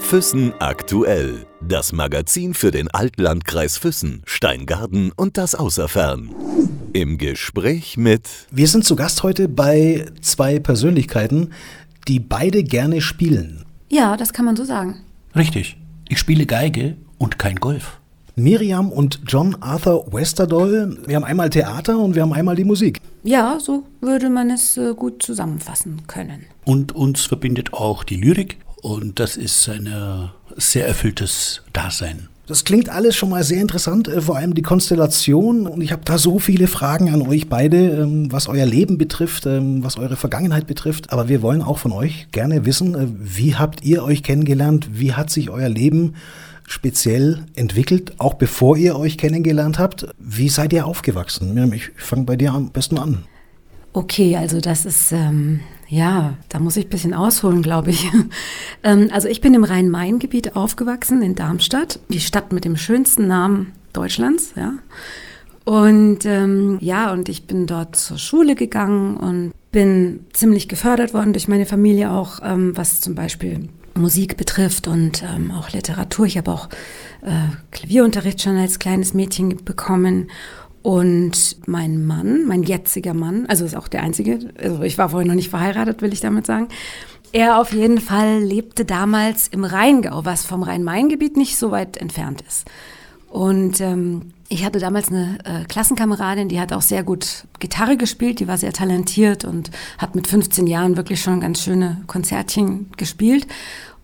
Füssen 0.00 0.54
aktuell. 0.58 1.44
Das 1.60 1.92
Magazin 1.92 2.54
für 2.54 2.70
den 2.70 2.88
Altlandkreis 2.88 3.76
Füssen, 3.76 4.22
Steingarten 4.24 5.12
und 5.12 5.36
das 5.36 5.54
Außerfern. 5.54 6.30
Im 6.94 7.18
Gespräch 7.18 7.98
mit. 7.98 8.28
Wir 8.50 8.68
sind 8.68 8.86
zu 8.86 8.96
Gast 8.96 9.22
heute 9.22 9.48
bei 9.48 10.06
zwei 10.22 10.60
Persönlichkeiten, 10.60 11.52
die 12.08 12.20
beide 12.20 12.62
gerne 12.62 13.02
spielen. 13.02 13.66
Ja, 13.90 14.16
das 14.16 14.32
kann 14.32 14.46
man 14.46 14.56
so 14.56 14.64
sagen. 14.64 15.02
Richtig. 15.36 15.76
Ich 16.08 16.18
spiele 16.18 16.46
Geige 16.46 16.96
und 17.18 17.38
kein 17.38 17.56
Golf. 17.56 18.00
Miriam 18.36 18.90
und 18.90 19.20
John 19.26 19.56
Arthur 19.60 20.12
Westerdoll. 20.12 20.98
Wir 21.06 21.16
haben 21.16 21.24
einmal 21.24 21.50
Theater 21.50 21.98
und 21.98 22.14
wir 22.14 22.22
haben 22.22 22.32
einmal 22.32 22.56
die 22.56 22.64
Musik. 22.64 23.00
Ja, 23.22 23.58
so 23.60 23.84
würde 24.00 24.28
man 24.30 24.50
es 24.50 24.76
äh, 24.76 24.94
gut 24.94 25.22
zusammenfassen 25.22 26.02
können. 26.06 26.46
Und 26.64 26.92
uns 26.92 27.24
verbindet 27.24 27.72
auch 27.72 28.04
die 28.04 28.16
Lyrik 28.16 28.58
und 28.82 29.18
das 29.18 29.36
ist 29.36 29.68
ein 29.68 29.88
sehr 30.56 30.86
erfülltes 30.86 31.62
Dasein. 31.72 32.28
Das 32.46 32.64
klingt 32.64 32.90
alles 32.90 33.16
schon 33.16 33.30
mal 33.30 33.42
sehr 33.42 33.62
interessant, 33.62 34.06
äh, 34.06 34.20
vor 34.20 34.36
allem 34.36 34.54
die 34.54 34.60
Konstellation. 34.60 35.66
Und 35.66 35.80
ich 35.80 35.92
habe 35.92 36.02
da 36.04 36.18
so 36.18 36.38
viele 36.38 36.66
Fragen 36.66 37.08
an 37.08 37.22
euch 37.22 37.48
beide, 37.48 38.02
ähm, 38.02 38.30
was 38.30 38.48
euer 38.48 38.66
Leben 38.66 38.98
betrifft, 38.98 39.46
ähm, 39.46 39.82
was 39.82 39.96
eure 39.96 40.16
Vergangenheit 40.16 40.66
betrifft. 40.66 41.10
Aber 41.10 41.28
wir 41.28 41.40
wollen 41.40 41.62
auch 41.62 41.78
von 41.78 41.92
euch 41.92 42.28
gerne 42.32 42.66
wissen, 42.66 42.94
äh, 42.94 43.06
wie 43.18 43.54
habt 43.54 43.82
ihr 43.82 44.04
euch 44.04 44.22
kennengelernt? 44.22 44.90
Wie 44.92 45.14
hat 45.14 45.30
sich 45.30 45.48
euer 45.48 45.70
Leben 45.70 46.16
speziell 46.66 47.44
entwickelt, 47.54 48.14
auch 48.18 48.34
bevor 48.34 48.76
ihr 48.76 48.96
euch 48.96 49.18
kennengelernt 49.18 49.78
habt? 49.78 50.06
Wie 50.18 50.48
seid 50.48 50.72
ihr 50.72 50.86
aufgewachsen? 50.86 51.72
Ich 51.72 51.90
fange 51.96 52.24
bei 52.24 52.36
dir 52.36 52.52
am 52.52 52.70
besten 52.70 52.98
an. 52.98 53.24
Okay, 53.92 54.36
also 54.36 54.60
das 54.60 54.84
ist, 54.86 55.12
ähm, 55.12 55.60
ja, 55.88 56.34
da 56.48 56.58
muss 56.58 56.76
ich 56.76 56.86
ein 56.86 56.90
bisschen 56.90 57.14
ausholen, 57.14 57.62
glaube 57.62 57.90
ich. 57.90 58.10
ähm, 58.82 59.08
also 59.12 59.28
ich 59.28 59.40
bin 59.40 59.54
im 59.54 59.62
Rhein-Main-Gebiet 59.62 60.56
aufgewachsen, 60.56 61.22
in 61.22 61.36
Darmstadt, 61.36 62.00
die 62.08 62.20
Stadt 62.20 62.52
mit 62.52 62.64
dem 62.64 62.76
schönsten 62.76 63.28
Namen 63.28 63.72
Deutschlands, 63.92 64.52
ja. 64.56 64.74
Und 65.64 66.26
ähm, 66.26 66.78
ja, 66.80 67.12
und 67.12 67.28
ich 67.28 67.46
bin 67.46 67.66
dort 67.66 67.96
zur 67.96 68.18
Schule 68.18 68.54
gegangen 68.54 69.16
und 69.16 69.52
bin 69.70 70.26
ziemlich 70.32 70.68
gefördert 70.68 71.14
worden 71.14 71.32
durch 71.32 71.48
meine 71.48 71.64
Familie 71.64 72.10
auch, 72.10 72.40
ähm, 72.42 72.76
was 72.76 73.00
zum 73.00 73.14
Beispiel 73.14 73.68
Musik 73.94 74.36
betrifft 74.36 74.88
und 74.88 75.22
ähm, 75.22 75.50
auch 75.50 75.70
Literatur. 75.70 76.26
Ich 76.26 76.36
habe 76.36 76.50
auch 76.50 76.68
äh, 77.22 77.48
Klavierunterricht 77.70 78.42
schon 78.42 78.56
als 78.56 78.78
kleines 78.78 79.14
Mädchen 79.14 79.64
bekommen 79.64 80.30
und 80.82 81.56
mein 81.66 82.04
Mann, 82.04 82.44
mein 82.46 82.62
jetziger 82.62 83.14
Mann, 83.14 83.46
also 83.46 83.64
ist 83.64 83.74
auch 83.74 83.88
der 83.88 84.02
einzige, 84.02 84.50
also 84.60 84.82
ich 84.82 84.98
war 84.98 85.08
vorher 85.08 85.26
noch 85.26 85.34
nicht 85.34 85.48
verheiratet, 85.48 86.02
will 86.02 86.12
ich 86.12 86.20
damit 86.20 86.44
sagen. 86.44 86.68
Er 87.32 87.58
auf 87.58 87.72
jeden 87.72 87.98
Fall 87.98 88.40
lebte 88.40 88.84
damals 88.84 89.48
im 89.48 89.64
Rheingau, 89.64 90.24
was 90.24 90.44
vom 90.44 90.62
Rhein-Main-Gebiet 90.62 91.36
nicht 91.36 91.56
so 91.56 91.70
weit 91.70 91.96
entfernt 91.96 92.44
ist. 92.46 92.66
Und 93.34 93.80
ähm, 93.80 94.32
ich 94.48 94.64
hatte 94.64 94.78
damals 94.78 95.08
eine 95.08 95.38
äh, 95.44 95.64
Klassenkameradin, 95.64 96.48
die 96.48 96.60
hat 96.60 96.72
auch 96.72 96.82
sehr 96.82 97.02
gut 97.02 97.48
Gitarre 97.58 97.96
gespielt, 97.96 98.38
die 98.38 98.46
war 98.46 98.58
sehr 98.58 98.72
talentiert 98.72 99.44
und 99.44 99.72
hat 99.98 100.14
mit 100.14 100.28
15 100.28 100.68
Jahren 100.68 100.96
wirklich 100.96 101.20
schon 101.20 101.40
ganz 101.40 101.60
schöne 101.60 102.00
Konzertchen 102.06 102.92
gespielt 102.96 103.48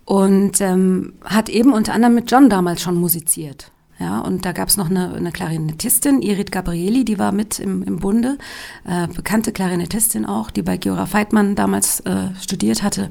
und 0.04 0.60
ähm, 0.60 1.12
hat 1.24 1.48
eben 1.48 1.72
unter 1.72 1.94
anderem 1.94 2.16
mit 2.16 2.28
John 2.28 2.50
damals 2.50 2.82
schon 2.82 2.96
musiziert. 2.96 3.70
Ja, 4.00 4.18
und 4.18 4.44
da 4.44 4.50
gab 4.50 4.68
es 4.68 4.76
noch 4.76 4.90
eine, 4.90 5.14
eine 5.14 5.30
Klarinettistin, 5.30 6.22
Irit 6.22 6.50
Gabrieli, 6.50 7.04
die 7.04 7.20
war 7.20 7.30
mit 7.30 7.60
im, 7.60 7.84
im 7.84 8.00
Bunde, 8.00 8.36
äh, 8.84 9.06
bekannte 9.06 9.52
Klarinettistin 9.52 10.26
auch, 10.26 10.50
die 10.50 10.62
bei 10.62 10.76
Georg 10.76 11.06
Feitmann 11.06 11.54
damals 11.54 12.00
äh, 12.00 12.34
studiert 12.40 12.82
hatte. 12.82 13.10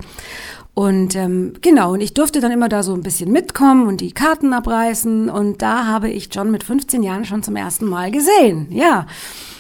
Und 0.80 1.14
ähm, 1.18 1.56
genau, 1.60 1.92
und 1.92 2.00
ich 2.00 2.14
durfte 2.14 2.40
dann 2.40 2.54
immer 2.54 2.70
da 2.70 2.84
so 2.84 2.94
ein 2.94 3.04
bisschen 3.04 3.34
mitkommen 3.34 3.86
und 3.86 4.00
die 4.00 4.14
Karten 4.14 4.54
abreißen. 4.54 5.30
Und 5.30 5.62
da 5.62 5.86
habe 5.88 6.10
ich 6.10 6.30
John 6.32 6.52
mit 6.52 6.64
15 6.64 7.04
Jahren 7.04 7.26
schon 7.26 7.44
zum 7.44 7.58
ersten 7.58 7.86
Mal 7.86 8.12
gesehen. 8.12 8.68
Ja. 8.72 9.06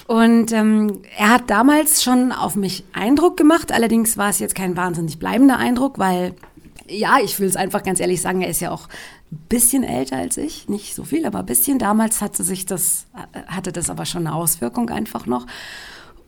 Und 0.07 0.53
ähm, 0.53 1.01
er 1.17 1.31
hat 1.31 1.49
damals 1.49 2.03
schon 2.03 2.31
auf 2.31 2.55
mich 2.55 2.85
Eindruck 2.93 3.35
gemacht. 3.35 3.73
Allerdings 3.73 4.15
war 4.15 4.29
es 4.29 4.39
jetzt 4.39 4.55
kein 4.55 4.77
wahnsinnig 4.77 5.19
bleibender 5.19 5.57
Eindruck, 5.57 5.99
weil 5.99 6.35
ja, 6.87 7.17
ich 7.21 7.37
will 7.37 7.49
es 7.49 7.57
einfach 7.57 7.83
ganz 7.83 7.99
ehrlich 7.99 8.21
sagen, 8.21 8.41
er 8.41 8.49
ist 8.49 8.61
ja 8.61 8.71
auch 8.71 8.87
ein 9.29 9.39
bisschen 9.49 9.83
älter 9.83 10.15
als 10.15 10.37
ich, 10.37 10.69
nicht 10.69 10.95
so 10.95 11.03
viel, 11.03 11.25
aber 11.25 11.39
ein 11.39 11.45
bisschen. 11.45 11.79
Damals 11.79 12.21
hatte 12.21 12.45
sich 12.45 12.65
das, 12.65 13.07
hatte 13.47 13.73
das 13.73 13.89
aber 13.89 14.05
schon 14.05 14.25
eine 14.25 14.33
Auswirkung 14.33 14.89
einfach 14.89 15.25
noch. 15.25 15.47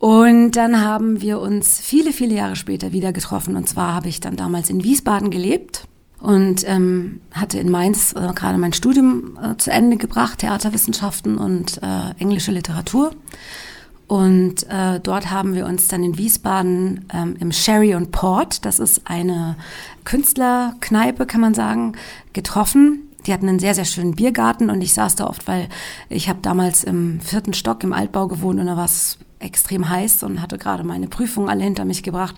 Und 0.02 0.54
dann 0.54 0.82
haben 0.82 1.22
wir 1.22 1.40
uns 1.40 1.80
viele, 1.80 2.12
viele 2.12 2.34
Jahre 2.34 2.56
später 2.56 2.92
wieder 2.92 3.14
getroffen. 3.14 3.56
Und 3.56 3.70
zwar 3.70 3.94
habe 3.94 4.10
ich 4.10 4.20
dann 4.20 4.36
damals 4.36 4.72
in 4.72 4.84
Wiesbaden 4.84 5.30
gelebt 5.30 5.86
und 6.20 6.68
ähm, 6.68 7.22
hatte 7.32 7.60
in 7.60 7.70
Mainz 7.70 8.14
äh, 8.14 8.34
gerade 8.34 8.58
mein 8.58 8.74
Studium 8.74 9.38
äh, 9.40 9.58
zu 9.58 9.70
Ende 9.70 9.98
gebracht, 9.98 10.40
Theaterwissenschaften 10.40 11.38
und 11.38 11.84
äh, 11.84 12.20
englische 12.20 12.52
Literatur. 12.52 13.12
Und 14.08 14.68
äh, 14.72 15.00
dort 15.00 15.30
haben 15.30 15.54
wir 15.54 15.68
uns 15.68 15.88
dann 15.88 16.04
in 16.04 16.18
Wiesbaden 16.18 17.06
ähm, 17.14 17.36
im 17.40 17.52
Sherry 17.52 17.94
und 17.94 18.12
Port, 18.12 18.66
das 18.66 18.80
ist 18.80 19.02
eine 19.06 19.56
Künstlerkneipe, 20.04 21.28
kann 21.28 21.42
man 21.42 21.54
sagen, 21.54 21.94
getroffen. 22.34 23.02
Die 23.28 23.34
hatten 23.34 23.48
einen 23.48 23.60
sehr, 23.60 23.76
sehr 23.76 23.86
schönen 23.86 24.16
Biergarten 24.16 24.72
und 24.72 24.82
ich 24.82 24.96
saß 24.96 25.16
da 25.18 25.28
oft, 25.28 25.48
weil 25.48 25.70
ich 26.10 26.28
habe 26.28 26.40
damals 26.42 26.84
im 26.84 27.22
vierten 27.22 27.54
Stock 27.54 27.84
im 27.84 27.94
Altbau 27.94 28.28
gewohnt 28.28 28.60
und 28.60 28.66
da 28.66 28.76
war 28.76 28.86
es 28.86 29.20
extrem 29.42 29.90
heiß 29.90 30.24
und 30.24 30.42
hatte 30.42 30.58
gerade 30.58 30.84
meine 30.84 31.08
Prüfungen 31.08 31.50
alle 31.50 31.64
hinter 31.64 31.86
mich 31.86 32.04
gebracht. 32.04 32.36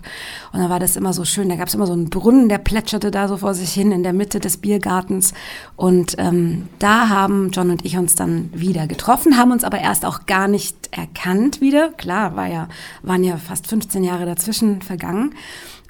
Und 0.52 0.60
da 0.60 0.70
war 0.70 0.80
das 0.80 0.96
immer 0.96 1.12
so 1.12 1.24
schön. 1.24 1.48
Da 1.48 1.56
gab 1.56 1.68
es 1.68 1.74
immer 1.74 1.86
so 1.86 1.92
einen 1.92 2.10
Brunnen, 2.10 2.48
der 2.48 2.58
plätscherte 2.58 3.10
da 3.10 3.28
so 3.28 3.38
vor 3.38 3.54
sich 3.54 3.72
hin 3.72 3.92
in 3.92 4.02
der 4.02 4.12
Mitte 4.12 4.40
des 4.40 4.56
Biergartens. 4.56 5.34
Und 5.76 6.16
ähm, 6.18 6.68
da 6.78 7.08
haben 7.08 7.50
John 7.50 7.70
und 7.70 7.84
ich 7.84 7.96
uns 7.96 8.14
dann 8.14 8.50
wieder 8.52 8.86
getroffen, 8.86 9.36
haben 9.36 9.52
uns 9.52 9.64
aber 9.64 9.78
erst 9.78 10.04
auch 10.04 10.26
gar 10.26 10.48
nicht 10.48 10.76
erkannt 10.90 11.60
wieder. 11.60 11.90
Klar, 11.90 12.36
war 12.36 12.46
ja, 12.46 12.68
waren 13.02 13.24
ja 13.24 13.36
fast 13.36 13.66
15 13.66 14.04
Jahre 14.04 14.26
dazwischen 14.26 14.82
vergangen. 14.82 15.34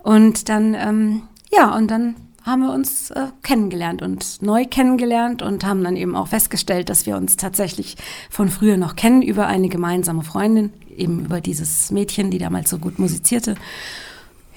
Und 0.02 0.48
dann, 0.48 0.74
ähm, 0.74 1.22
ja, 1.50 1.74
und 1.74 1.90
dann 1.90 2.16
haben 2.44 2.60
wir 2.60 2.72
uns 2.72 3.10
äh, 3.10 3.28
kennengelernt 3.42 4.02
und 4.02 4.42
neu 4.42 4.66
kennengelernt 4.66 5.40
und 5.40 5.64
haben 5.64 5.82
dann 5.82 5.96
eben 5.96 6.14
auch 6.14 6.28
festgestellt, 6.28 6.90
dass 6.90 7.06
wir 7.06 7.16
uns 7.16 7.36
tatsächlich 7.36 7.96
von 8.28 8.50
früher 8.50 8.76
noch 8.76 8.96
kennen 8.96 9.22
über 9.22 9.46
eine 9.46 9.68
gemeinsame 9.68 10.22
Freundin, 10.22 10.70
eben 10.96 11.24
über 11.24 11.40
dieses 11.40 11.90
Mädchen, 11.90 12.30
die 12.30 12.38
damals 12.38 12.70
so 12.70 12.78
gut 12.78 12.98
musizierte. 12.98 13.54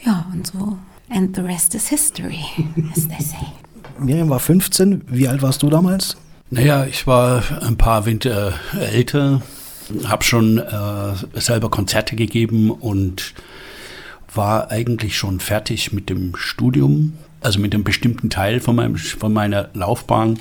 Ja, 0.05 0.25
und 0.33 0.47
so. 0.47 0.77
And 1.09 1.35
the 1.35 1.41
rest 1.41 1.73
is 1.75 1.87
history, 1.87 2.43
as 2.95 3.07
they 3.07 3.21
say. 3.21 3.47
Miriam 3.99 4.29
war 4.29 4.39
15. 4.39 5.03
Wie 5.07 5.27
alt 5.27 5.41
warst 5.41 5.63
du 5.63 5.69
damals? 5.69 6.17
Naja, 6.49 6.85
ich 6.85 7.07
war 7.07 7.43
ein 7.61 7.77
paar 7.77 8.05
Winter 8.05 8.53
älter, 8.73 9.41
habe 10.05 10.23
schon 10.23 10.59
äh, 10.59 11.39
selber 11.39 11.69
Konzerte 11.69 12.15
gegeben 12.15 12.71
und 12.71 13.33
war 14.33 14.71
eigentlich 14.71 15.17
schon 15.17 15.39
fertig 15.39 15.91
mit 15.91 16.09
dem 16.09 16.35
Studium, 16.35 17.13
also 17.41 17.59
mit 17.59 17.73
einem 17.73 17.83
bestimmten 17.83 18.29
Teil 18.29 18.59
von, 18.59 18.75
meinem, 18.75 18.95
von 18.97 19.33
meiner 19.33 19.69
Laufbahn. 19.73 20.39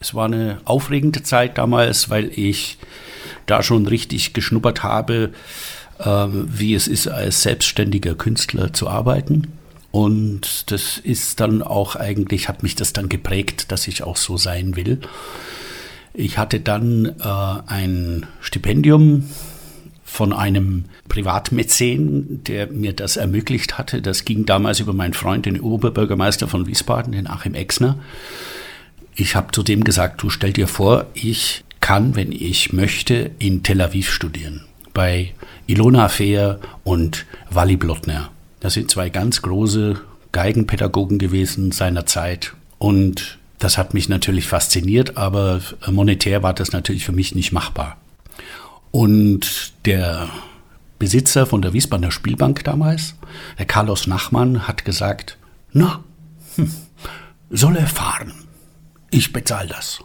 Es 0.00 0.14
war 0.14 0.26
eine 0.26 0.60
aufregende 0.64 1.22
Zeit 1.22 1.58
damals, 1.58 2.10
weil 2.10 2.30
ich 2.34 2.78
da 3.46 3.62
schon 3.62 3.86
richtig 3.86 4.32
geschnuppert 4.32 4.82
habe, 4.82 5.30
äh, 5.98 6.26
wie 6.28 6.74
es 6.74 6.88
ist, 6.88 7.08
als 7.08 7.42
selbstständiger 7.42 8.14
Künstler 8.14 8.72
zu 8.72 8.88
arbeiten. 8.88 9.52
Und 9.90 10.70
das 10.70 10.98
ist 10.98 11.40
dann 11.40 11.62
auch 11.62 11.96
eigentlich, 11.96 12.48
hat 12.48 12.62
mich 12.62 12.74
das 12.74 12.92
dann 12.92 13.08
geprägt, 13.08 13.72
dass 13.72 13.88
ich 13.88 14.02
auch 14.02 14.16
so 14.16 14.36
sein 14.36 14.76
will. 14.76 15.00
Ich 16.12 16.38
hatte 16.38 16.60
dann 16.60 17.06
äh, 17.18 17.62
ein 17.66 18.26
Stipendium 18.40 19.24
von 20.04 20.32
einem 20.32 20.84
Privatmäzen, 21.08 22.44
der 22.44 22.70
mir 22.70 22.92
das 22.92 23.16
ermöglicht 23.16 23.76
hatte. 23.76 24.00
Das 24.00 24.24
ging 24.24 24.46
damals 24.46 24.80
über 24.80 24.92
meinen 24.92 25.14
Freund, 25.14 25.46
den 25.46 25.60
Oberbürgermeister 25.60 26.46
von 26.46 26.66
Wiesbaden, 26.66 27.12
den 27.12 27.26
Achim 27.26 27.54
Exner. 27.54 27.98
Ich 29.18 29.34
habe 29.34 29.50
zu 29.50 29.62
dem 29.62 29.82
gesagt, 29.82 30.22
du 30.22 30.28
stell 30.28 30.52
dir 30.52 30.68
vor, 30.68 31.06
ich 31.14 31.64
kann, 31.80 32.16
wenn 32.16 32.32
ich 32.32 32.74
möchte, 32.74 33.30
in 33.38 33.62
Tel 33.62 33.80
Aviv 33.80 34.10
studieren. 34.10 34.66
Bei 34.92 35.32
Ilona 35.66 36.08
Fehr 36.08 36.60
und 36.84 37.24
Wally 37.48 37.78
Blotner. 37.78 38.30
Das 38.60 38.74
sind 38.74 38.90
zwei 38.90 39.08
ganz 39.08 39.40
große 39.40 39.98
Geigenpädagogen 40.32 41.18
gewesen 41.18 41.72
seiner 41.72 42.04
Zeit. 42.04 42.52
Und 42.76 43.38
das 43.58 43.78
hat 43.78 43.94
mich 43.94 44.10
natürlich 44.10 44.46
fasziniert, 44.46 45.16
aber 45.16 45.62
monetär 45.86 46.42
war 46.42 46.52
das 46.52 46.72
natürlich 46.72 47.06
für 47.06 47.12
mich 47.12 47.34
nicht 47.34 47.52
machbar. 47.52 47.96
Und 48.90 49.72
der 49.86 50.28
Besitzer 50.98 51.46
von 51.46 51.62
der 51.62 51.72
Wiesbadener 51.72 52.10
Spielbank 52.10 52.64
damals, 52.64 53.14
der 53.58 53.64
Carlos 53.64 54.06
Nachmann, 54.06 54.68
hat 54.68 54.84
gesagt, 54.84 55.38
na, 55.72 56.04
hm, 56.56 56.70
soll 57.48 57.76
er 57.76 57.86
fahren. 57.86 58.45
Ich 59.10 59.32
bezahle 59.32 59.68
das. 59.68 60.00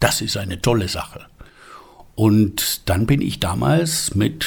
Das 0.00 0.20
ist 0.20 0.36
eine 0.36 0.60
tolle 0.60 0.88
Sache. 0.88 1.26
Und 2.14 2.88
dann 2.88 3.06
bin 3.06 3.20
ich 3.20 3.40
damals 3.40 4.14
mit 4.14 4.46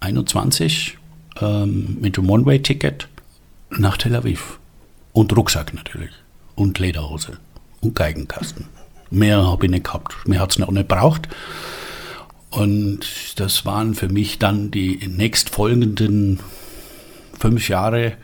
21 0.00 0.98
ähm, 1.40 1.98
mit 2.00 2.16
dem 2.16 2.28
One-Way-Ticket 2.28 3.08
nach 3.70 3.96
Tel 3.96 4.16
Aviv. 4.16 4.58
Und 5.12 5.36
Rucksack 5.36 5.74
natürlich. 5.74 6.10
Und 6.54 6.78
Lederhose. 6.78 7.38
Und 7.80 7.94
Geigenkasten. 7.94 8.66
Mehr 9.10 9.46
habe 9.46 9.66
ich 9.66 9.70
nicht 9.70 9.84
gehabt. 9.84 10.14
Mehr 10.26 10.40
hat 10.40 10.52
es 10.52 10.58
noch 10.58 10.70
nicht 10.70 10.88
braucht. 10.88 11.28
Und 12.50 13.00
das 13.36 13.64
waren 13.64 13.94
für 13.94 14.08
mich 14.08 14.38
dann 14.38 14.70
die 14.70 15.06
nächstfolgenden 15.06 16.40
fünf 17.38 17.68
Jahre 17.68 18.14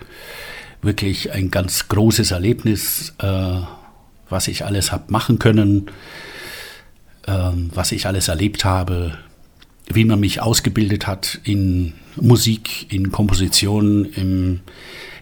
wirklich 0.83 1.33
ein 1.33 1.51
ganz 1.51 1.89
großes 1.89 2.31
Erlebnis, 2.31 3.15
äh, 3.19 3.61
was 4.35 4.49
ich 4.49 4.67
alles 4.67 4.93
habe 4.93 5.05
machen 5.09 5.39
können, 5.39 5.87
äh, 7.27 7.33
was 7.73 7.93
ich 7.93 8.07
alles 8.07 8.29
erlebt 8.29 8.67
habe, 8.67 9.17
wie 9.87 10.05
man 10.05 10.21
mich 10.21 10.43
ausgebildet 10.43 11.07
hat 11.07 11.41
in 11.45 11.95
Musik, 12.17 12.93
in 12.93 13.13
Komposition, 13.13 14.05
im 14.05 14.61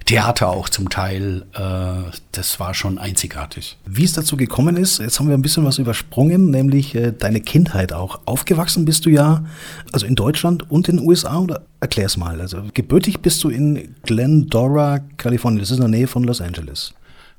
Theater 0.07 0.49
auch 0.49 0.69
zum 0.69 0.89
Teil. 0.89 1.45
Äh, 1.55 2.11
das 2.33 2.59
war 2.59 2.75
schon 2.75 2.99
einzigartig. 2.99 3.77
Wie 3.87 4.05
es 4.05 4.15
dazu 4.15 4.37
gekommen 4.37 4.77
ist, 4.77 4.99
jetzt 4.99 5.19
haben 5.21 5.29
wir 5.29 5.35
ein 5.35 5.43
bisschen 5.43 5.65
was 5.65 5.79
übersprungen, 5.79 6.51
nämlich 6.51 6.95
äh, 6.95 7.13
deine 7.13 7.41
Kindheit 7.41 7.93
auch. 7.93 8.21
Aufgewachsen 8.25 8.85
bist 8.85 9.07
du 9.07 9.11
ja, 9.11 9.45
also 9.93 10.07
in 10.07 10.15
Deutschland 10.15 10.71
und 10.71 10.89
in 10.89 10.97
den 10.97 11.07
USA, 11.07 11.39
oder 11.39 11.63
erklär's 11.81 12.17
mal. 12.17 12.41
Also 12.41 12.63
gebürtig 12.75 13.21
bist 13.21 13.45
du 13.45 13.51
in 13.51 13.95
Glendora, 14.05 15.01
Kalifornien. 15.19 15.61
Das 15.61 15.71
ist 15.71 15.77
in 15.77 15.83
der 15.83 15.91
Nähe 15.91 16.07
von 16.07 16.25
Los 16.25 16.41
Angeles. 16.41 16.95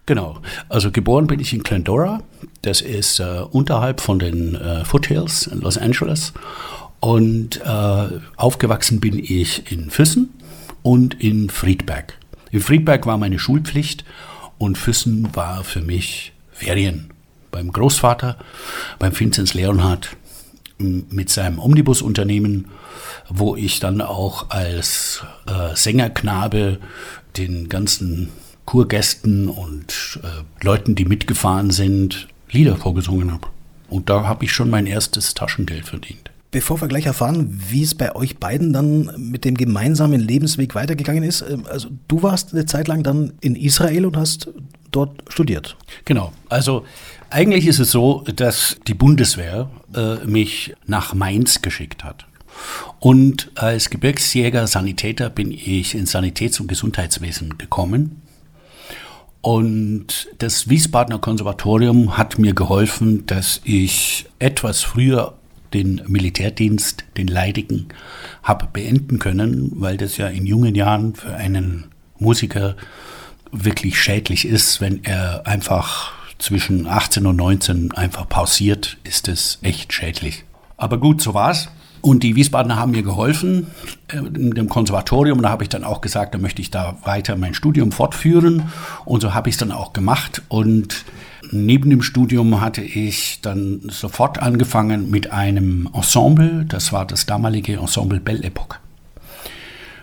Genau. 0.06 0.38
Also 0.68 0.92
geboren 0.92 1.28
bin 1.28 1.40
ich 1.40 1.54
in 1.54 1.64
Glendora. 1.64 2.22
Das 2.62 2.82
ist 2.82 3.20
äh, 3.20 3.42
unterhalb 3.52 4.02
von 4.02 4.20
den 4.20 4.56
äh, 4.56 4.84
Foothills 4.84 5.48
in 5.48 5.62
Los 5.62 5.78
Angeles. 5.78 6.34
Und 7.00 7.62
äh, 7.62 8.08
aufgewachsen 8.36 9.00
bin 9.00 9.18
ich 9.18 9.72
in 9.72 9.90
Füssen 9.90 10.34
und 10.82 11.22
in 11.22 11.50
Friedberg. 11.50 12.18
In 12.52 12.62
Friedberg 12.62 13.06
war 13.06 13.18
meine 13.18 13.40
Schulpflicht 13.40 14.06
und 14.58 14.78
Füssen 14.78 15.36
war 15.36 15.64
für 15.64 15.82
mich 15.82 16.34
Ferien. 16.52 17.10
Beim 17.52 17.72
Großvater, 17.72 18.38
beim 19.00 19.18
Vinzenz 19.18 19.54
Leonhardt, 19.54 20.16
mit 20.78 21.30
seinem 21.30 21.60
Omnibusunternehmen, 21.60 22.68
wo 23.30 23.56
ich 23.56 23.80
dann 23.80 24.02
auch 24.02 24.50
als 24.50 25.24
äh, 25.46 25.76
Sängerknabe 25.76 26.80
den 27.38 27.70
ganzen 27.70 28.30
Kurgästen 28.66 29.50
und 29.50 30.20
äh, 30.24 30.64
Leuten, 30.64 30.96
die 30.96 31.06
mitgefahren 31.06 31.72
sind, 31.72 32.28
Lieder 32.50 32.76
vorgesungen 32.76 33.32
habe. 33.32 33.48
Und 33.90 34.10
da 34.10 34.26
habe 34.26 34.46
ich 34.46 34.52
schon 34.52 34.70
mein 34.70 34.88
erstes 34.88 35.34
Taschengeld 35.34 35.86
verdient. 35.86 36.32
Bevor 36.52 36.80
wir 36.82 36.88
gleich 36.88 37.08
erfahren, 37.08 37.48
wie 37.70 37.82
es 37.82 37.96
bei 37.96 38.16
euch 38.16 38.38
beiden 38.38 38.74
dann 38.74 39.10
mit 39.18 39.44
dem 39.44 39.56
gemeinsamen 39.56 40.22
Lebensweg 40.22 40.76
weitergegangen 40.76 41.24
ist, 41.24 41.42
ähm, 41.42 41.66
also 41.70 41.90
du 42.08 42.24
warst 42.24 42.54
eine 42.54 42.66
Zeit 42.66 42.88
lang 42.88 43.04
dann 43.04 43.34
in 43.42 43.56
Israel 43.56 44.06
und 44.06 44.18
hast 44.18 44.50
dort 44.92 45.24
studiert. 45.30 45.76
Genau. 46.06 46.32
Also 46.50 46.86
eigentlich 47.30 47.68
ist 47.68 47.80
es 47.80 47.92
so, 47.92 48.24
dass 48.36 48.78
die 48.88 48.94
Bundeswehr 48.94 49.70
äh, 49.96 50.24
mich 50.26 50.76
nach 50.86 51.14
Mainz 51.14 51.62
geschickt 51.62 52.04
hat. 52.04 52.28
Und 53.00 53.52
als 53.56 53.90
Gebirgsjäger, 53.90 54.68
Sanitäter 54.68 55.30
bin 55.30 55.52
ich 55.52 55.96
ins 55.96 56.12
Sanitäts- 56.12 56.60
und 56.60 56.68
Gesundheitswesen 56.68 57.58
gekommen. 57.58 58.22
Und 59.44 60.30
das 60.38 60.70
Wiesbadener 60.70 61.20
Konservatorium 61.20 62.18
hat 62.18 62.40
mir 62.40 62.54
geholfen, 62.54 63.26
dass 63.26 63.60
ich 63.66 64.26
etwas 64.40 64.84
früher 64.84 65.34
den 65.74 66.02
Militärdienst, 66.08 67.04
den 67.18 67.28
leidigen, 67.28 67.90
habe 68.42 68.70
beenden 68.72 69.20
können, 69.20 69.70
weil 69.76 69.98
das 69.98 70.16
ja 70.16 70.28
in 70.28 70.46
jungen 70.46 70.76
Jahren 70.76 71.14
für 71.14 71.36
einen 71.36 71.92
Musiker 72.20 72.78
wirklich 73.52 74.02
schädlich 74.02 74.48
ist, 74.48 74.80
wenn 74.80 75.04
er 75.04 75.46
einfach 75.46 76.14
zwischen 76.40 76.88
18 76.88 77.26
und 77.26 77.36
19 77.36 77.92
einfach 77.92 78.30
pausiert, 78.30 78.96
ist 79.04 79.28
es 79.28 79.60
echt 79.62 79.92
schädlich. 79.92 80.46
Aber 80.78 80.98
gut, 80.98 81.22
so 81.22 81.34
war's. 81.34 81.68
Und 82.04 82.22
die 82.22 82.36
Wiesbadener 82.36 82.76
haben 82.76 82.92
mir 82.92 83.02
geholfen 83.02 83.68
äh, 84.10 84.18
in 84.18 84.52
dem 84.52 84.68
Konservatorium. 84.68 85.42
Da 85.42 85.50
habe 85.50 85.64
ich 85.64 85.70
dann 85.70 85.86
auch 85.86 86.02
gesagt, 86.02 86.36
da 86.36 86.38
möchte 86.38 86.62
ich 86.62 86.70
da 86.70 86.98
weiter 87.06 87.38
mein 87.38 87.54
Studium 87.54 87.94
fortführen. 87.94 88.64
Und 89.06 89.22
so 89.22 89.34
habe 89.34 89.48
ich 89.48 89.56
es 89.56 89.60
dann 89.60 89.72
auch 89.72 89.94
gemacht. 89.94 90.42
Und 90.50 91.06
neben 91.52 91.90
dem 91.90 92.02
Studium 92.02 92.60
hatte 92.60 92.82
ich 92.82 93.40
dann 93.42 93.84
sofort 93.88 94.38
angefangen 94.42 95.10
mit 95.12 95.32
einem 95.32 95.90
Ensemble. 95.94 96.66
Das 96.68 96.92
war 96.92 97.08
das 97.08 97.26
damalige 97.26 97.78
Ensemble 97.78 98.20
Belle 98.20 98.44
Epoque. 98.44 98.80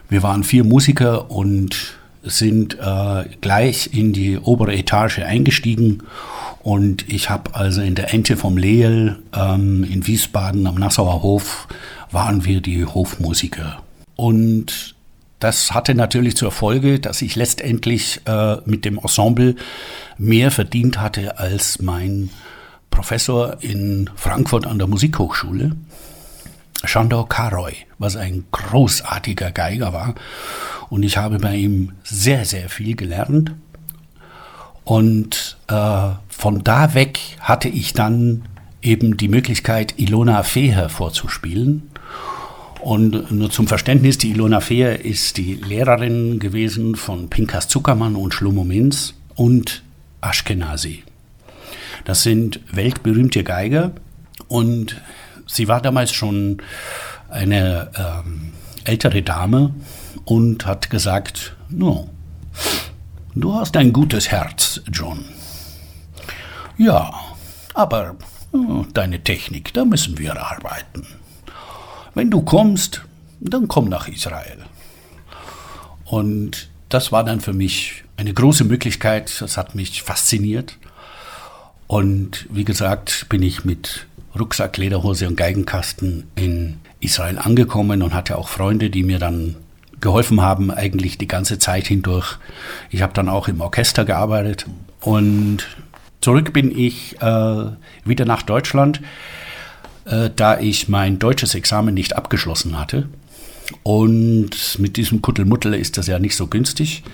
Wir 0.08 0.22
waren 0.22 0.42
vier 0.42 0.64
Musiker 0.64 1.30
und 1.30 1.98
sind 2.22 2.78
äh, 2.80 3.24
gleich 3.42 3.90
in 3.92 4.14
die 4.14 4.38
obere 4.38 4.74
Etage 4.74 5.18
eingestiegen. 5.18 6.02
Und 6.62 7.08
ich 7.08 7.30
habe 7.30 7.54
also 7.54 7.80
in 7.80 7.94
der 7.94 8.12
Ente 8.12 8.36
vom 8.36 8.56
Leel 8.56 9.18
ähm, 9.34 9.84
in 9.84 10.06
Wiesbaden 10.06 10.66
am 10.66 10.74
Nassauer 10.74 11.22
Hof 11.22 11.68
waren 12.10 12.44
wir 12.44 12.60
die 12.60 12.84
Hofmusiker. 12.84 13.82
Und 14.16 14.94
das 15.38 15.72
hatte 15.72 15.94
natürlich 15.94 16.36
zur 16.36 16.52
Folge, 16.52 17.00
dass 17.00 17.22
ich 17.22 17.34
letztendlich 17.34 18.20
äh, 18.26 18.56
mit 18.66 18.84
dem 18.84 18.98
Ensemble 18.98 19.56
mehr 20.18 20.50
verdient 20.50 21.00
hatte 21.00 21.38
als 21.38 21.80
mein 21.80 22.28
Professor 22.90 23.56
in 23.62 24.10
Frankfurt 24.16 24.66
an 24.66 24.78
der 24.78 24.86
Musikhochschule, 24.86 25.76
Shandor 26.84 27.28
Karoy, 27.28 27.74
was 27.98 28.16
ein 28.16 28.44
großartiger 28.50 29.50
Geiger 29.52 29.94
war. 29.94 30.14
Und 30.90 31.04
ich 31.04 31.16
habe 31.16 31.38
bei 31.38 31.56
ihm 31.56 31.92
sehr, 32.04 32.44
sehr 32.44 32.68
viel 32.68 32.96
gelernt. 32.96 33.52
Und 34.84 35.56
von 35.70 36.64
da 36.64 36.94
weg 36.94 37.18
hatte 37.40 37.68
ich 37.68 37.92
dann 37.92 38.42
eben 38.82 39.16
die 39.16 39.28
Möglichkeit, 39.28 39.94
Ilona 39.98 40.42
Feher 40.42 40.88
vorzuspielen. 40.88 41.90
Und 42.80 43.30
nur 43.30 43.50
zum 43.50 43.66
Verständnis, 43.66 44.16
die 44.16 44.30
Ilona 44.30 44.60
Feher 44.60 45.04
ist 45.04 45.36
die 45.36 45.54
Lehrerin 45.54 46.38
gewesen 46.38 46.96
von 46.96 47.28
Pinkas 47.28 47.68
Zuckermann 47.68 48.16
und 48.16 48.32
Schlomo 48.32 48.64
Minz 48.64 49.14
und 49.34 49.82
Ashkenazi. 50.22 51.04
Das 52.04 52.22
sind 52.22 52.60
weltberühmte 52.72 53.44
Geiger 53.44 53.92
und 54.48 55.00
sie 55.46 55.68
war 55.68 55.82
damals 55.82 56.12
schon 56.12 56.62
eine 57.28 57.90
ähm, 57.96 58.52
ältere 58.84 59.22
Dame 59.22 59.74
und 60.24 60.64
hat 60.64 60.88
gesagt, 60.88 61.54
no, 61.68 62.08
du 63.34 63.54
hast 63.54 63.76
ein 63.76 63.92
gutes 63.92 64.30
Herz, 64.30 64.80
John. 64.90 65.24
Ja, 66.80 67.12
aber 67.74 68.16
oh, 68.52 68.86
deine 68.94 69.22
Technik, 69.22 69.74
da 69.74 69.84
müssen 69.84 70.16
wir 70.16 70.42
arbeiten. 70.42 71.06
Wenn 72.14 72.30
du 72.30 72.40
kommst, 72.40 73.02
dann 73.38 73.68
komm 73.68 73.90
nach 73.90 74.08
Israel. 74.08 74.64
Und 76.06 76.70
das 76.88 77.12
war 77.12 77.22
dann 77.22 77.40
für 77.40 77.52
mich 77.52 78.04
eine 78.16 78.32
große 78.32 78.64
Möglichkeit. 78.64 79.42
Das 79.42 79.58
hat 79.58 79.74
mich 79.74 80.02
fasziniert. 80.02 80.78
Und 81.86 82.46
wie 82.48 82.64
gesagt, 82.64 83.26
bin 83.28 83.42
ich 83.42 83.62
mit 83.66 84.06
Rucksack, 84.38 84.78
Lederhose 84.78 85.28
und 85.28 85.36
Geigenkasten 85.36 86.28
in 86.34 86.78
Israel 87.00 87.38
angekommen 87.38 88.00
und 88.00 88.14
hatte 88.14 88.38
auch 88.38 88.48
Freunde, 88.48 88.88
die 88.88 89.02
mir 89.02 89.18
dann 89.18 89.56
geholfen 90.00 90.40
haben, 90.40 90.70
eigentlich 90.70 91.18
die 91.18 91.28
ganze 91.28 91.58
Zeit 91.58 91.88
hindurch. 91.88 92.38
Ich 92.88 93.02
habe 93.02 93.12
dann 93.12 93.28
auch 93.28 93.48
im 93.48 93.60
Orchester 93.60 94.06
gearbeitet 94.06 94.64
und 95.02 95.66
zurück 96.20 96.52
bin 96.52 96.76
ich 96.76 97.20
äh, 97.20 97.64
wieder 98.04 98.24
nach 98.24 98.42
Deutschland 98.42 99.00
äh, 100.10 100.30
da 100.34 100.58
ich 100.58 100.88
mein 100.88 101.18
deutsches 101.18 101.54
Examen 101.54 101.94
nicht 101.94 102.16
abgeschlossen 102.16 102.78
hatte. 102.78 103.08
Und 103.82 104.78
mit 104.78 104.96
diesem 104.96 105.22
Kuttelmuttel 105.22 105.74
ist 105.74 105.96
das 105.96 106.08
ja 106.08 106.18
nicht 106.18 106.34
so 106.34 106.48
günstig. 106.48 107.04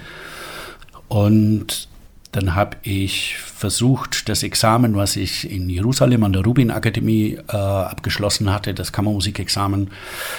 Und 1.08 1.88
dann 2.32 2.54
habe 2.54 2.76
ich 2.82 3.36
versucht, 3.38 4.28
das 4.28 4.42
Examen, 4.42 4.96
was 4.96 5.16
ich 5.16 5.50
in 5.50 5.68
Jerusalem 5.70 6.24
an 6.24 6.32
der 6.32 6.42
Rubin 6.42 6.70
Akademie 6.70 7.38
äh, 7.48 7.56
abgeschlossen 7.56 8.52
hatte, 8.52 8.74
das 8.74 8.92
Kammermusikexamen, 8.92 9.90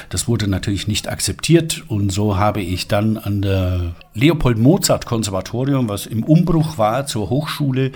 das 0.09 0.27
wurde 0.27 0.47
natürlich 0.47 0.87
nicht 0.87 1.09
akzeptiert. 1.09 1.83
Und 1.87 2.11
so 2.11 2.37
habe 2.37 2.61
ich 2.61 2.87
dann 2.87 3.17
an 3.17 3.41
der 3.41 3.95
Leopold 4.13 4.57
Mozart 4.57 5.05
Konservatorium, 5.05 5.89
was 5.89 6.05
im 6.05 6.23
Umbruch 6.23 6.77
war 6.77 7.07
zur 7.07 7.29
Hochschule, 7.29 7.91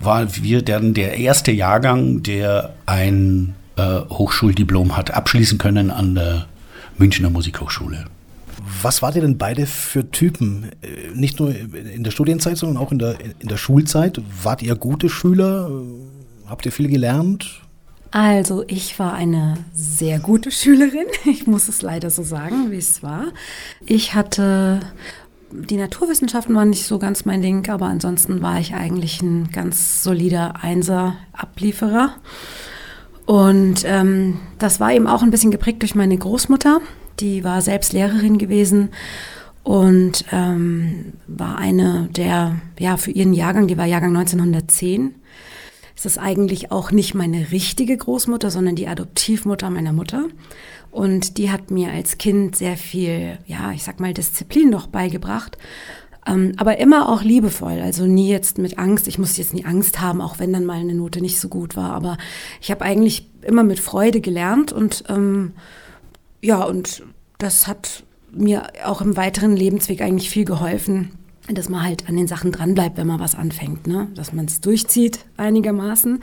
war 0.00 0.36
wir 0.36 0.62
dann 0.62 0.94
der 0.94 1.18
erste 1.18 1.52
Jahrgang, 1.52 2.22
der 2.22 2.74
ein 2.86 3.54
äh, 3.76 4.00
Hochschuldiplom 4.08 4.96
hat 4.96 5.10
abschließen 5.10 5.58
können 5.58 5.90
an 5.90 6.14
der 6.14 6.46
Münchner 6.96 7.30
Musikhochschule. 7.30 8.06
Was 8.82 9.02
wart 9.02 9.16
ihr 9.16 9.22
denn 9.22 9.38
beide 9.38 9.66
für 9.66 10.10
Typen? 10.10 10.70
Äh, 10.82 11.14
nicht 11.14 11.40
nur 11.40 11.54
in 11.54 12.04
der 12.04 12.10
Studienzeit, 12.10 12.56
sondern 12.56 12.82
auch 12.82 12.92
in 12.92 12.98
der, 12.98 13.16
in 13.38 13.48
der 13.48 13.56
Schulzeit? 13.56 14.20
Wart 14.42 14.62
ihr 14.62 14.74
gute 14.74 15.08
Schüler? 15.08 15.70
Habt 16.46 16.66
ihr 16.66 16.72
viel 16.72 16.88
gelernt? 16.88 17.62
Also, 18.10 18.64
ich 18.66 18.98
war 18.98 19.14
eine 19.14 19.58
sehr 19.74 20.18
gute 20.18 20.50
Schülerin. 20.50 21.06
Ich 21.24 21.46
muss 21.46 21.68
es 21.68 21.82
leider 21.82 22.10
so 22.10 22.22
sagen, 22.22 22.70
wie 22.70 22.76
es 22.76 23.02
war. 23.02 23.26
Ich 23.84 24.14
hatte 24.14 24.80
die 25.50 25.76
Naturwissenschaften 25.76 26.54
waren 26.54 26.70
nicht 26.70 26.86
so 26.86 26.98
ganz 26.98 27.24
mein 27.24 27.42
Ding, 27.42 27.68
aber 27.68 27.86
ansonsten 27.86 28.42
war 28.42 28.58
ich 28.58 28.74
eigentlich 28.74 29.22
ein 29.22 29.50
ganz 29.52 30.02
solider 30.02 30.62
Einser-Ablieferer. 30.62 32.14
Und 33.26 33.84
ähm, 33.84 34.38
das 34.58 34.80
war 34.80 34.92
eben 34.92 35.06
auch 35.06 35.22
ein 35.22 35.30
bisschen 35.30 35.50
geprägt 35.50 35.82
durch 35.82 35.94
meine 35.94 36.16
Großmutter. 36.16 36.80
Die 37.20 37.44
war 37.44 37.62
selbst 37.62 37.92
Lehrerin 37.92 38.38
gewesen 38.38 38.90
und 39.62 40.24
ähm, 40.30 41.14
war 41.26 41.58
eine 41.58 42.08
der, 42.14 42.56
ja, 42.78 42.96
für 42.96 43.10
ihren 43.10 43.32
Jahrgang, 43.32 43.66
die 43.66 43.76
war 43.76 43.86
Jahrgang 43.86 44.16
1910. 44.16 45.14
Es 45.96 46.04
ist 46.04 46.18
eigentlich 46.18 46.70
auch 46.70 46.92
nicht 46.92 47.14
meine 47.14 47.50
richtige 47.50 47.96
Großmutter, 47.96 48.50
sondern 48.50 48.76
die 48.76 48.86
Adoptivmutter 48.86 49.70
meiner 49.70 49.92
Mutter. 49.92 50.26
Und 50.90 51.36
die 51.38 51.50
hat 51.50 51.70
mir 51.70 51.90
als 51.90 52.18
Kind 52.18 52.54
sehr 52.54 52.76
viel, 52.76 53.38
ja, 53.46 53.72
ich 53.72 53.82
sag 53.82 53.98
mal, 53.98 54.14
Disziplin 54.14 54.70
noch 54.70 54.86
beigebracht. 54.86 55.58
Ähm, 56.26 56.52
aber 56.58 56.78
immer 56.78 57.08
auch 57.08 57.22
liebevoll, 57.22 57.80
also 57.80 58.06
nie 58.06 58.28
jetzt 58.28 58.58
mit 58.58 58.78
Angst. 58.78 59.08
Ich 59.08 59.18
musste 59.18 59.40
jetzt 59.40 59.54
nie 59.54 59.64
Angst 59.64 60.00
haben, 60.00 60.20
auch 60.20 60.38
wenn 60.38 60.52
dann 60.52 60.64
mal 60.64 60.78
eine 60.78 60.94
Note 60.94 61.20
nicht 61.20 61.40
so 61.40 61.48
gut 61.48 61.76
war. 61.76 61.92
Aber 61.92 62.18
ich 62.60 62.70
habe 62.70 62.84
eigentlich 62.84 63.30
immer 63.42 63.62
mit 63.62 63.80
Freude 63.80 64.20
gelernt 64.20 64.72
und 64.72 65.04
ähm, 65.08 65.52
ja, 66.42 66.62
und 66.62 67.02
das 67.38 67.66
hat 67.66 68.04
mir 68.30 68.64
auch 68.84 69.00
im 69.00 69.16
weiteren 69.16 69.56
Lebensweg 69.56 70.02
eigentlich 70.02 70.30
viel 70.30 70.44
geholfen 70.44 71.12
dass 71.48 71.68
man 71.68 71.84
halt 71.84 72.08
an 72.08 72.16
den 72.16 72.26
Sachen 72.26 72.52
dranbleibt, 72.52 72.96
wenn 72.96 73.06
man 73.06 73.20
was 73.20 73.34
anfängt, 73.34 73.86
ne? 73.86 74.08
dass 74.14 74.32
man 74.32 74.46
es 74.46 74.60
durchzieht 74.60 75.20
einigermaßen. 75.36 76.22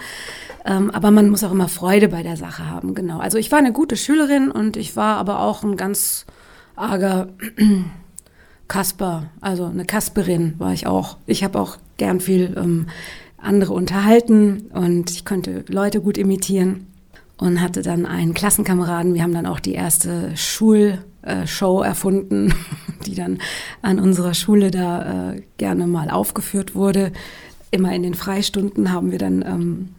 Ähm, 0.65 0.91
aber 0.91 1.11
man 1.11 1.29
muss 1.29 1.43
auch 1.43 1.51
immer 1.51 1.69
Freude 1.69 2.09
bei 2.09 2.23
der 2.23 2.37
Sache 2.37 2.69
haben, 2.69 2.93
genau. 2.93 3.19
Also 3.19 3.37
ich 3.37 3.51
war 3.51 3.59
eine 3.59 3.71
gute 3.71 3.95
Schülerin 3.95 4.51
und 4.51 4.75
ich 4.75 4.95
war 4.95 5.17
aber 5.17 5.39
auch 5.39 5.63
ein 5.63 5.77
ganz 5.77 6.25
arger 6.75 7.29
Kasper, 8.67 9.29
also 9.39 9.65
eine 9.65 9.85
Kasperin 9.85 10.55
war 10.57 10.73
ich 10.73 10.87
auch. 10.87 11.17
Ich 11.25 11.43
habe 11.43 11.59
auch 11.59 11.77
gern 11.97 12.19
viel 12.19 12.55
ähm, 12.57 12.87
andere 13.37 13.73
unterhalten 13.73 14.69
und 14.73 15.11
ich 15.11 15.25
konnte 15.25 15.63
Leute 15.67 16.01
gut 16.01 16.17
imitieren 16.17 16.87
und 17.43 17.59
hatte 17.59 17.81
dann 17.81 18.05
einen 18.05 18.33
Klassenkameraden. 18.33 19.13
Wir 19.13 19.21
haben 19.21 19.33
dann 19.33 19.45
auch 19.45 19.59
die 19.59 19.73
erste 19.73 20.31
Schul- 20.37 20.99
äh, 21.23 21.45
erfunden, 21.83 22.53
die 23.05 23.15
dann 23.15 23.39
an 23.81 23.99
unserer 23.99 24.33
Schule 24.33 24.71
da 24.71 25.33
äh, 25.33 25.41
gerne 25.57 25.85
mal 25.87 26.09
aufgeführt 26.09 26.73
wurde. 26.73 27.11
Immer 27.69 27.93
in 27.93 28.03
den 28.03 28.13
Freistunden 28.13 28.93
haben 28.93 29.11
wir 29.11 29.19
dann 29.19 29.41
ähm, 29.41 29.89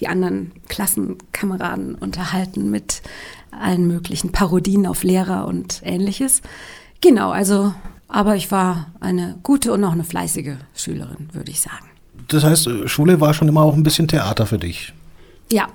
die 0.00 0.08
anderen 0.08 0.52
Klassenkameraden 0.68 1.96
unterhalten 1.96 2.70
mit 2.70 3.02
allen 3.50 3.86
möglichen 3.86 4.32
Parodien 4.32 4.86
auf 4.86 5.02
Lehrer 5.02 5.46
und 5.46 5.82
ähnliches. 5.84 6.40
Genau, 7.02 7.30
also, 7.30 7.74
aber 8.08 8.36
ich 8.36 8.50
war 8.50 8.92
eine 9.00 9.38
gute 9.42 9.70
und 9.70 9.84
auch 9.84 9.92
eine 9.92 10.04
fleißige 10.04 10.56
Schülerin, 10.74 11.28
würde 11.32 11.50
ich 11.50 11.60
sagen. 11.60 11.90
Das 12.28 12.42
heißt, 12.42 12.70
Schule 12.86 13.20
war 13.20 13.34
schon 13.34 13.48
immer 13.48 13.62
auch 13.62 13.74
ein 13.74 13.82
bisschen 13.82 14.08
Theater 14.08 14.46
für 14.46 14.58
dich. 14.58 14.94
Ja. 15.52 15.68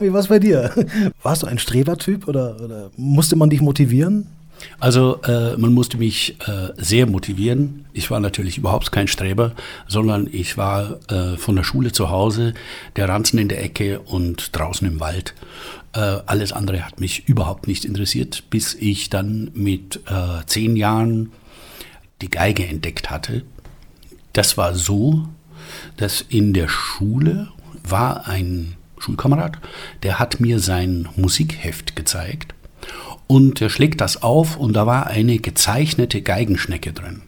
Wie 0.00 0.12
war 0.12 0.20
es 0.20 0.28
bei 0.28 0.38
dir? 0.38 0.70
Warst 1.22 1.42
du 1.42 1.46
ein 1.46 1.58
Strebertyp 1.58 2.26
oder, 2.26 2.60
oder 2.60 2.90
musste 2.96 3.36
man 3.36 3.50
dich 3.50 3.60
motivieren? 3.60 4.26
Also 4.78 5.20
äh, 5.22 5.56
man 5.56 5.72
musste 5.72 5.96
mich 5.96 6.36
äh, 6.46 6.68
sehr 6.76 7.06
motivieren. 7.06 7.86
Ich 7.92 8.10
war 8.10 8.20
natürlich 8.20 8.58
überhaupt 8.58 8.92
kein 8.92 9.08
Streber, 9.08 9.52
sondern 9.88 10.28
ich 10.30 10.56
war 10.56 10.98
äh, 11.10 11.36
von 11.36 11.56
der 11.56 11.64
Schule 11.64 11.92
zu 11.92 12.10
Hause, 12.10 12.54
der 12.96 13.08
Ranzen 13.08 13.38
in 13.38 13.48
der 13.48 13.62
Ecke 13.62 14.00
und 14.00 14.56
draußen 14.56 14.86
im 14.86 15.00
Wald. 15.00 15.34
Äh, 15.92 16.18
alles 16.26 16.52
andere 16.52 16.84
hat 16.84 17.00
mich 17.00 17.28
überhaupt 17.28 17.66
nicht 17.66 17.84
interessiert, 17.84 18.44
bis 18.50 18.74
ich 18.74 19.10
dann 19.10 19.50
mit 19.54 20.00
äh, 20.06 20.44
zehn 20.46 20.76
Jahren 20.76 21.32
die 22.22 22.30
Geige 22.30 22.66
entdeckt 22.66 23.10
hatte. 23.10 23.42
Das 24.32 24.56
war 24.56 24.74
so, 24.74 25.26
dass 25.96 26.20
in 26.20 26.52
der 26.52 26.68
Schule 26.68 27.48
war 27.82 28.26
ein 28.26 28.76
Schulkamerad, 29.00 29.58
der 30.02 30.18
hat 30.18 30.40
mir 30.40 30.60
sein 30.60 31.08
Musikheft 31.16 31.96
gezeigt 31.96 32.54
und 33.26 33.60
er 33.60 33.70
schlägt 33.70 34.00
das 34.00 34.22
auf 34.22 34.56
und 34.56 34.74
da 34.74 34.86
war 34.86 35.06
eine 35.06 35.38
gezeichnete 35.38 36.22
Geigenschnecke 36.22 36.92
drin. 36.92 37.22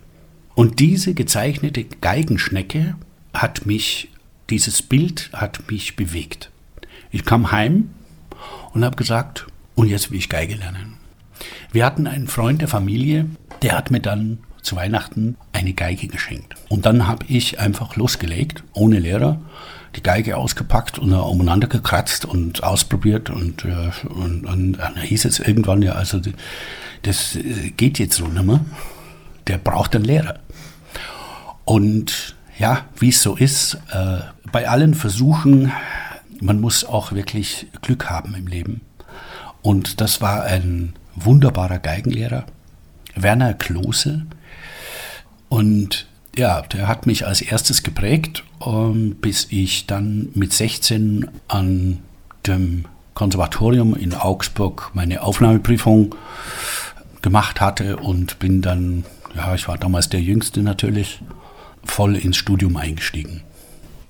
Und 0.55 0.81
diese 0.81 1.14
gezeichnete 1.14 1.85
Geigenschnecke 1.85 2.97
hat 3.33 3.67
mich, 3.67 4.11
dieses 4.50 4.83
Bild 4.83 5.31
hat 5.33 5.71
mich 5.71 5.97
bewegt. 5.97 6.50
Ich 7.11 7.25
kam 7.25 7.52
heim 7.52 7.91
und 8.75 8.85
habe 8.85 8.97
gesagt, 8.97 9.47
und 9.75 9.88
jetzt 9.88 10.11
will 10.11 10.19
ich 10.19 10.29
Geige 10.29 10.57
lernen. 10.57 10.99
Wir 11.73 11.87
hatten 11.87 12.07
einen 12.07 12.29
Freund 12.29 12.61
der 12.61 12.69
Familie, 12.69 13.26
der 13.62 13.76
hat 13.76 13.91
mir 13.91 14.00
dann 14.00 14.38
zu 14.62 14.76
Weihnachten 14.76 15.37
eine 15.52 15.73
Geige 15.73 16.09
geschenkt. 16.09 16.55
Und 16.69 16.87
dann 16.87 17.07
habe 17.07 17.26
ich 17.29 17.59
einfach 17.59 17.97
losgelegt, 17.97 18.62
ohne 18.73 18.99
Lehrer, 18.99 19.41
die 19.97 20.03
Geige 20.03 20.37
ausgepackt 20.37 20.99
und 20.99 21.13
umeinander 21.13 21.69
gekratzt 21.69 22.25
und 22.25 22.63
ausprobiert 22.63 23.31
und, 23.31 23.65
äh, 23.65 23.91
und, 24.09 24.47
und 24.47 24.73
dann 24.75 24.97
hieß 24.97 25.25
es 25.27 25.39
irgendwann 25.39 25.83
ja, 25.83 25.93
also 25.93 26.21
das 27.03 27.39
geht 27.77 27.99
jetzt 27.99 28.17
so 28.17 28.27
nicht 28.27 28.45
mehr. 28.45 28.61
Der 29.49 29.59
braucht 29.59 29.95
einen 29.97 30.05
Lehrer. 30.05 30.39
Und 31.65 32.37
ja, 32.59 32.87
wie 32.99 33.09
es 33.09 33.23
so 33.23 33.37
ist, 33.37 33.79
äh, 33.93 34.19
bei 34.51 34.69
allen 34.69 34.95
Versuchen, 34.95 35.73
man 36.41 36.61
muss 36.61 36.85
auch 36.85 37.13
wirklich 37.13 37.67
Glück 37.83 38.09
haben 38.09 38.35
im 38.35 38.47
Leben. 38.47 38.83
Und 39.63 40.01
das 40.01 40.21
war 40.21 40.45
ein 40.45 40.95
wunderbarer 41.15 41.79
Geigenlehrer, 41.79 42.45
Werner 43.15 43.55
Klose. 43.55 44.27
Und 45.49 46.07
ja, 46.37 46.62
der 46.62 46.89
hat 46.89 47.07
mich 47.07 47.27
als 47.27 47.41
erstes 47.41 47.83
geprägt, 47.83 48.45
um, 48.59 49.15
bis 49.17 49.49
ich 49.51 49.87
dann 49.87 50.29
mit 50.35 50.53
16 50.53 51.29
an 51.49 51.99
dem 52.47 52.87
Konservatorium 53.15 53.95
in 53.95 54.15
Augsburg 54.15 54.91
meine 54.95 55.23
Aufnahmeprüfung 55.23 56.15
gemacht 57.21 57.61
hatte 57.61 57.99
und 57.99 58.39
bin 58.39 58.62
dann, 58.62 59.05
ja, 59.35 59.55
ich 59.55 59.69
war 59.69 59.79
damals 59.79 60.09
der 60.09 60.21
Jüngste 60.21 60.62
natürlich, 60.62 61.21
voll 61.85 62.17
ins 62.17 62.37
Studium 62.37 62.77
eingestiegen. 62.77 63.43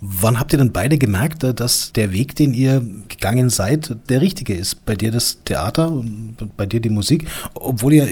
Wann 0.00 0.40
habt 0.40 0.52
ihr 0.52 0.58
denn 0.58 0.72
beide 0.72 0.98
gemerkt, 0.98 1.44
dass 1.44 1.92
der 1.92 2.12
Weg, 2.12 2.34
den 2.34 2.54
ihr 2.54 2.84
gegangen 3.08 3.50
seid, 3.50 3.96
der 4.08 4.20
richtige 4.20 4.52
ist? 4.52 4.84
Bei 4.84 4.96
dir 4.96 5.12
das 5.12 5.44
Theater 5.44 5.92
und 5.92 6.36
bei 6.56 6.66
dir 6.66 6.80
die 6.80 6.90
Musik, 6.90 7.28
obwohl 7.54 7.94
ja 7.94 8.06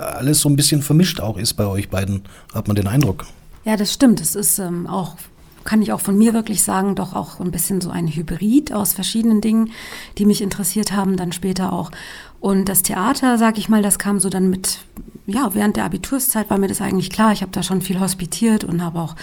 alles 0.00 0.40
so 0.40 0.48
ein 0.48 0.56
bisschen 0.56 0.82
vermischt 0.82 1.20
auch 1.20 1.38
ist 1.38 1.54
bei 1.54 1.66
euch 1.66 1.88
beiden, 1.88 2.22
hat 2.52 2.66
man 2.66 2.74
den 2.74 2.88
Eindruck. 2.88 3.26
Ja, 3.66 3.76
das 3.76 3.92
stimmt. 3.92 4.20
Es 4.20 4.36
ist 4.36 4.60
ähm, 4.60 4.86
auch, 4.86 5.16
kann 5.64 5.82
ich 5.82 5.92
auch 5.92 5.98
von 5.98 6.16
mir 6.16 6.32
wirklich 6.34 6.62
sagen, 6.62 6.94
doch 6.94 7.16
auch 7.16 7.40
ein 7.40 7.50
bisschen 7.50 7.80
so 7.80 7.90
ein 7.90 8.06
Hybrid 8.06 8.72
aus 8.72 8.92
verschiedenen 8.92 9.40
Dingen, 9.40 9.72
die 10.18 10.24
mich 10.24 10.40
interessiert 10.40 10.92
haben, 10.92 11.16
dann 11.16 11.32
später 11.32 11.72
auch. 11.72 11.90
Und 12.38 12.68
das 12.68 12.84
Theater, 12.84 13.38
sag 13.38 13.58
ich 13.58 13.68
mal, 13.68 13.82
das 13.82 13.98
kam 13.98 14.20
so 14.20 14.28
dann 14.28 14.50
mit, 14.50 14.78
ja, 15.26 15.52
während 15.52 15.76
der 15.76 15.84
Abiturszeit 15.84 16.48
war 16.48 16.58
mir 16.58 16.68
das 16.68 16.80
eigentlich 16.80 17.10
klar. 17.10 17.32
Ich 17.32 17.42
habe 17.42 17.50
da 17.50 17.64
schon 17.64 17.82
viel 17.82 17.98
hospitiert 17.98 18.62
und 18.62 18.84
habe 18.84 19.00
auch, 19.00 19.16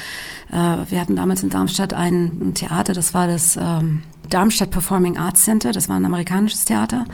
äh, 0.51 0.91
wir 0.91 1.00
hatten 1.00 1.15
damals 1.15 1.41
in 1.41 1.50
Darmstadt 1.50 1.93
ein, 1.93 2.50
ein 2.50 2.53
Theater, 2.53 2.91
das 2.91 3.13
war 3.13 3.27
das 3.27 3.55
ähm, 3.55 4.03
Darmstadt 4.29 4.71
Performing 4.71 5.17
Arts 5.17 5.45
Center, 5.45 5.71
das 5.71 5.88
war 5.88 5.95
ein 5.95 6.05
amerikanisches 6.05 6.65
Theater. 6.65 7.05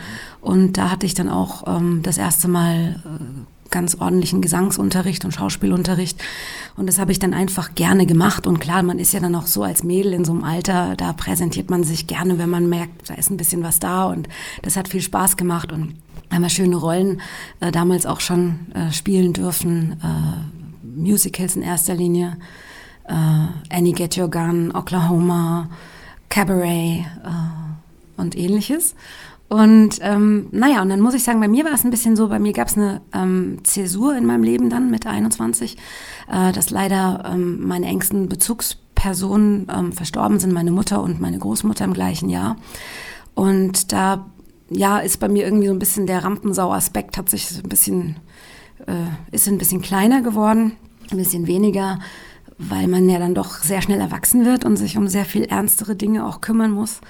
Und 0.42 0.80
da 0.80 0.90
hatte 0.90 1.06
ich 1.06 1.14
dann 1.14 1.30
auch 1.30 1.68
ähm, 1.68 2.02
das 2.02 2.18
erste 2.18 2.48
Mal 2.48 3.04
äh, 3.06 3.59
ganz 3.70 3.96
ordentlichen 3.96 4.42
Gesangsunterricht 4.42 5.26
und 5.26 5.34
Schauspielunterricht. 5.34 6.22
Und 6.76 6.88
das 6.88 7.00
habe 7.00 7.12
ich 7.12 7.20
dann 7.20 7.34
einfach 7.34 7.76
gerne 7.76 8.06
gemacht. 8.06 8.48
Und 8.48 8.60
klar, 8.60 8.84
man 8.84 9.00
ist 9.00 9.14
ja 9.14 9.20
dann 9.20 9.36
auch 9.36 9.48
so 9.48 9.64
als 9.64 9.84
Mädel 9.84 10.14
in 10.14 10.26
so 10.26 10.32
einem 10.32 10.44
Alter, 10.44 10.96
da 10.96 11.14
präsentiert 11.14 11.70
man 11.70 11.84
sich 11.84 12.08
gerne, 12.08 12.38
wenn 12.38 12.50
man 12.50 12.70
merkt, 12.70 13.10
da 13.10 13.16
ist 13.16 13.30
ein 13.30 13.38
bisschen 13.38 13.64
was 13.64 13.80
da. 13.80 14.06
Und 14.06 14.28
das 14.62 14.76
hat 14.76 14.88
viel 14.88 15.02
Spaß 15.02 15.38
gemacht 15.38 15.72
und 15.72 15.96
haben 16.32 16.42
wir 16.42 16.50
schöne 16.50 16.76
Rollen 16.76 17.22
äh, 17.60 17.72
damals 17.72 18.06
auch 18.06 18.20
schon 18.20 18.72
äh, 18.74 18.92
spielen 18.92 19.34
dürfen. 19.34 20.00
Äh, 20.04 20.60
Musicals 21.00 21.56
in 21.56 21.62
erster 21.62 21.96
Linie. 21.96 22.38
Äh, 23.06 23.14
Annie 23.70 23.94
Get 23.94 24.18
Your 24.18 24.30
Gun, 24.30 24.72
Oklahoma, 24.76 25.70
Cabaret 26.30 27.06
äh, 27.24 28.22
und 28.22 28.38
ähnliches. 28.38 28.96
Und 29.50 29.98
ähm, 30.02 30.48
naja, 30.52 30.84
und 30.84 30.90
dann 30.90 31.02
muss 31.02 31.16
ich 31.16 31.24
sagen, 31.24 31.40
bei 31.40 31.48
mir 31.48 31.66
war 31.66 31.74
es 31.74 31.84
ein 31.84 31.90
bisschen 31.90 32.16
so, 32.16 32.30
bei 32.30 32.38
mir 32.38 32.54
gab 32.54 32.68
es 32.68 32.78
eine 32.78 33.02
ähm, 33.14 33.58
Zäsur 33.64 34.16
in 34.16 34.26
meinem 34.26 34.44
Leben 34.44 34.70
dann 34.70 34.92
mit 34.92 35.08
21, 35.08 35.76
äh, 36.32 36.52
dass 36.52 36.70
leider 36.70 37.24
ähm, 37.34 37.68
meine 37.68 37.88
engsten 37.88 38.30
Bezugspersonen 38.30 39.68
ähm, 39.76 39.92
verstorben 39.92 40.40
sind, 40.40 40.54
meine 40.54 40.72
Mutter 40.72 41.02
und 41.02 41.20
meine 41.20 41.40
Großmutter 41.40 41.84
im 41.84 41.94
gleichen 41.94 42.30
Jahr. 42.30 42.58
Und 43.34 43.92
da 43.92 44.28
ja, 44.70 45.00
ist 45.00 45.20
bei 45.20 45.28
mir 45.28 45.46
irgendwie 45.46 45.68
so 45.68 45.74
ein 45.74 45.80
bisschen 45.80 46.06
der 46.06 46.24
Rampensau-Aspekt 46.24 47.18
hat 47.18 47.30
sich 47.30 47.50
ein 47.58 47.70
bisschen, 47.70 48.18
äh, 48.86 49.08
ist 49.32 49.48
ein 49.48 49.58
bisschen 49.58 49.82
kleiner 49.82 50.22
geworden, 50.22 50.74
ein 51.10 51.18
bisschen 51.18 51.48
weniger, 51.48 51.98
weil 52.60 52.88
man 52.88 53.10
ja 53.10 53.18
dann 53.18 53.34
doch 53.34 53.64
sehr 53.64 53.82
schnell 53.82 54.00
erwachsen 54.00 54.46
wird 54.46 54.64
und 54.64 54.78
sich 54.78 54.98
um 54.98 55.08
sehr 55.08 55.26
viel 55.26 55.46
ernstere 55.46 55.96
Dinge 55.96 56.28
auch 56.28 56.42
kümmern 56.42 56.72
muss. 56.72 57.02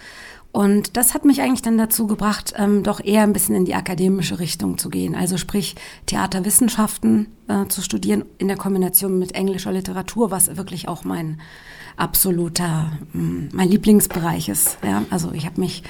Und 0.51 0.97
das 0.97 1.13
hat 1.13 1.25
mich 1.25 1.41
eigentlich 1.41 1.61
dann 1.61 1.77
dazu 1.77 2.07
gebracht, 2.07 2.53
ähm, 2.57 2.81
doch 2.81 3.03
eher 3.03 3.21
ein 3.23 3.33
bisschen 3.33 3.55
in 3.55 3.65
die 3.65 3.75
akademische 3.75 4.39
Richtung 4.39 4.77
zu 4.77 4.89
gehen. 4.89 5.15
Also 5.15 5.37
sprich 5.37 5.75
Theaterwissenschaften 6.07 7.27
äh, 7.47 7.67
zu 7.67 7.81
studieren 7.81 8.25
in 8.39 8.47
der 8.47 8.57
Kombination 8.57 9.19
mit 9.19 9.35
englischer 9.35 9.71
Literatur, 9.71 10.31
was 10.31 10.57
wirklich 10.57 10.87
auch 10.87 11.03
mein 11.03 11.39
absoluter, 11.97 12.91
mm, 13.13 13.49
mein 13.51 13.69
Lieblingsbereich 13.69 14.49
ist. 14.49 14.79
Ja? 14.83 15.03
Also 15.11 15.31
ich 15.33 15.45
habe 15.45 15.61
mich 15.61 15.83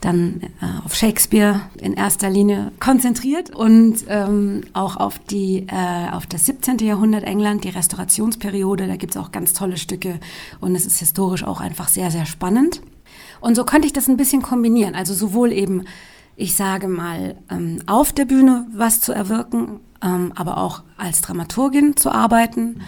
dann 0.00 0.40
äh, 0.60 0.84
auf 0.84 0.94
Shakespeare 0.94 1.60
in 1.78 1.92
erster 1.92 2.30
Linie 2.30 2.72
konzentriert 2.80 3.54
und 3.54 4.04
ähm, 4.08 4.62
auch 4.72 4.96
auf, 4.96 5.18
die, 5.18 5.66
äh, 5.68 6.10
auf 6.10 6.26
das 6.26 6.46
17. 6.46 6.78
Jahrhundert 6.78 7.24
England, 7.24 7.64
die 7.64 7.68
Restaurationsperiode. 7.68 8.86
Da 8.86 8.96
gibt 8.96 9.14
es 9.14 9.20
auch 9.20 9.30
ganz 9.30 9.52
tolle 9.52 9.76
Stücke 9.76 10.18
und 10.60 10.74
es 10.74 10.86
ist 10.86 10.98
historisch 10.98 11.44
auch 11.44 11.60
einfach 11.60 11.88
sehr, 11.88 12.10
sehr 12.10 12.26
spannend. 12.26 12.80
Und 13.40 13.54
so 13.54 13.64
konnte 13.64 13.86
ich 13.86 13.92
das 13.92 14.08
ein 14.08 14.16
bisschen 14.16 14.42
kombinieren. 14.42 14.94
Also 14.94 15.14
sowohl 15.14 15.52
eben, 15.52 15.84
ich 16.36 16.54
sage 16.54 16.88
mal, 16.88 17.36
ähm, 17.50 17.82
auf 17.86 18.12
der 18.12 18.24
Bühne 18.24 18.66
was 18.72 19.00
zu 19.00 19.12
erwirken, 19.12 19.80
ähm, 20.02 20.32
aber 20.34 20.58
auch 20.58 20.82
als 20.96 21.20
Dramaturgin 21.20 21.96
zu 21.96 22.10
arbeiten, 22.10 22.82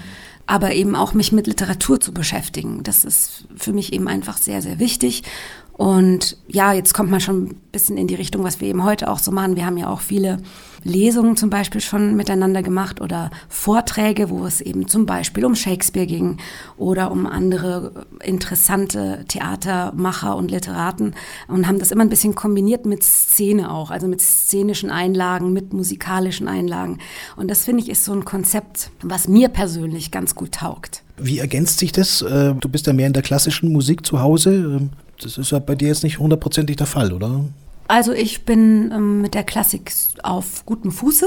aber 0.46 0.74
eben 0.74 0.94
auch 0.94 1.14
mich 1.14 1.32
mit 1.32 1.46
Literatur 1.46 2.00
zu 2.00 2.12
beschäftigen. 2.12 2.82
Das 2.82 3.04
ist 3.04 3.46
für 3.56 3.72
mich 3.72 3.92
eben 3.92 4.08
einfach 4.08 4.36
sehr, 4.36 4.60
sehr 4.60 4.78
wichtig. 4.78 5.22
Und 5.72 6.36
ja, 6.48 6.72
jetzt 6.72 6.92
kommt 6.92 7.10
man 7.10 7.20
schon 7.20 7.44
ein 7.44 7.54
bisschen 7.72 7.96
in 7.96 8.06
die 8.06 8.14
Richtung, 8.14 8.44
was 8.44 8.60
wir 8.60 8.68
eben 8.68 8.84
heute 8.84 9.10
auch 9.10 9.18
so 9.18 9.32
machen. 9.32 9.56
Wir 9.56 9.64
haben 9.64 9.78
ja 9.78 9.88
auch 9.88 10.00
viele 10.00 10.38
Lesungen 10.84 11.36
zum 11.36 11.48
Beispiel 11.48 11.80
schon 11.80 12.14
miteinander 12.14 12.62
gemacht 12.62 13.00
oder 13.00 13.30
Vorträge, 13.48 14.30
wo 14.30 14.44
es 14.44 14.60
eben 14.60 14.88
zum 14.88 15.06
Beispiel 15.06 15.44
um 15.44 15.54
Shakespeare 15.54 16.06
ging 16.06 16.38
oder 16.76 17.10
um 17.10 17.26
andere 17.26 18.06
interessante 18.22 19.24
Theatermacher 19.28 20.36
und 20.36 20.50
Literaten 20.50 21.14
und 21.48 21.66
haben 21.66 21.78
das 21.78 21.90
immer 21.90 22.02
ein 22.02 22.10
bisschen 22.10 22.34
kombiniert 22.34 22.84
mit 22.84 23.02
Szene 23.02 23.70
auch, 23.70 23.90
also 23.90 24.08
mit 24.08 24.20
szenischen 24.20 24.90
Einlagen, 24.90 25.52
mit 25.52 25.72
musikalischen 25.72 26.48
Einlagen. 26.48 26.98
Und 27.36 27.50
das 27.50 27.64
finde 27.64 27.82
ich 27.82 27.88
ist 27.88 28.04
so 28.04 28.12
ein 28.12 28.24
Konzept, 28.24 28.90
was 29.02 29.28
mir 29.28 29.48
persönlich 29.48 30.10
ganz 30.10 30.34
gut 30.34 30.52
taugt. 30.52 31.01
Wie 31.16 31.38
ergänzt 31.38 31.78
sich 31.78 31.92
das? 31.92 32.22
Äh, 32.22 32.54
du 32.54 32.68
bist 32.68 32.86
ja 32.86 32.92
mehr 32.92 33.06
in 33.06 33.12
der 33.12 33.22
klassischen 33.22 33.72
Musik 33.72 34.04
zu 34.06 34.20
Hause. 34.20 34.54
Ähm, 34.54 34.90
das 35.20 35.38
ist 35.38 35.52
ja 35.52 35.58
bei 35.58 35.74
dir 35.74 35.88
jetzt 35.88 36.02
nicht 36.02 36.18
hundertprozentig 36.18 36.76
der 36.76 36.86
Fall, 36.86 37.12
oder? 37.12 37.44
Also 37.88 38.12
ich 38.12 38.44
bin 38.44 38.90
ähm, 38.92 39.20
mit 39.20 39.34
der 39.34 39.44
Klassik 39.44 39.92
auf 40.22 40.64
gutem 40.64 40.90
Fuße, 40.90 41.26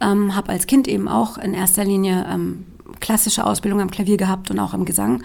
ähm, 0.00 0.34
habe 0.34 0.50
als 0.50 0.66
Kind 0.66 0.88
eben 0.88 1.08
auch 1.08 1.38
in 1.38 1.54
erster 1.54 1.84
Linie 1.84 2.26
ähm, 2.28 2.66
klassische 3.00 3.46
Ausbildung 3.46 3.80
am 3.80 3.90
Klavier 3.90 4.16
gehabt 4.16 4.50
und 4.50 4.58
auch 4.58 4.74
im 4.74 4.84
Gesang. 4.84 5.22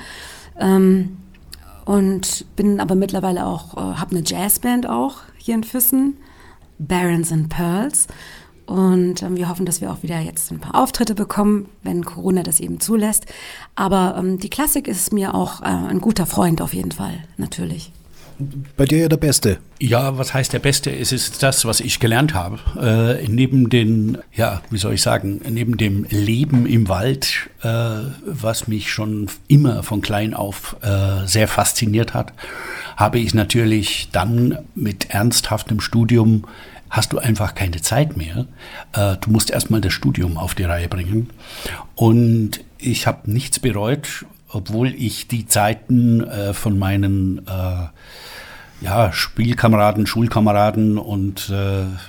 Ähm, 0.59 1.17
und 1.85 2.45
bin 2.55 2.79
aber 2.79 2.93
mittlerweile 2.93 3.45
auch, 3.45 3.75
äh, 3.75 3.95
habe 3.97 4.11
eine 4.11 4.23
Jazzband 4.23 4.87
auch 4.87 5.21
hier 5.37 5.55
in 5.55 5.63
Füssen, 5.63 6.17
Barons 6.77 7.31
and 7.31 7.49
Pearls. 7.49 8.07
Und 8.69 9.23
ähm, 9.23 9.35
wir 9.35 9.49
hoffen, 9.49 9.65
dass 9.65 9.81
wir 9.81 9.91
auch 9.91 10.03
wieder 10.03 10.19
jetzt 10.19 10.51
ein 10.51 10.59
paar 10.59 10.75
Auftritte 10.75 11.15
bekommen, 11.15 11.69
wenn 11.81 12.05
Corona 12.05 12.43
das 12.43 12.59
eben 12.59 12.79
zulässt. 12.79 13.25
Aber 13.73 14.15
ähm, 14.15 14.37
die 14.37 14.51
Klassik 14.51 14.87
ist 14.87 15.11
mir 15.11 15.33
auch 15.33 15.61
äh, 15.61 15.65
ein 15.65 15.99
guter 15.99 16.27
Freund 16.27 16.61
auf 16.61 16.75
jeden 16.75 16.91
Fall, 16.91 17.23
natürlich. 17.37 17.91
Bei 18.77 18.85
dir 18.85 18.99
ja 18.99 19.07
der 19.09 19.17
Beste. 19.17 19.57
Ja, 19.79 20.19
was 20.19 20.35
heißt 20.35 20.53
der 20.53 20.59
Beste? 20.59 20.95
Es 20.95 21.11
ist 21.11 21.41
das, 21.41 21.65
was 21.65 21.79
ich 21.79 21.99
gelernt 21.99 22.35
habe. 22.35 22.59
Äh, 22.79 23.27
neben 23.27 23.69
den, 23.69 24.19
ja, 24.35 24.61
wie 24.69 24.77
soll 24.77 24.93
ich 24.93 25.01
sagen, 25.01 25.41
neben 25.49 25.75
dem 25.75 26.05
Leben 26.07 26.67
im 26.67 26.87
Wald, 26.89 27.49
äh, 27.63 27.67
was 28.23 28.67
mich 28.67 28.91
schon 28.91 29.31
immer 29.47 29.81
von 29.81 30.01
klein 30.01 30.35
auf 30.35 30.77
äh, 30.83 31.25
sehr 31.25 31.47
fasziniert 31.47 32.13
hat, 32.13 32.33
habe 32.97 33.17
ich 33.17 33.33
natürlich 33.33 34.09
dann 34.11 34.59
mit 34.75 35.09
ernsthaftem 35.09 35.79
Studium 35.79 36.45
hast 36.89 37.13
du 37.13 37.19
einfach 37.19 37.55
keine 37.55 37.81
Zeit 37.81 38.17
mehr. 38.17 38.47
Äh, 38.93 39.17
du 39.21 39.29
musst 39.29 39.51
erstmal 39.51 39.81
das 39.81 39.93
Studium 39.93 40.37
auf 40.37 40.55
die 40.55 40.63
Reihe 40.63 40.87
bringen. 40.87 41.29
Und 41.95 42.61
ich 42.77 43.07
habe 43.07 43.31
nichts 43.31 43.59
bereut, 43.59 44.25
obwohl 44.47 44.93
ich 44.93 45.27
die 45.27 45.45
Zeiten 45.45 46.23
äh, 46.23 46.53
von 46.53 46.79
meinen 46.79 47.45
äh, 47.47 47.87
ja, 48.81 49.11
Spielkameraden, 49.11 50.07
Schulkameraden 50.07 50.97
und, 50.97 51.51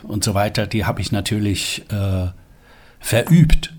und 0.05 0.23
so 0.23 0.35
weiter, 0.35 0.69
die 0.69 0.85
habe 0.85 1.01
ich 1.01 1.11
natürlich 1.11 1.85
verübt 3.01 3.75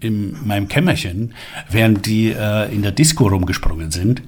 in 0.00 0.36
meinem 0.46 0.68
Kämmerchen, 0.68 1.34
während 1.68 2.06
die 2.06 2.30
äh, 2.30 2.72
in 2.72 2.82
der 2.82 2.92
Disco 2.92 3.28
rumgesprungen 3.28 3.90
sind, 3.90 4.22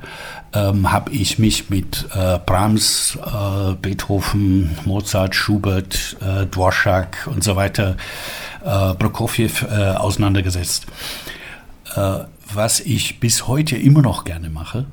ähm, 0.53 0.93
habe 0.93 1.11
ich 1.13 1.39
mich 1.39 1.71
mit 1.71 2.07
äh, 2.15 2.39
Brahms, 2.45 3.19
äh, 3.25 3.75
Beethoven, 3.81 4.77
Mozart, 4.85 5.35
Schubert, 5.35 6.17
äh, 6.21 6.47
Dvorak 6.47 7.27
und 7.27 7.43
so 7.43 7.57
weiter, 7.57 7.97
äh, 8.65 8.95
Prokofjew 8.95 9.67
äh, 9.67 9.97
auseinandergesetzt. 9.97 10.87
Äh, 11.97 12.19
was 12.55 12.81
ich 12.81 13.19
bis 13.19 13.47
heute 13.47 13.77
immer 13.77 14.03
noch 14.03 14.25
gerne 14.25 14.51
mache. 14.51 14.85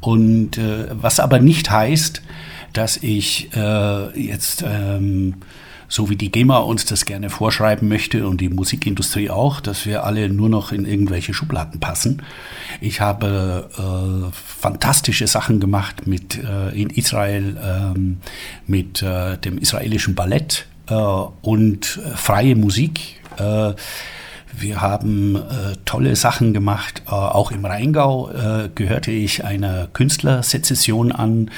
Und 0.00 0.56
äh, 0.56 0.86
was 0.90 1.20
aber 1.20 1.40
nicht 1.40 1.70
heißt, 1.70 2.22
dass 2.72 2.96
ich 2.98 3.54
äh, 3.54 4.20
jetzt 4.20 4.64
ähm, 4.66 5.34
so 5.90 6.08
wie 6.08 6.16
die 6.16 6.30
GEMA 6.30 6.58
uns 6.58 6.84
das 6.84 7.04
gerne 7.04 7.28
vorschreiben 7.28 7.88
möchte 7.88 8.26
und 8.26 8.40
die 8.40 8.48
Musikindustrie 8.48 9.28
auch, 9.28 9.60
dass 9.60 9.84
wir 9.84 10.04
alle 10.04 10.28
nur 10.28 10.48
noch 10.48 10.70
in 10.70 10.86
irgendwelche 10.86 11.34
Schubladen 11.34 11.80
passen. 11.80 12.22
Ich 12.80 13.00
habe 13.00 13.68
äh, 13.76 14.32
fantastische 14.32 15.26
Sachen 15.26 15.58
gemacht 15.58 16.06
mit 16.06 16.38
äh, 16.38 16.70
in 16.80 16.90
Israel 16.90 17.56
ähm, 17.62 18.18
mit 18.68 19.02
äh, 19.02 19.36
dem 19.38 19.58
israelischen 19.58 20.14
Ballett 20.14 20.66
äh, 20.88 20.94
und 20.94 22.00
freie 22.14 22.54
Musik. 22.54 23.20
Äh, 23.36 23.72
wir 24.52 24.80
haben 24.80 25.34
äh, 25.34 25.76
tolle 25.84 26.14
Sachen 26.14 26.54
gemacht. 26.54 27.02
Äh, 27.06 27.10
auch 27.10 27.50
im 27.50 27.64
Rheingau 27.64 28.30
äh, 28.30 28.68
gehörte 28.72 29.10
ich 29.10 29.44
einer 29.44 29.88
Künstlersezession 29.88 31.10
an 31.10 31.48
äh, 31.48 31.50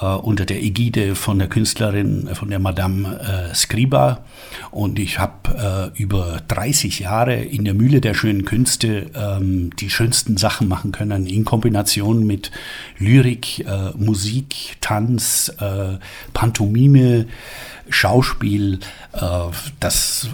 unter 0.00 0.44
der 0.44 0.62
Ägide 0.62 1.14
von 1.14 1.38
der 1.38 1.48
Künstlerin, 1.48 2.26
äh, 2.26 2.34
von 2.34 2.50
der 2.50 2.58
Madame 2.58 3.20
äh, 3.20 3.54
Scriba. 3.54 4.24
Und 4.70 4.98
ich 4.98 5.18
habe 5.18 5.92
äh, 5.96 6.00
über 6.00 6.40
30 6.48 7.00
Jahre 7.00 7.34
in 7.34 7.64
der 7.64 7.74
Mühle 7.74 8.00
der 8.00 8.14
schönen 8.14 8.44
Künste 8.44 9.10
ähm, 9.14 9.70
die 9.76 9.90
schönsten 9.90 10.36
Sachen 10.36 10.68
machen 10.68 10.92
können, 10.92 11.26
in 11.26 11.44
Kombination 11.44 12.26
mit 12.26 12.50
Lyrik, 12.98 13.60
äh, 13.60 13.90
Musik, 13.96 14.76
Tanz, 14.80 15.52
äh, 15.60 15.98
Pantomime. 16.32 17.26
Schauspiel, 17.88 18.78
das 19.80 20.28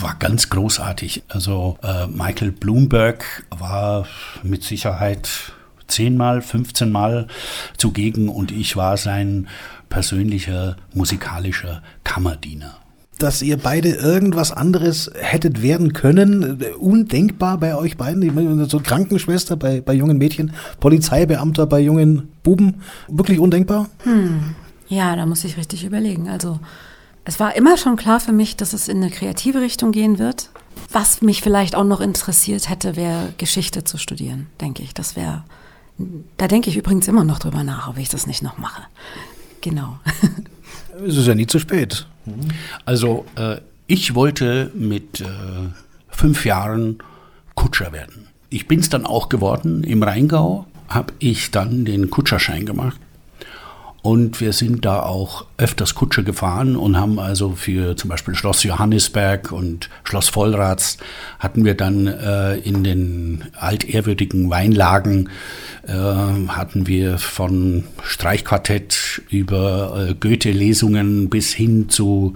war 0.00 0.16
ganz 0.18 0.48
großartig. 0.48 1.22
Also 1.28 1.78
Michael 2.08 2.50
Bloomberg 2.50 3.44
war 3.50 4.08
mit 4.42 4.64
Sicherheit 4.64 5.52
zehnmal, 5.88 6.42
15 6.42 6.90
Mal 6.90 7.26
zugegen 7.76 8.28
und 8.28 8.52
ich 8.52 8.76
war 8.76 8.96
sein 8.96 9.48
persönlicher 9.88 10.76
musikalischer 10.94 11.82
Kammerdiener. 12.04 12.76
Dass 13.18 13.40
ihr 13.40 13.56
beide 13.56 13.90
irgendwas 13.90 14.52
anderes 14.52 15.10
hättet 15.14 15.62
werden 15.62 15.94
können, 15.94 16.62
undenkbar 16.78 17.58
bei 17.58 17.74
euch 17.74 17.96
beiden. 17.96 18.68
So 18.68 18.78
Krankenschwester 18.80 19.56
bei, 19.56 19.80
bei 19.80 19.94
jungen 19.94 20.18
Mädchen, 20.18 20.52
Polizeibeamter 20.80 21.66
bei 21.66 21.80
jungen 21.80 22.28
Buben, 22.42 22.82
wirklich 23.08 23.38
undenkbar? 23.38 23.88
Hm. 24.02 24.54
Ja, 24.88 25.16
da 25.16 25.24
muss 25.24 25.44
ich 25.44 25.56
richtig 25.56 25.84
überlegen. 25.84 26.28
Also 26.28 26.60
es 27.24 27.40
war 27.40 27.56
immer 27.56 27.76
schon 27.76 27.96
klar 27.96 28.20
für 28.20 28.32
mich, 28.32 28.56
dass 28.56 28.72
es 28.72 28.86
in 28.86 28.98
eine 28.98 29.10
kreative 29.10 29.60
Richtung 29.60 29.92
gehen 29.92 30.18
wird. 30.18 30.50
Was 30.92 31.22
mich 31.22 31.42
vielleicht 31.42 31.74
auch 31.74 31.84
noch 31.84 32.00
interessiert 32.00 32.68
hätte, 32.68 32.96
wäre 32.96 33.32
Geschichte 33.38 33.82
zu 33.82 33.98
studieren, 33.98 34.46
denke 34.60 34.82
ich. 34.82 34.94
Das 34.94 35.16
wäre 35.16 35.42
da 36.36 36.48
denke 36.48 36.70
ich 36.70 36.76
übrigens 36.76 37.08
immer 37.08 37.24
noch 37.24 37.38
drüber 37.38 37.64
nach, 37.64 37.88
ob 37.88 37.98
ich 37.98 38.08
das 38.08 38.26
nicht 38.26 38.42
noch 38.42 38.58
mache. 38.58 38.82
Genau. 39.60 39.98
Es 41.06 41.14
ist 41.18 41.26
ja 41.26 41.34
nie 41.34 41.46
zu 41.46 41.58
spät. 41.58 42.06
Also 42.86 43.26
äh, 43.36 43.58
ich 43.86 44.14
wollte 44.14 44.70
mit 44.74 45.20
äh, 45.20 45.26
fünf 46.08 46.46
Jahren 46.46 46.98
Kutscher 47.54 47.92
werden. 47.92 48.28
Ich 48.48 48.66
bin 48.66 48.80
es 48.80 48.88
dann 48.88 49.04
auch 49.04 49.28
geworden. 49.28 49.84
Im 49.84 50.02
Rheingau 50.02 50.66
habe 50.88 51.12
ich 51.18 51.50
dann 51.50 51.84
den 51.84 52.08
Kutscherschein 52.08 52.64
gemacht. 52.64 52.98
Und 54.06 54.40
wir 54.40 54.52
sind 54.52 54.84
da 54.84 55.02
auch 55.02 55.46
öfters 55.58 55.96
Kutsche 55.96 56.22
gefahren 56.22 56.76
und 56.76 56.96
haben 56.96 57.18
also 57.18 57.56
für 57.56 57.96
zum 57.96 58.08
Beispiel 58.08 58.36
Schloss 58.36 58.62
Johannisberg 58.62 59.50
und 59.50 59.90
Schloss 60.04 60.28
Vollrats 60.28 60.98
hatten 61.40 61.64
wir 61.64 61.74
dann 61.74 62.06
äh, 62.06 62.54
in 62.58 62.84
den 62.84 63.46
altehrwürdigen 63.58 64.48
Weinlagen 64.48 65.28
äh, 65.88 65.92
hatten 65.92 66.86
wir 66.86 67.18
von 67.18 67.82
Streichquartett 68.04 69.22
über 69.28 70.10
äh, 70.10 70.14
Goethe-Lesungen 70.14 71.28
bis 71.28 71.52
hin 71.52 71.88
zu 71.88 72.34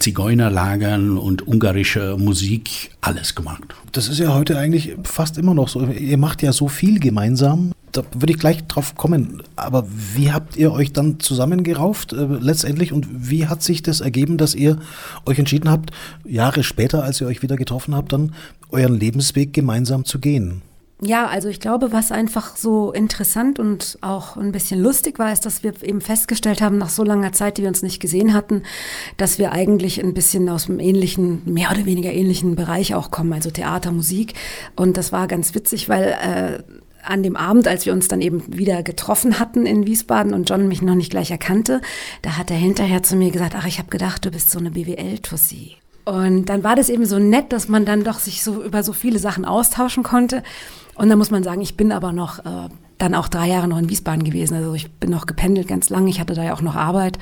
Zigeunerlagern 0.00 1.16
und 1.16 1.46
ungarischer 1.46 2.18
Musik 2.18 2.90
alles 3.02 3.36
gemacht. 3.36 3.62
Das 3.92 4.08
ist 4.08 4.18
ja 4.18 4.34
heute 4.34 4.58
eigentlich 4.58 4.96
fast 5.04 5.38
immer 5.38 5.54
noch 5.54 5.68
so. 5.68 5.86
Ihr 5.86 6.18
macht 6.18 6.42
ja 6.42 6.52
so 6.52 6.66
viel 6.66 6.98
gemeinsam. 6.98 7.70
Da 7.92 8.02
würde 8.12 8.32
ich 8.32 8.38
gleich 8.38 8.64
drauf 8.66 8.94
kommen. 8.94 9.42
Aber 9.54 9.86
wie 10.14 10.32
habt 10.32 10.56
ihr 10.56 10.72
euch 10.72 10.92
dann 10.92 11.20
zusammengerauft 11.20 12.12
äh, 12.12 12.24
letztendlich 12.24 12.92
und 12.92 13.06
wie 13.30 13.46
hat 13.46 13.62
sich 13.62 13.82
das 13.82 14.00
ergeben, 14.00 14.38
dass 14.38 14.54
ihr 14.54 14.78
euch 15.26 15.38
entschieden 15.38 15.70
habt, 15.70 15.90
Jahre 16.24 16.64
später, 16.64 17.04
als 17.04 17.20
ihr 17.20 17.26
euch 17.26 17.42
wieder 17.42 17.56
getroffen 17.56 17.94
habt, 17.94 18.12
dann 18.12 18.34
euren 18.70 18.98
Lebensweg 18.98 19.52
gemeinsam 19.52 20.04
zu 20.04 20.18
gehen? 20.18 20.62
Ja, 21.04 21.26
also 21.26 21.48
ich 21.48 21.58
glaube, 21.58 21.90
was 21.90 22.12
einfach 22.12 22.54
so 22.56 22.92
interessant 22.92 23.58
und 23.58 23.98
auch 24.02 24.36
ein 24.36 24.52
bisschen 24.52 24.80
lustig 24.80 25.18
war, 25.18 25.32
ist, 25.32 25.44
dass 25.44 25.64
wir 25.64 25.74
eben 25.82 26.00
festgestellt 26.00 26.62
haben, 26.62 26.78
nach 26.78 26.90
so 26.90 27.02
langer 27.02 27.32
Zeit, 27.32 27.58
die 27.58 27.62
wir 27.62 27.68
uns 27.68 27.82
nicht 27.82 27.98
gesehen 27.98 28.34
hatten, 28.34 28.62
dass 29.16 29.36
wir 29.40 29.50
eigentlich 29.50 30.00
ein 30.00 30.14
bisschen 30.14 30.48
aus 30.48 30.66
dem 30.66 30.78
ähnlichen, 30.78 31.42
mehr 31.44 31.72
oder 31.72 31.86
weniger 31.86 32.12
ähnlichen 32.12 32.54
Bereich 32.54 32.94
auch 32.94 33.10
kommen, 33.10 33.32
also 33.32 33.50
Theater, 33.50 33.90
Musik. 33.90 34.34
Und 34.76 34.96
das 34.96 35.10
war 35.10 35.26
ganz 35.26 35.56
witzig, 35.56 35.88
weil 35.88 36.16
äh, 36.22 36.62
an 37.04 37.22
dem 37.22 37.36
Abend, 37.36 37.68
als 37.68 37.86
wir 37.86 37.92
uns 37.92 38.08
dann 38.08 38.20
eben 38.20 38.44
wieder 38.48 38.82
getroffen 38.82 39.38
hatten 39.38 39.66
in 39.66 39.86
Wiesbaden 39.86 40.34
und 40.34 40.48
John 40.48 40.68
mich 40.68 40.82
noch 40.82 40.94
nicht 40.94 41.10
gleich 41.10 41.30
erkannte, 41.30 41.80
da 42.22 42.36
hat 42.36 42.50
er 42.50 42.56
hinterher 42.56 43.02
zu 43.02 43.16
mir 43.16 43.30
gesagt, 43.30 43.54
ach, 43.56 43.66
ich 43.66 43.78
habe 43.78 43.90
gedacht, 43.90 44.24
du 44.24 44.30
bist 44.30 44.50
so 44.50 44.58
eine 44.58 44.70
BWL-Tussi. 44.70 45.76
Und 46.04 46.46
dann 46.46 46.64
war 46.64 46.74
das 46.74 46.88
eben 46.88 47.04
so 47.04 47.18
nett, 47.18 47.52
dass 47.52 47.68
man 47.68 47.84
dann 47.84 48.02
doch 48.02 48.18
sich 48.18 48.42
so 48.42 48.62
über 48.62 48.82
so 48.82 48.92
viele 48.92 49.18
Sachen 49.18 49.44
austauschen 49.44 50.02
konnte. 50.02 50.42
Und 50.94 51.08
dann 51.08 51.18
muss 51.18 51.30
man 51.30 51.44
sagen, 51.44 51.60
ich 51.60 51.76
bin 51.76 51.92
aber 51.92 52.12
noch 52.12 52.40
äh, 52.40 52.68
dann 52.98 53.14
auch 53.14 53.28
drei 53.28 53.48
Jahre 53.48 53.68
noch 53.68 53.78
in 53.78 53.88
Wiesbaden 53.88 54.24
gewesen. 54.24 54.54
Also 54.54 54.74
ich 54.74 54.90
bin 54.92 55.10
noch 55.10 55.26
gependelt 55.26 55.68
ganz 55.68 55.90
lang. 55.90 56.06
Ich 56.06 56.20
hatte 56.20 56.34
da 56.34 56.44
ja 56.44 56.54
auch 56.54 56.62
noch 56.62 56.76
Arbeit. 56.76 57.18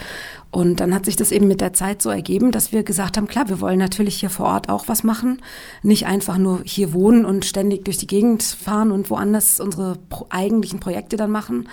Und 0.51 0.81
dann 0.81 0.95
hat 0.95 1.05
sich 1.05 1.17
das 1.17 1.31
eben 1.31 1.47
mit 1.47 1.61
der 1.61 1.73
Zeit 1.73 2.03
so 2.03 2.11
ergeben, 2.11 2.51
dass 2.51 2.73
wir 2.73 2.83
gesagt 2.83 3.17
haben, 3.17 3.29
klar, 3.29 3.49
wir 3.49 3.61
wollen 3.61 3.79
natürlich 3.79 4.17
hier 4.17 4.31
vor 4.31 4.47
Ort 4.47 4.69
auch 4.69 4.89
was 4.89 5.05
machen. 5.05 5.41
Nicht 5.83 6.07
einfach 6.07 6.39
nur 6.39 6.63
hier 6.65 6.93
wohnen 6.93 7.25
und 7.25 7.45
ständig 7.45 7.85
durch 7.85 7.99
die 7.99 8.09
Gegend 8.09 8.43
fahren 8.43 8.91
und 8.91 9.11
woanders 9.11 9.61
unsere 9.61 9.99
eigentlichen 10.29 10.81
Projekte 10.81 11.17
dann 11.17 11.31
machen, 11.31 11.69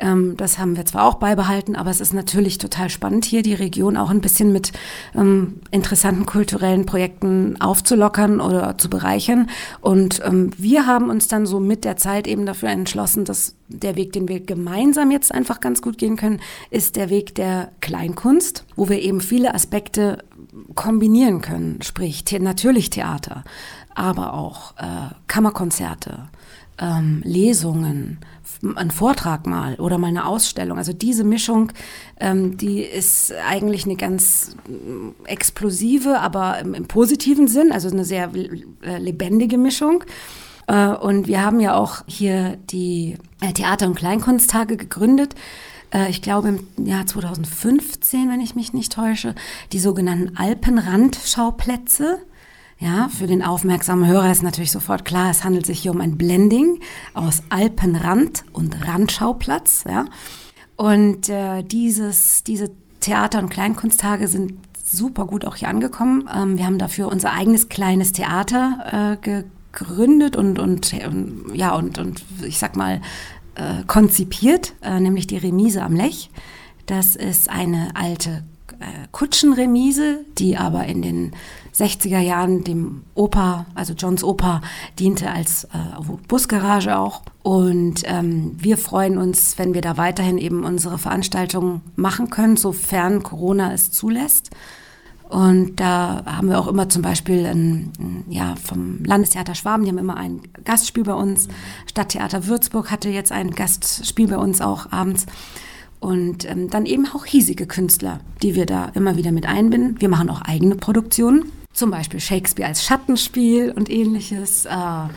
ähm, 0.00 0.36
das 0.36 0.58
haben 0.58 0.76
wir 0.76 0.84
zwar 0.86 1.04
auch 1.04 1.16
beibehalten, 1.16 1.76
aber 1.76 1.90
es 1.90 2.00
ist 2.00 2.12
natürlich 2.12 2.58
total 2.58 2.90
spannend, 2.90 3.24
hier 3.24 3.42
die 3.42 3.54
Region 3.54 3.96
auch 3.96 4.10
ein 4.10 4.20
bisschen 4.20 4.52
mit 4.52 4.72
ähm, 5.14 5.60
interessanten 5.70 6.26
kulturellen 6.26 6.86
Projekten 6.86 7.60
aufzulockern 7.60 8.40
oder 8.40 8.78
zu 8.78 8.88
bereichern. 8.88 9.48
Und 9.80 10.20
ähm, 10.24 10.50
wir 10.56 10.86
haben 10.86 11.10
uns 11.10 11.28
dann 11.28 11.46
so 11.46 11.60
mit 11.60 11.84
der 11.84 11.96
Zeit 11.96 12.26
eben 12.26 12.46
dafür 12.46 12.70
entschlossen, 12.70 13.24
dass 13.24 13.54
der 13.68 13.96
Weg, 13.96 14.12
den 14.12 14.28
wir 14.28 14.40
gemeinsam 14.40 15.10
jetzt 15.10 15.32
einfach 15.32 15.60
ganz 15.60 15.82
gut 15.82 15.98
gehen 15.98 16.16
können, 16.16 16.40
ist 16.70 16.96
der 16.96 17.10
Weg 17.10 17.34
der 17.34 17.70
Kleinkunst, 17.80 18.64
wo 18.76 18.88
wir 18.88 19.00
eben 19.00 19.20
viele 19.20 19.54
Aspekte 19.54 20.24
kombinieren 20.74 21.40
können, 21.42 21.82
sprich 21.82 22.24
the 22.28 22.38
natürlich 22.38 22.90
Theater, 22.90 23.44
aber 23.94 24.34
auch 24.34 24.76
äh, 24.78 25.14
Kammerkonzerte, 25.26 26.28
ähm, 26.78 27.20
Lesungen, 27.24 28.18
ein 28.76 28.90
Vortrag 28.90 29.46
mal 29.46 29.76
oder 29.76 29.98
mal 29.98 30.08
eine 30.08 30.26
Ausstellung. 30.26 30.78
Also 30.78 30.92
diese 30.92 31.24
Mischung, 31.24 31.72
ähm, 32.18 32.56
die 32.56 32.80
ist 32.80 33.32
eigentlich 33.48 33.84
eine 33.84 33.96
ganz 33.96 34.56
äh, 34.68 35.30
explosive, 35.30 36.18
aber 36.20 36.58
im, 36.58 36.74
im, 36.74 36.86
positiven 36.86 37.48
Sinn, 37.48 37.72
also 37.72 37.88
eine 37.88 38.04
sehr 38.04 38.30
äh, 38.82 38.98
lebendige 38.98 39.58
Mischung. 39.58 40.04
Äh, 40.66 40.88
und 40.88 41.26
wir 41.26 41.44
haben 41.44 41.60
ja 41.60 41.76
auch 41.76 42.02
hier 42.06 42.58
die 42.70 43.16
äh, 43.40 43.52
Theater- 43.52 43.86
und 43.86 43.94
Kleinkunsttage 43.94 44.76
gegründet 44.76 45.34
äh, 45.92 46.10
ich 46.10 46.22
glaube 46.22 46.48
im 46.76 46.86
Jahr 46.86 47.06
2015, 47.06 48.30
wenn 48.30 48.40
ich 48.40 48.54
mich 48.54 48.72
nicht 48.72 48.92
täusche, 48.92 49.34
die 49.72 49.78
sogenannten 49.78 50.36
Alpenrandschauplätze. 50.36 52.18
Ja, 52.80 53.08
für 53.08 53.26
den 53.26 53.42
aufmerksamen 53.42 54.06
Hörer 54.06 54.30
ist 54.30 54.44
natürlich 54.44 54.70
sofort 54.70 55.04
klar, 55.04 55.30
es 55.30 55.42
handelt 55.42 55.66
sich 55.66 55.80
hier 55.80 55.90
um 55.90 56.00
ein 56.00 56.16
Blending 56.16 56.78
aus 57.12 57.42
Alpenrand 57.48 58.44
und 58.52 58.86
Randschauplatz. 58.86 59.84
Ja. 59.88 60.04
Und 60.76 61.28
äh, 61.28 61.62
dieses, 61.64 62.44
diese 62.44 62.70
Theater- 63.00 63.40
und 63.40 63.48
Kleinkunsttage 63.48 64.28
sind 64.28 64.54
super 64.80 65.26
gut 65.26 65.44
auch 65.44 65.56
hier 65.56 65.68
angekommen. 65.68 66.28
Ähm, 66.32 66.56
wir 66.56 66.66
haben 66.66 66.78
dafür 66.78 67.08
unser 67.08 67.32
eigenes 67.32 67.68
kleines 67.68 68.12
Theater 68.12 69.16
äh, 69.22 69.42
gegründet 69.72 70.36
und, 70.36 70.60
und, 70.60 70.92
und, 70.92 71.54
ja, 71.54 71.74
und, 71.74 71.98
und 71.98 72.24
ich 72.46 72.58
sag 72.60 72.76
mal, 72.76 73.00
äh, 73.56 73.82
konzipiert, 73.88 74.74
äh, 74.82 75.00
nämlich 75.00 75.26
die 75.26 75.36
Remise 75.36 75.82
am 75.82 75.96
Lech. 75.96 76.30
Das 76.86 77.16
ist 77.16 77.50
eine 77.50 77.90
alte 77.94 78.44
Kutschenremise, 79.12 80.24
die 80.38 80.56
aber 80.56 80.86
in 80.86 81.02
den 81.02 81.32
60er 81.74 82.18
Jahren 82.18 82.64
dem 82.64 83.02
Opa, 83.14 83.66
also 83.74 83.94
Johns 83.94 84.24
Opa, 84.24 84.60
diente 84.98 85.30
als 85.30 85.64
äh, 85.64 85.68
Busgarage 86.26 86.98
auch. 86.98 87.22
Und 87.42 88.02
ähm, 88.04 88.56
wir 88.58 88.76
freuen 88.76 89.18
uns, 89.18 89.58
wenn 89.58 89.74
wir 89.74 89.80
da 89.80 89.96
weiterhin 89.96 90.38
eben 90.38 90.64
unsere 90.64 90.98
Veranstaltungen 90.98 91.82
machen 91.96 92.30
können, 92.30 92.56
sofern 92.56 93.22
Corona 93.22 93.72
es 93.72 93.90
zulässt. 93.90 94.50
Und 95.28 95.78
da 95.78 96.22
haben 96.24 96.48
wir 96.48 96.58
auch 96.58 96.68
immer 96.68 96.88
zum 96.88 97.02
Beispiel 97.02 97.44
ein, 97.44 98.24
ja, 98.28 98.54
vom 98.56 99.04
Landestheater 99.04 99.54
Schwaben, 99.54 99.84
die 99.84 99.90
haben 99.90 99.98
immer 99.98 100.16
ein 100.16 100.40
Gastspiel 100.64 101.04
bei 101.04 101.12
uns. 101.12 101.48
Stadttheater 101.86 102.46
Würzburg 102.46 102.90
hatte 102.90 103.10
jetzt 103.10 103.30
ein 103.30 103.50
Gastspiel 103.50 104.28
bei 104.28 104.38
uns 104.38 104.62
auch 104.62 104.90
abends. 104.90 105.26
Und 106.00 106.48
ähm, 106.48 106.70
dann 106.70 106.86
eben 106.86 107.06
auch 107.06 107.24
hiesige 107.24 107.66
Künstler, 107.66 108.20
die 108.42 108.54
wir 108.54 108.66
da 108.66 108.86
immer 108.94 109.16
wieder 109.16 109.32
mit 109.32 109.46
einbinden. 109.46 110.00
Wir 110.00 110.08
machen 110.08 110.30
auch 110.30 110.42
eigene 110.42 110.76
Produktionen. 110.76 111.50
Zum 111.72 111.90
Beispiel 111.90 112.20
Shakespeare 112.20 112.68
als 112.68 112.84
Schattenspiel 112.84 113.72
und 113.72 113.90
ähnliches. 113.90 114.64
Äh, 114.64 115.08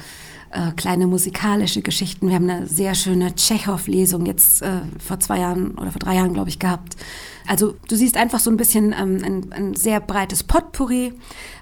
äh, 0.51 0.71
kleine 0.75 1.07
musikalische 1.07 1.81
Geschichten. 1.81 2.27
Wir 2.27 2.35
haben 2.35 2.49
eine 2.49 2.67
sehr 2.67 2.93
schöne 2.93 3.33
Tschechow-Lesung 3.35 4.25
jetzt 4.25 4.61
äh, 4.61 4.81
vor 4.99 5.19
zwei 5.19 5.39
Jahren 5.39 5.77
oder 5.77 5.91
vor 5.91 5.99
drei 5.99 6.15
Jahren, 6.15 6.33
glaube 6.33 6.49
ich, 6.49 6.59
gehabt. 6.59 6.97
Also 7.47 7.75
du 7.87 7.95
siehst 7.95 8.17
einfach 8.17 8.39
so 8.39 8.49
ein 8.49 8.57
bisschen 8.57 8.93
ähm, 8.93 9.21
ein, 9.23 9.53
ein, 9.53 9.75
sehr 9.75 10.01
breites 10.01 10.43
Potpourri 10.43 11.13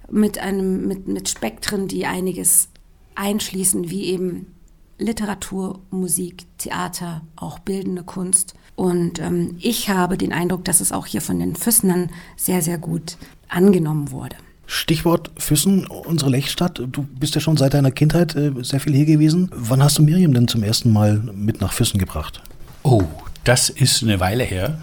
mit, 0.09 0.39
einem, 0.39 0.87
mit, 0.87 1.07
mit 1.07 1.29
Spektren, 1.29 1.87
die 1.87 2.07
einiges 2.07 2.69
einschließen, 3.13 3.91
wie 3.91 4.05
eben 4.05 4.55
Literatur, 4.99 5.79
Musik, 5.89 6.45
Theater, 6.57 7.21
auch 7.35 7.59
bildende 7.59 8.03
Kunst. 8.03 8.53
Und 8.75 9.19
ähm, 9.19 9.55
ich 9.59 9.89
habe 9.89 10.17
den 10.17 10.31
Eindruck, 10.31 10.65
dass 10.65 10.81
es 10.81 10.91
auch 10.91 11.05
hier 11.05 11.21
von 11.21 11.39
den 11.39 11.55
Füssnern 11.55 12.09
sehr, 12.35 12.61
sehr 12.61 12.77
gut 12.77 13.17
angenommen 13.47 14.11
wurde. 14.11 14.35
Stichwort 14.67 15.31
Füssen, 15.37 15.87
unsere 15.87 16.29
Lechstadt. 16.29 16.79
Du 16.91 17.01
bist 17.01 17.33
ja 17.33 17.41
schon 17.41 17.57
seit 17.57 17.73
deiner 17.73 17.91
Kindheit 17.91 18.35
äh, 18.35 18.51
sehr 18.61 18.79
viel 18.79 18.93
hier 18.93 19.05
gewesen. 19.05 19.49
Wann 19.53 19.81
hast 19.81 19.97
du 19.97 20.03
Miriam 20.03 20.33
denn 20.33 20.47
zum 20.47 20.61
ersten 20.61 20.93
Mal 20.93 21.17
mit 21.33 21.59
nach 21.59 21.73
Füssen 21.73 21.97
gebracht? 21.97 22.41
Oh, 22.83 23.03
das 23.43 23.69
ist 23.69 24.03
eine 24.03 24.19
Weile 24.19 24.43
her. 24.43 24.79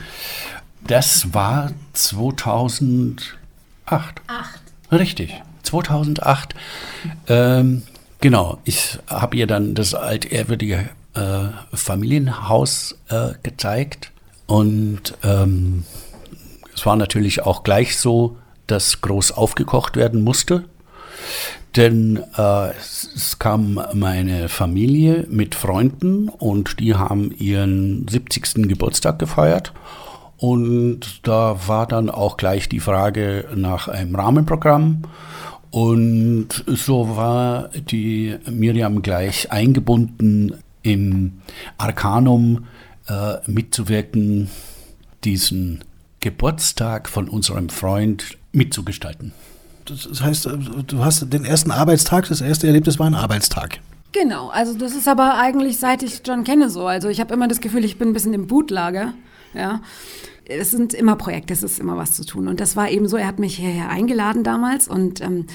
Das 0.87 1.33
war 1.35 1.71
2008. 1.93 3.31
Acht. 3.87 4.61
Richtig, 4.91 5.41
2008. 5.63 6.55
Ähm, 7.29 7.83
genau, 8.21 8.59
ich 8.65 8.99
habe 9.07 9.37
ihr 9.37 9.47
dann 9.47 9.75
das 9.75 9.95
altehrwürdige 9.95 10.89
äh, 11.15 11.49
Familienhaus 11.73 12.99
äh, 13.09 13.33
gezeigt 13.43 14.13
und 14.47 15.15
ähm, 15.23 15.85
es 16.75 16.85
war 16.85 16.97
natürlich 16.97 17.43
auch 17.43 17.63
gleich 17.63 17.97
so, 17.97 18.37
das 18.67 19.01
groß 19.01 19.33
aufgekocht 19.33 19.97
werden 19.97 20.23
musste. 20.23 20.65
Denn 21.75 22.23
äh, 22.37 22.71
es 22.71 23.39
kam 23.39 23.81
meine 23.93 24.49
Familie 24.49 25.27
mit 25.29 25.55
Freunden 25.55 26.29
und 26.29 26.81
die 26.81 26.95
haben 26.95 27.33
ihren 27.37 28.09
70. 28.09 28.69
Geburtstag 28.69 29.19
gefeiert. 29.19 29.73
Und 30.39 31.27
da 31.27 31.57
war 31.67 31.87
dann 31.87 32.11
auch 32.11 32.37
gleich 32.37 32.69
die 32.69 32.81
Frage 32.81 33.47
nach 33.55 33.89
einem 33.89 34.15
Rahmenprogramm. 34.15 35.03
Und 35.77 36.65
so 36.67 37.19
war 37.19 37.69
die 37.69 38.35
Miriam 38.51 39.03
gleich 39.03 39.53
eingebunden 39.53 40.55
im 40.81 41.43
Arcanum 41.77 42.65
äh, 43.09 43.35
mitzuwirken, 43.47 44.49
diesen 45.25 45.85
Geburtstag 46.21 47.11
von 47.11 47.29
unserem 47.29 47.69
Freund 47.69 48.39
mitzugestalten. 48.53 49.33
Das 49.85 50.23
heißt, 50.23 50.49
du 50.87 51.05
hast 51.05 51.31
den 51.31 51.45
ersten 51.45 51.71
Arbeitstag, 51.71 52.27
das 52.27 52.41
erste 52.41 52.69
Erlebnis 52.69 52.99
war 52.99 53.07
ein 53.07 53.15
Arbeitstag. 53.15 53.81
Genau, 54.13 54.49
also 54.49 54.73
das 54.73 54.95
ist 54.95 55.09
aber 55.09 55.35
eigentlich 55.35 55.77
seit 55.77 56.03
ich 56.03 56.23
John 56.25 56.45
kenne 56.45 56.71
so. 56.71 56.87
Also 56.87 57.11
ich 57.11 57.21
habe 57.21 57.35
immer 57.35 57.49
das 57.49 57.61
Gefühl, 57.61 57.85
ich 57.85 57.99
bin 57.99 58.09
ein 58.09 58.15
bisschen 58.15 58.33
im 58.33 58.47
Bootlager. 58.47 59.13
Ja. 59.57 59.81
Es 60.45 60.71
sind 60.71 60.95
immer 60.95 61.17
Projekte, 61.17 61.53
es 61.53 61.63
ist 61.63 61.81
immer 61.81 61.97
was 61.97 62.13
zu 62.13 62.25
tun. 62.25 62.47
Und 62.47 62.61
das 62.61 62.77
war 62.77 62.91
eben 62.91 63.09
so, 63.09 63.17
er 63.17 63.27
hat 63.27 63.39
mich 63.39 63.57
hierher 63.57 63.89
eingeladen 63.89 64.45
damals 64.45 64.87
und 64.87 65.21
ähm, 65.21 65.47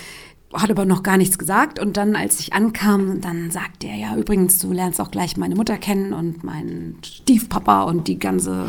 hat 0.53 0.69
aber 0.69 0.83
noch 0.83 1.01
gar 1.01 1.17
nichts 1.17 1.37
gesagt. 1.37 1.79
Und 1.79 1.95
dann, 1.95 2.15
als 2.15 2.39
ich 2.41 2.51
ankam, 2.51 3.21
dann 3.21 3.51
sagte 3.51 3.87
er, 3.87 3.95
ja, 3.95 4.15
übrigens, 4.17 4.59
du 4.59 4.73
lernst 4.73 4.99
auch 4.99 5.11
gleich 5.11 5.37
meine 5.37 5.55
Mutter 5.55 5.77
kennen 5.77 6.11
und 6.11 6.43
meinen 6.43 6.97
Stiefpapa 7.03 7.83
und 7.83 8.09
die 8.09 8.19
ganze 8.19 8.67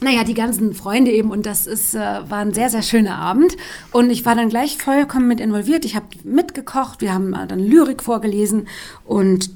naja, 0.00 0.24
die 0.24 0.34
ganzen 0.34 0.74
Freunde 0.74 1.10
eben 1.10 1.30
und 1.30 1.46
das 1.46 1.66
ist, 1.66 1.94
äh, 1.94 1.98
war 1.98 2.38
ein 2.38 2.54
sehr, 2.54 2.70
sehr 2.70 2.82
schöner 2.82 3.16
Abend 3.16 3.56
und 3.92 4.10
ich 4.10 4.24
war 4.24 4.34
dann 4.34 4.48
gleich 4.48 4.78
vollkommen 4.78 5.28
mit 5.28 5.40
involviert. 5.40 5.84
Ich 5.84 5.96
habe 5.96 6.06
mitgekocht, 6.24 7.00
wir 7.00 7.12
haben 7.12 7.34
äh, 7.34 7.46
dann 7.46 7.58
Lyrik 7.58 8.02
vorgelesen 8.02 8.68
und 9.04 9.50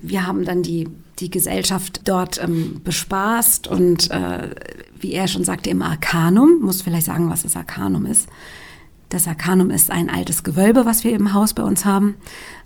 wir 0.00 0.26
haben 0.26 0.44
dann 0.44 0.62
die, 0.62 0.88
die 1.22 1.30
Gesellschaft 1.30 2.02
dort 2.04 2.42
ähm, 2.42 2.80
bespaßt 2.82 3.68
und 3.68 4.10
äh, 4.10 4.50
wie 4.98 5.12
er 5.12 5.28
schon 5.28 5.44
sagte, 5.44 5.70
im 5.70 5.82
Arkanum, 5.82 6.60
muss 6.60 6.82
vielleicht 6.82 7.06
sagen, 7.06 7.30
was 7.30 7.42
das 7.42 7.56
Arkanum 7.56 8.06
ist. 8.06 8.28
Das 9.08 9.28
Arkanum 9.28 9.70
ist 9.70 9.90
ein 9.90 10.08
altes 10.08 10.42
Gewölbe, 10.42 10.86
was 10.86 11.04
wir 11.04 11.12
im 11.12 11.34
Haus 11.34 11.52
bei 11.52 11.62
uns 11.62 11.84
haben. 11.84 12.14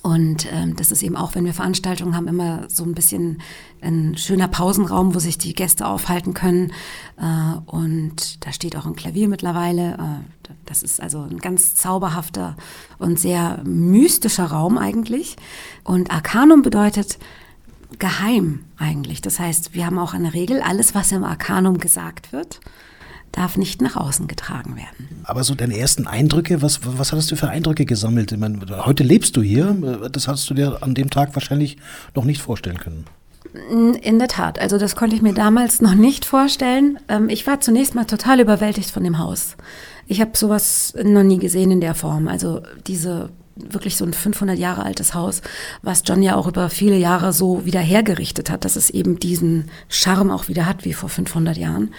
Und 0.03 0.47
ähm, 0.53 0.77
das 0.77 0.93
ist 0.93 1.03
eben 1.03 1.17
auch, 1.17 1.35
wenn 1.35 1.45
wir 1.45 1.53
Veranstaltungen 1.53 2.15
haben, 2.15 2.29
immer 2.29 2.69
so 2.69 2.85
ein 2.85 2.95
bisschen 2.95 3.43
ein 3.81 4.17
schöner 4.17 4.47
Pausenraum, 4.47 5.13
wo 5.13 5.19
sich 5.19 5.39
die 5.39 5.55
Gäste 5.55 5.87
aufhalten 5.89 6.35
können. 6.35 6.73
Äh, 7.19 7.59
und 7.67 8.47
da 8.47 8.53
steht 8.53 8.77
auch 8.77 8.87
ein 8.87 8.95
Klavier 8.95 9.27
mittlerweile. 9.27 9.95
Äh, 9.95 10.53
das 10.67 10.85
ist 10.85 11.03
also 11.03 11.23
ein 11.23 11.39
ganz 11.39 11.75
zauberhafter 11.75 12.57
und 12.99 13.19
sehr 13.19 13.61
mystischer 13.65 14.47
Raum 14.47 14.79
eigentlich. 14.79 15.37
Und 15.83 16.13
Arkanum 16.13 16.63
bedeutet 16.63 17.19
geheim 17.99 18.65
eigentlich. 18.77 19.21
Das 19.21 19.39
heißt, 19.39 19.75
wir 19.75 19.87
haben 19.87 19.99
auch 19.99 20.15
eine 20.15 20.35
Regel, 20.35 20.61
alles, 20.61 20.95
was 20.95 21.13
im 21.13 21.25
Arkanum 21.25 21.79
gesagt 21.79 22.33
wird, 22.33 22.61
darf 23.33 23.57
nicht 23.57 23.83
nach 23.83 23.97
außen 23.97 24.27
getragen 24.27 24.77
werden. 24.77 25.23
Aber 25.25 25.45
so 25.45 25.55
deine 25.55 25.77
ersten 25.77 26.07
Eindrücke, 26.07 26.63
was, 26.63 26.81
was 26.85 27.13
hattest 27.13 27.31
du 27.31 27.37
für 27.37 27.49
Eindrücke 27.49 27.85
gesammelt? 27.85 28.33
Ich 28.33 28.39
meine, 28.39 28.61
heute 28.85 29.03
lebst 29.03 29.37
du 29.37 29.43
hier, 29.43 29.75
das 30.11 30.27
hast 30.27 30.49
du 30.49 30.55
dir 30.55 30.83
an 30.83 30.95
dem 30.95 31.11
Tag 31.11 31.35
wahrscheinlich 31.35 31.77
noch 32.15 32.25
nicht 32.25 32.41
vorstellen 32.41 32.79
können. 32.79 33.05
In 34.03 34.19
der 34.19 34.29
Tat, 34.29 34.59
also 34.59 34.77
das 34.77 34.97
konnte 34.97 35.17
ich 35.17 35.23
mir 35.23 35.33
damals 35.33 35.81
noch 35.81 35.95
nicht 35.95 36.25
vorstellen. 36.25 36.99
Ähm, 37.09 37.29
ich 37.29 37.47
war 37.47 37.61
zunächst 37.61 37.95
mal 37.95 38.05
total 38.05 38.41
überwältigt 38.41 38.91
von 38.91 39.05
dem 39.05 39.19
Haus. 39.19 39.57
Ich 40.07 40.21
habe 40.21 40.33
sowas 40.37 40.95
noch 41.03 41.23
nie 41.23 41.39
gesehen 41.39 41.71
in 41.71 41.81
der 41.81 41.95
Form. 41.95 42.29
Also 42.29 42.63
diese 42.87 43.31
wirklich 43.57 43.97
so 43.97 44.05
ein 44.05 44.13
500 44.13 44.59
Jahre 44.59 44.85
altes 44.85 45.15
Haus, 45.15 45.43
was 45.83 46.03
John 46.05 46.23
ja 46.23 46.37
auch 46.37 46.47
über 46.47 46.69
viele 46.69 46.97
Jahre 46.97 47.33
so 47.33 47.65
wieder 47.65 47.81
hergerichtet 47.81 48.51
hat, 48.51 48.65
dass 48.65 48.77
es 48.77 48.91
eben 48.91 49.19
diesen 49.19 49.71
Charme 49.89 50.31
auch 50.31 50.49
wieder 50.49 50.67
hat 50.67 50.85
wie 50.85 50.93
vor 50.93 51.09
500 51.09 51.57
Jahren. 51.57 51.95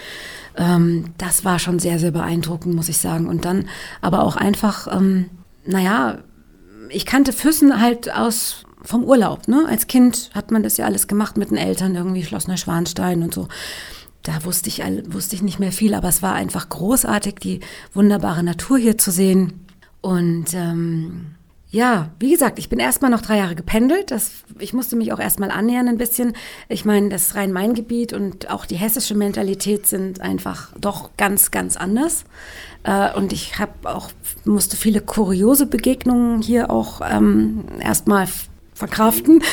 Ähm, 0.55 1.13
das 1.17 1.45
war 1.45 1.59
schon 1.59 1.79
sehr, 1.79 1.99
sehr 1.99 2.11
beeindruckend, 2.11 2.75
muss 2.75 2.89
ich 2.89 2.97
sagen. 2.97 3.27
Und 3.27 3.45
dann 3.45 3.67
aber 4.01 4.23
auch 4.23 4.35
einfach, 4.35 4.87
ähm, 4.95 5.29
naja, 5.65 6.19
ich 6.89 7.05
kannte 7.05 7.33
Füssen 7.33 7.81
halt 7.81 8.13
aus 8.13 8.65
vom 8.83 9.03
Urlaub. 9.03 9.47
Ne? 9.47 9.65
Als 9.67 9.87
Kind 9.87 10.29
hat 10.33 10.51
man 10.51 10.63
das 10.63 10.77
ja 10.77 10.85
alles 10.85 11.07
gemacht 11.07 11.37
mit 11.37 11.51
den 11.51 11.57
Eltern, 11.57 11.95
irgendwie 11.95 12.23
Schloss 12.23 12.47
Neuschwanstein 12.47 13.23
und 13.23 13.33
so. 13.33 13.47
Da 14.23 14.43
wusste 14.43 14.69
ich, 14.69 14.81
wusste 15.07 15.35
ich 15.35 15.41
nicht 15.41 15.59
mehr 15.59 15.71
viel, 15.71 15.93
aber 15.93 16.09
es 16.09 16.21
war 16.21 16.33
einfach 16.33 16.69
großartig, 16.69 17.35
die 17.35 17.59
wunderbare 17.93 18.43
Natur 18.43 18.77
hier 18.77 18.97
zu 18.97 19.11
sehen. 19.11 19.65
Und 20.01 20.53
ähm, 20.53 21.36
ja, 21.69 22.11
wie 22.19 22.31
gesagt, 22.31 22.59
ich 22.59 22.69
bin 22.69 22.79
erstmal 22.79 23.11
noch 23.11 23.21
drei 23.21 23.37
Jahre 23.37 23.55
gependelt. 23.55 24.11
Das, 24.11 24.31
ich 24.57 24.73
musste 24.73 24.95
mich 24.95 25.11
auch 25.11 25.19
erstmal 25.19 25.51
annähern 25.51 25.89
ein 25.89 25.97
bisschen. 25.97 26.33
Ich 26.69 26.85
meine, 26.85 27.09
das 27.09 27.35
Rhein-Main-Gebiet 27.35 28.13
und 28.13 28.49
auch 28.49 28.65
die 28.65 28.75
hessische 28.75 29.15
Mentalität 29.15 29.85
sind 29.85 30.21
einfach 30.21 30.71
doch 30.79 31.09
ganz, 31.17 31.51
ganz 31.51 31.75
anders. 31.75 32.23
Äh, 32.83 33.13
und 33.15 33.33
ich 33.33 33.59
habe 33.59 33.73
auch, 33.83 34.11
musste 34.45 34.77
viele 34.77 35.01
kuriose 35.01 35.65
Begegnungen 35.65 36.41
hier 36.41 36.71
auch 36.71 37.01
ähm, 37.03 37.65
erstmal 37.81 38.27
verkraften. 38.73 39.43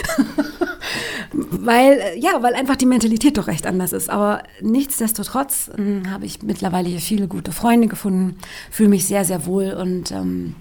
weil, 1.33 2.01
ja, 2.17 2.43
weil 2.43 2.55
einfach 2.55 2.77
die 2.77 2.87
Mentalität 2.87 3.39
doch 3.39 3.49
recht 3.49 3.67
anders 3.67 3.93
ist. 3.93 4.09
Aber 4.09 4.45
nichtsdestotrotz 4.61 5.69
äh, 5.77 6.09
habe 6.09 6.27
ich 6.27 6.43
mittlerweile 6.43 6.89
hier 6.89 7.01
viele 7.01 7.27
gute 7.27 7.51
Freunde 7.51 7.89
gefunden, 7.89 8.37
fühle 8.71 8.91
mich 8.91 9.07
sehr, 9.07 9.25
sehr 9.25 9.47
wohl 9.47 9.73
und 9.73 10.13
ähm, 10.13 10.55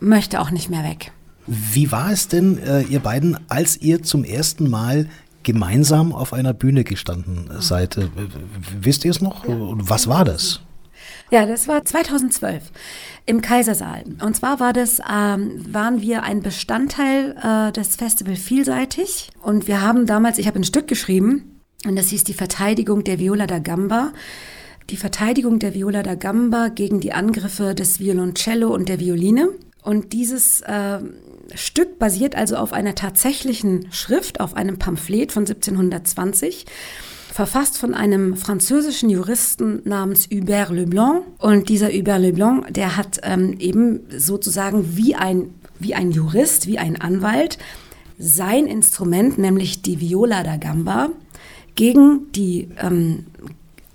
möchte 0.00 0.40
auch 0.40 0.50
nicht 0.50 0.70
mehr 0.70 0.84
weg. 0.84 1.12
Wie 1.46 1.92
war 1.92 2.10
es 2.10 2.28
denn, 2.28 2.58
äh, 2.58 2.82
ihr 2.82 3.00
beiden, 3.00 3.38
als 3.48 3.80
ihr 3.80 4.02
zum 4.02 4.24
ersten 4.24 4.68
Mal 4.68 5.08
gemeinsam 5.42 6.12
auf 6.12 6.32
einer 6.32 6.52
Bühne 6.52 6.82
gestanden 6.82 7.48
seid? 7.60 7.96
Äh, 7.96 8.08
wisst 8.80 9.04
ihr 9.04 9.12
es 9.12 9.20
noch? 9.20 9.46
Ja. 9.46 9.54
Was 9.58 10.08
war 10.08 10.24
das? 10.24 10.60
Ja, 11.30 11.44
das 11.44 11.66
war 11.66 11.84
2012 11.84 12.70
im 13.26 13.40
Kaisersaal. 13.40 14.04
Und 14.22 14.36
zwar 14.36 14.60
war 14.60 14.72
das, 14.72 15.00
ähm, 15.00 15.64
waren 15.72 16.00
wir 16.00 16.22
ein 16.22 16.40
Bestandteil 16.40 17.36
äh, 17.42 17.72
des 17.72 17.96
Festival 17.96 18.36
Vielseitig. 18.36 19.30
Und 19.42 19.66
wir 19.66 19.82
haben 19.82 20.06
damals, 20.06 20.38
ich 20.38 20.46
habe 20.46 20.60
ein 20.60 20.64
Stück 20.64 20.86
geschrieben, 20.86 21.60
und 21.84 21.96
das 21.96 22.08
hieß 22.08 22.24
die 22.24 22.34
Verteidigung 22.34 23.04
der 23.04 23.18
Viola 23.18 23.46
da 23.46 23.58
Gamba. 23.58 24.12
Die 24.90 24.96
Verteidigung 24.96 25.58
der 25.58 25.74
Viola 25.74 26.02
da 26.02 26.14
Gamba 26.14 26.68
gegen 26.68 27.00
die 27.00 27.12
Angriffe 27.12 27.74
des 27.74 28.00
Violoncello 28.00 28.72
und 28.72 28.88
der 28.88 29.00
Violine. 29.00 29.48
Und 29.86 30.12
dieses 30.12 30.62
äh, 30.62 30.98
Stück 31.54 32.00
basiert 32.00 32.34
also 32.34 32.56
auf 32.56 32.72
einer 32.72 32.96
tatsächlichen 32.96 33.86
Schrift, 33.92 34.40
auf 34.40 34.54
einem 34.54 34.78
Pamphlet 34.78 35.30
von 35.30 35.44
1720 35.44 36.66
verfasst 37.32 37.78
von 37.78 37.94
einem 37.94 38.36
französischen 38.36 39.10
Juristen 39.10 39.82
namens 39.84 40.28
Hubert 40.28 40.70
Leblanc. 40.70 41.22
Und 41.38 41.68
dieser 41.68 41.90
Hubert 41.92 42.20
Leblanc, 42.20 42.74
der 42.74 42.96
hat 42.96 43.20
ähm, 43.22 43.54
eben 43.60 44.00
sozusagen 44.10 44.96
wie 44.96 45.14
ein, 45.14 45.54
wie 45.78 45.94
ein 45.94 46.10
Jurist, 46.10 46.66
wie 46.66 46.78
ein 46.78 47.00
Anwalt, 47.00 47.56
sein 48.18 48.66
Instrument, 48.66 49.38
nämlich 49.38 49.82
die 49.82 50.00
Viola 50.00 50.42
da 50.42 50.56
Gamba, 50.56 51.10
gegen 51.76 52.32
die 52.32 52.70
ähm, 52.82 53.26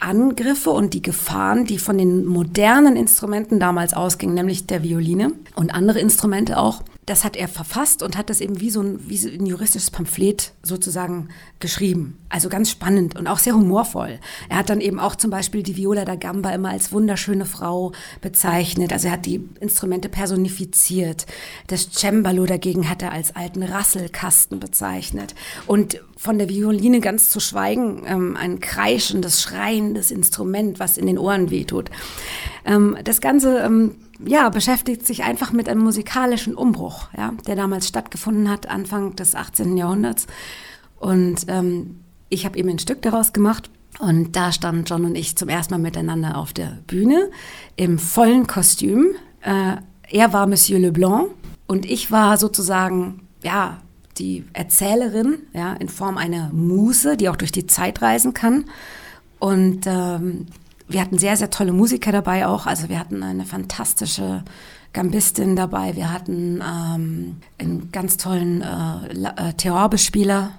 Angriffe 0.01 0.71
und 0.71 0.93
die 0.93 1.01
Gefahren, 1.01 1.65
die 1.65 1.77
von 1.77 1.97
den 1.97 2.25
modernen 2.25 2.95
Instrumenten 2.95 3.59
damals 3.59 3.93
ausgingen, 3.93 4.35
nämlich 4.35 4.67
der 4.67 4.83
Violine 4.83 5.33
und 5.55 5.73
andere 5.73 5.99
Instrumente 5.99 6.57
auch, 6.57 6.83
das 7.07 7.23
hat 7.23 7.35
er 7.35 7.47
verfasst 7.47 8.03
und 8.03 8.15
hat 8.15 8.29
das 8.29 8.41
eben 8.41 8.59
wie 8.59 8.69
so 8.69 8.81
ein, 8.81 9.09
wie 9.09 9.17
so 9.17 9.27
ein 9.27 9.45
juristisches 9.45 9.89
Pamphlet 9.89 10.53
sozusagen 10.61 11.29
geschrieben. 11.59 12.19
Also 12.29 12.47
ganz 12.47 12.69
spannend 12.69 13.17
und 13.17 13.27
auch 13.27 13.39
sehr 13.39 13.55
humorvoll. 13.55 14.19
Er 14.49 14.57
hat 14.57 14.69
dann 14.69 14.81
eben 14.81 14.99
auch 14.99 15.15
zum 15.15 15.31
Beispiel 15.31 15.63
die 15.63 15.75
Viola 15.77 16.05
da 16.05 16.15
Gamba 16.15 16.51
immer 16.51 16.69
als 16.69 16.91
wunderschöne 16.91 17.45
Frau 17.45 17.91
bezeichnet. 18.21 18.93
Also 18.93 19.07
er 19.07 19.13
hat 19.13 19.25
die 19.25 19.43
Instrumente 19.59 20.09
personifiziert. 20.09 21.25
Das 21.67 21.89
Cembalo 21.91 22.45
dagegen 22.45 22.87
hat 22.87 23.01
er 23.01 23.11
als 23.11 23.35
alten 23.35 23.63
Rasselkasten 23.63 24.59
bezeichnet. 24.59 25.33
Und 25.65 26.01
von 26.17 26.37
der 26.37 26.49
Violine 26.49 26.99
ganz 26.99 27.31
zu 27.31 27.39
schweigen, 27.39 28.03
ähm, 28.05 28.37
ein 28.37 28.59
kreischendes, 28.59 29.41
schreiendes 29.41 30.11
Instrument, 30.11 30.79
was 30.79 30.99
in 30.99 31.07
den 31.07 31.17
Ohren 31.17 31.49
wehtut. 31.49 31.89
Ähm, 32.63 32.95
das 33.03 33.21
Ganze 33.21 33.57
ähm, 33.57 33.95
ja, 34.25 34.49
beschäftigt 34.49 35.05
sich 35.05 35.23
einfach 35.23 35.51
mit 35.51 35.69
einem 35.69 35.81
musikalischen 35.81 36.55
Umbruch, 36.55 37.09
ja, 37.17 37.33
der 37.47 37.55
damals 37.55 37.87
stattgefunden 37.87 38.49
hat, 38.49 38.67
Anfang 38.67 39.15
des 39.15 39.35
18. 39.35 39.77
Jahrhunderts. 39.77 40.27
Und 40.99 41.45
ähm, 41.47 42.01
ich 42.29 42.45
habe 42.45 42.57
eben 42.57 42.69
ein 42.69 42.79
Stück 42.79 43.01
daraus 43.01 43.33
gemacht. 43.33 43.69
Und 43.99 44.35
da 44.35 44.51
standen 44.51 44.85
John 44.85 45.05
und 45.05 45.15
ich 45.15 45.35
zum 45.35 45.49
ersten 45.49 45.73
Mal 45.73 45.79
miteinander 45.79 46.37
auf 46.37 46.53
der 46.53 46.79
Bühne 46.87 47.29
im 47.75 47.99
vollen 47.99 48.47
Kostüm. 48.47 49.09
Äh, 49.41 49.77
er 50.09 50.33
war 50.33 50.47
Monsieur 50.47 50.79
Leblanc 50.79 51.31
und 51.67 51.85
ich 51.85 52.11
war 52.11 52.37
sozusagen, 52.37 53.27
ja, 53.43 53.81
die 54.17 54.45
Erzählerin, 54.53 55.39
ja, 55.53 55.73
in 55.73 55.89
Form 55.89 56.17
einer 56.17 56.51
Muse, 56.53 57.17
die 57.17 57.29
auch 57.29 57.35
durch 57.35 57.51
die 57.51 57.67
Zeit 57.67 58.01
reisen 58.01 58.33
kann. 58.33 58.65
Und 59.39 59.85
ähm, 59.85 60.47
wir 60.91 61.01
hatten 61.01 61.17
sehr, 61.17 61.37
sehr 61.37 61.49
tolle 61.49 61.73
Musiker 61.73 62.11
dabei 62.11 62.47
auch. 62.47 62.65
Also 62.65 62.89
wir 62.89 62.99
hatten 62.99 63.23
eine 63.23 63.45
fantastische 63.45 64.43
Gambistin 64.93 65.55
dabei. 65.55 65.95
Wir 65.95 66.11
hatten 66.11 66.61
ähm, 66.61 67.37
einen 67.57 67.91
ganz 67.91 68.17
tollen 68.17 68.61
äh, 68.61 69.53
äh. 69.53 70.49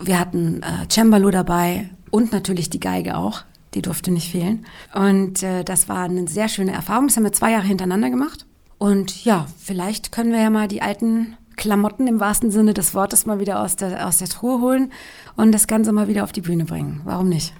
Wir 0.00 0.20
hatten 0.20 0.62
äh, 0.62 0.86
Cembalo 0.88 1.30
dabei 1.30 1.90
und 2.10 2.32
natürlich 2.32 2.70
die 2.70 2.80
Geige 2.80 3.16
auch. 3.16 3.42
Die 3.74 3.82
durfte 3.82 4.10
nicht 4.10 4.30
fehlen. 4.30 4.64
Und 4.94 5.42
äh, 5.42 5.64
das 5.64 5.88
war 5.88 6.04
eine 6.04 6.26
sehr 6.28 6.48
schöne 6.48 6.72
Erfahrung. 6.72 7.08
Das 7.08 7.16
haben 7.16 7.24
wir 7.24 7.32
zwei 7.32 7.52
Jahre 7.52 7.66
hintereinander 7.66 8.10
gemacht. 8.10 8.46
Und 8.78 9.24
ja, 9.24 9.46
vielleicht 9.58 10.12
können 10.12 10.32
wir 10.32 10.40
ja 10.40 10.50
mal 10.50 10.68
die 10.68 10.82
alten 10.82 11.36
Klamotten 11.56 12.06
im 12.06 12.20
wahrsten 12.20 12.50
Sinne 12.50 12.72
des 12.72 12.94
Wortes 12.94 13.26
mal 13.26 13.40
wieder 13.40 13.60
aus 13.60 13.76
der, 13.76 14.06
aus 14.06 14.18
der 14.18 14.28
Truhe 14.28 14.60
holen 14.60 14.92
und 15.36 15.52
das 15.52 15.66
Ganze 15.66 15.92
mal 15.92 16.08
wieder 16.08 16.24
auf 16.24 16.32
die 16.32 16.40
Bühne 16.40 16.64
bringen. 16.64 17.00
Warum 17.04 17.28
nicht? 17.28 17.52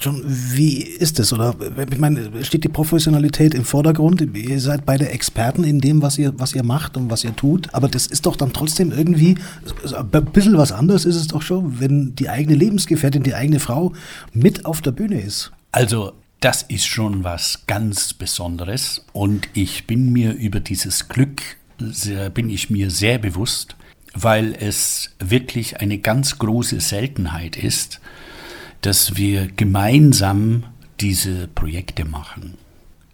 John, 0.00 0.22
wie 0.24 0.82
ist 0.82 1.20
es? 1.20 1.30
Oder 1.32 1.54
ich 1.90 1.98
meine, 1.98 2.42
steht 2.42 2.64
die 2.64 2.68
Professionalität 2.68 3.52
im 3.52 3.66
Vordergrund? 3.66 4.22
Ihr 4.34 4.60
seid 4.60 4.86
beide 4.86 5.10
Experten 5.10 5.62
in 5.62 5.80
dem, 5.80 6.00
was 6.00 6.16
ihr, 6.16 6.32
was 6.38 6.54
ihr 6.54 6.62
macht 6.62 6.96
und 6.96 7.10
was 7.10 7.22
ihr 7.22 7.36
tut. 7.36 7.72
Aber 7.74 7.86
das 7.86 8.06
ist 8.06 8.24
doch 8.24 8.36
dann 8.36 8.54
trotzdem 8.54 8.92
irgendwie 8.92 9.36
ein 9.94 10.24
bisschen 10.32 10.56
was 10.56 10.72
anderes 10.72 11.04
ist 11.04 11.16
es 11.16 11.26
doch 11.26 11.42
schon, 11.42 11.80
wenn 11.80 12.14
die 12.14 12.30
eigene 12.30 12.56
Lebensgefährtin, 12.56 13.22
die 13.22 13.34
eigene 13.34 13.60
Frau 13.60 13.92
mit 14.32 14.64
auf 14.64 14.80
der 14.80 14.92
Bühne 14.92 15.20
ist. 15.20 15.52
Also 15.72 16.14
das 16.40 16.62
ist 16.62 16.86
schon 16.86 17.22
was 17.22 17.64
ganz 17.66 18.14
Besonderes 18.14 19.04
und 19.12 19.48
ich 19.52 19.86
bin 19.86 20.10
mir 20.10 20.32
über 20.32 20.60
dieses 20.60 21.08
Glück 21.08 21.42
sehr, 21.78 22.30
bin 22.30 22.48
ich 22.48 22.70
mir 22.70 22.90
sehr 22.90 23.18
bewusst, 23.18 23.76
weil 24.14 24.56
es 24.58 25.10
wirklich 25.18 25.80
eine 25.80 25.98
ganz 25.98 26.38
große 26.38 26.80
Seltenheit 26.80 27.56
ist, 27.56 28.00
dass 28.80 29.16
wir 29.16 29.48
gemeinsam 29.48 30.64
diese 31.00 31.48
Projekte 31.48 32.04
machen. 32.04 32.54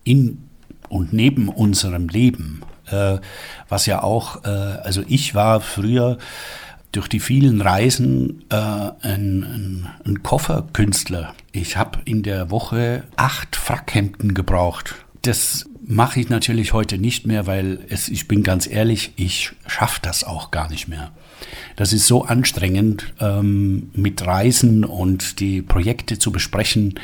In 0.04 0.46
und 0.88 1.12
neben 1.12 1.48
unserem 1.48 2.08
Leben. 2.08 2.62
Äh, 2.86 3.18
was 3.68 3.86
ja 3.86 4.02
auch, 4.02 4.44
äh, 4.44 4.48
also 4.48 5.02
ich 5.08 5.34
war 5.34 5.60
früher 5.60 6.18
durch 6.92 7.08
die 7.08 7.20
vielen 7.20 7.60
Reisen 7.60 8.44
äh, 8.48 8.54
ein, 8.56 8.92
ein, 9.02 9.88
ein 10.06 10.22
Kofferkünstler. 10.22 11.34
Ich 11.52 11.76
habe 11.76 11.98
in 12.04 12.22
der 12.22 12.50
Woche 12.50 13.04
acht 13.16 13.56
Frackhemden 13.56 14.34
gebraucht. 14.34 14.94
Das 15.22 15.66
mache 15.84 16.20
ich 16.20 16.28
natürlich 16.28 16.72
heute 16.72 16.98
nicht 16.98 17.26
mehr, 17.26 17.46
weil 17.46 17.80
es, 17.88 18.08
ich 18.08 18.28
bin 18.28 18.42
ganz 18.42 18.66
ehrlich, 18.66 19.12
ich 19.16 19.52
schaffe 19.66 20.00
das 20.02 20.24
auch 20.24 20.50
gar 20.50 20.70
nicht 20.70 20.88
mehr. 20.88 21.10
Das 21.76 21.92
ist 21.92 22.06
so 22.06 22.24
anstrengend, 22.24 23.12
ähm, 23.20 23.90
mit 23.94 24.24
Reisen 24.26 24.84
und 24.84 25.40
die 25.40 25.62
Projekte 25.62 26.18
zu 26.18 26.32
besprechen. 26.32 26.98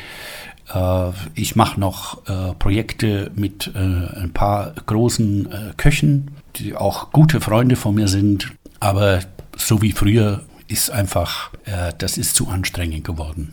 Äh, 0.72 1.10
ich 1.34 1.56
mache 1.56 1.78
noch 1.78 2.26
äh, 2.26 2.54
Projekte 2.54 3.30
mit 3.34 3.70
äh, 3.74 3.78
ein 3.78 4.30
paar 4.32 4.74
großen 4.86 5.52
äh, 5.52 5.72
Köchen, 5.76 6.30
die 6.56 6.74
auch 6.74 7.12
gute 7.12 7.40
Freunde 7.40 7.76
von 7.76 7.94
mir 7.94 8.08
sind. 8.08 8.52
Aber 8.80 9.20
so 9.56 9.82
wie 9.82 9.92
früher 9.92 10.42
ist 10.68 10.90
einfach, 10.90 11.50
äh, 11.64 11.92
das 11.98 12.16
ist 12.18 12.34
zu 12.34 12.48
anstrengend 12.48 13.04
geworden. 13.04 13.52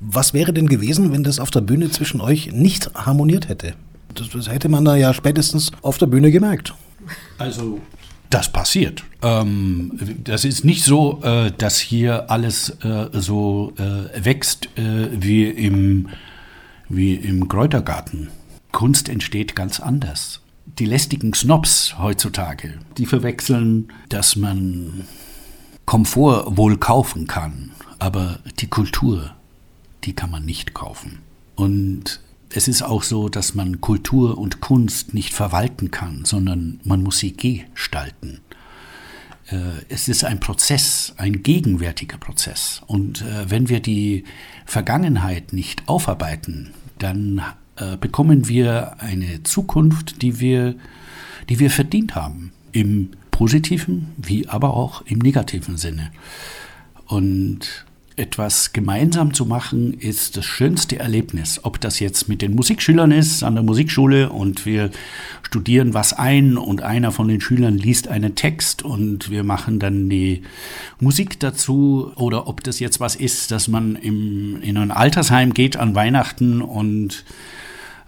Was 0.00 0.34
wäre 0.34 0.52
denn 0.52 0.68
gewesen, 0.68 1.12
wenn 1.12 1.24
das 1.24 1.40
auf 1.40 1.50
der 1.50 1.62
Bühne 1.62 1.90
zwischen 1.90 2.20
euch 2.20 2.52
nicht 2.52 2.90
harmoniert 2.94 3.48
hätte? 3.48 3.74
Das, 4.14 4.28
das 4.30 4.48
hätte 4.48 4.68
man 4.68 4.84
da 4.84 4.96
ja 4.96 5.12
spätestens 5.14 5.72
auf 5.82 5.98
der 5.98 6.06
Bühne 6.06 6.30
gemerkt. 6.30 6.74
Also 7.38 7.80
das 8.30 8.52
passiert. 8.52 9.04
Ähm, 9.22 9.98
das 10.24 10.44
ist 10.44 10.64
nicht 10.64 10.84
so, 10.84 11.22
äh, 11.22 11.52
dass 11.56 11.78
hier 11.78 12.30
alles 12.30 12.70
äh, 12.82 13.08
so 13.12 13.72
äh, 13.78 14.24
wächst 14.24 14.68
äh, 14.76 15.08
wie, 15.12 15.44
im, 15.44 16.08
wie 16.88 17.14
im 17.14 17.48
Kräutergarten. 17.48 18.28
Kunst 18.72 19.08
entsteht 19.08 19.56
ganz 19.56 19.80
anders. 19.80 20.40
Die 20.78 20.84
lästigen 20.84 21.32
Snobs 21.32 21.98
heutzutage, 21.98 22.74
die 22.98 23.06
verwechseln, 23.06 23.88
dass 24.08 24.36
man 24.36 25.06
Komfort 25.86 26.56
wohl 26.56 26.76
kaufen 26.76 27.26
kann, 27.26 27.70
aber 27.98 28.40
die 28.58 28.66
Kultur, 28.66 29.34
die 30.04 30.12
kann 30.12 30.30
man 30.30 30.44
nicht 30.44 30.74
kaufen. 30.74 31.20
Und 31.54 32.20
es 32.50 32.68
ist 32.68 32.82
auch 32.82 33.02
so, 33.02 33.28
dass 33.28 33.54
man 33.54 33.80
Kultur 33.80 34.38
und 34.38 34.60
Kunst 34.60 35.14
nicht 35.14 35.34
verwalten 35.34 35.90
kann, 35.90 36.24
sondern 36.24 36.80
man 36.84 37.02
muss 37.02 37.18
sie 37.18 37.36
gestalten. 37.36 38.40
Äh, 39.48 39.82
es 39.88 40.08
ist 40.08 40.24
ein 40.24 40.40
Prozess, 40.40 41.14
ein 41.16 41.42
gegenwärtiger 41.42 42.18
Prozess. 42.18 42.82
Und 42.86 43.22
äh, 43.22 43.50
wenn 43.50 43.68
wir 43.68 43.80
die 43.80 44.24
Vergangenheit 44.64 45.52
nicht 45.52 45.88
aufarbeiten, 45.88 46.72
dann 46.98 47.42
äh, 47.76 47.96
bekommen 47.96 48.48
wir 48.48 49.00
eine 49.00 49.42
Zukunft, 49.42 50.22
die 50.22 50.40
wir, 50.40 50.74
die 51.48 51.58
wir 51.58 51.70
verdient 51.70 52.14
haben. 52.14 52.52
Im 52.72 53.10
positiven 53.30 54.12
wie 54.16 54.48
aber 54.48 54.74
auch 54.74 55.02
im 55.02 55.18
negativen 55.18 55.76
Sinne. 55.76 56.10
Und 57.06 57.85
etwas 58.16 58.72
gemeinsam 58.72 59.34
zu 59.34 59.44
machen, 59.44 59.92
ist 59.92 60.36
das 60.36 60.44
schönste 60.46 60.98
Erlebnis. 60.98 61.60
Ob 61.62 61.80
das 61.80 62.00
jetzt 62.00 62.28
mit 62.28 62.40
den 62.40 62.54
Musikschülern 62.54 63.10
ist 63.10 63.42
an 63.42 63.54
der 63.54 63.62
Musikschule 63.62 64.30
und 64.30 64.64
wir 64.64 64.90
studieren 65.42 65.92
was 65.92 66.14
ein 66.14 66.56
und 66.56 66.82
einer 66.82 67.12
von 67.12 67.28
den 67.28 67.42
Schülern 67.42 67.76
liest 67.76 68.08
einen 68.08 68.34
Text 68.34 68.82
und 68.82 69.30
wir 69.30 69.44
machen 69.44 69.78
dann 69.78 70.08
die 70.08 70.42
Musik 70.98 71.38
dazu 71.40 72.12
oder 72.16 72.48
ob 72.48 72.64
das 72.64 72.80
jetzt 72.80 73.00
was 73.00 73.16
ist, 73.16 73.50
dass 73.50 73.68
man 73.68 73.96
im, 73.96 74.62
in 74.62 74.78
ein 74.78 74.90
Altersheim 74.90 75.52
geht 75.52 75.76
an 75.76 75.94
Weihnachten 75.94 76.62
und 76.62 77.24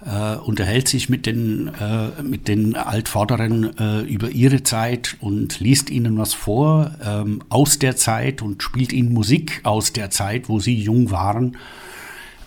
äh, 0.04 0.37
unterhält 0.37 0.88
sich 0.88 1.08
mit 1.08 1.26
den, 1.26 1.68
äh, 1.68 2.22
mit 2.22 2.48
den 2.48 2.76
Altvorderen 2.76 3.76
äh, 3.78 4.00
über 4.02 4.30
ihre 4.30 4.62
Zeit 4.62 5.16
und 5.20 5.61
liest 5.61 5.90
ihnen 5.90 6.18
was 6.18 6.34
vor 6.34 6.92
ähm, 7.04 7.42
aus 7.48 7.78
der 7.78 7.96
Zeit 7.96 8.42
und 8.42 8.62
spielt 8.62 8.92
ihnen 8.92 9.12
Musik 9.12 9.61
aus 9.64 9.92
der 9.92 10.11
Zeit, 10.11 10.48
wo 10.48 10.61
sie 10.61 10.74
jung 10.74 11.11
waren. 11.11 11.56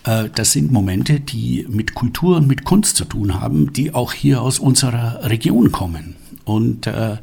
Äh, 0.04 0.30
das 0.34 0.52
sind 0.52 0.72
Momente, 0.72 1.20
die 1.20 1.66
mit 1.68 1.94
Kultur 1.94 2.36
und 2.36 2.48
mit 2.48 2.64
Kunst 2.64 2.96
zu 2.96 3.04
tun 3.04 3.40
haben, 3.40 3.72
die 3.72 3.92
auch 3.94 4.12
hier 4.12 4.40
aus 4.40 4.58
unserer 4.58 5.24
Region 5.24 5.72
kommen. 5.72 6.16
Und 6.44 6.86
äh, 6.86 7.18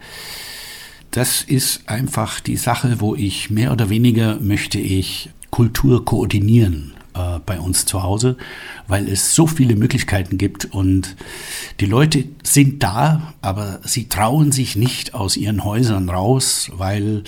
das 1.11 1.41
ist 1.41 1.89
einfach 1.89 2.39
die 2.39 2.57
Sache, 2.57 3.01
wo 3.01 3.15
ich 3.15 3.49
mehr 3.49 3.71
oder 3.71 3.89
weniger 3.89 4.39
möchte 4.39 4.79
ich 4.79 5.31
Kultur 5.49 6.05
koordinieren 6.05 6.93
äh, 7.19 7.39
bei 7.45 7.59
uns 7.59 7.85
zu 7.85 8.03
Hause, 8.03 8.37
weil 8.87 9.07
es 9.07 9.35
so 9.35 9.47
viele 9.47 9.75
Möglichkeiten 9.75 10.37
gibt 10.37 10.65
und 10.65 11.15
die 11.79 11.85
Leute 11.85 12.25
sind 12.43 12.81
da, 12.81 13.33
aber 13.41 13.79
sie 13.83 14.07
trauen 14.07 14.51
sich 14.51 14.75
nicht 14.75 15.13
aus 15.13 15.35
ihren 15.37 15.63
Häusern 15.63 16.09
raus, 16.09 16.71
weil 16.73 17.23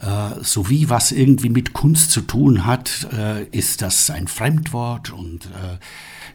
äh, 0.00 0.42
so 0.42 0.68
wie 0.68 0.90
was 0.90 1.12
irgendwie 1.12 1.48
mit 1.48 1.72
Kunst 1.72 2.10
zu 2.10 2.20
tun 2.22 2.66
hat, 2.66 3.08
äh, 3.12 3.44
ist 3.46 3.82
das 3.82 4.10
ein 4.10 4.28
Fremdwort 4.28 5.10
und 5.10 5.46
äh, 5.46 5.78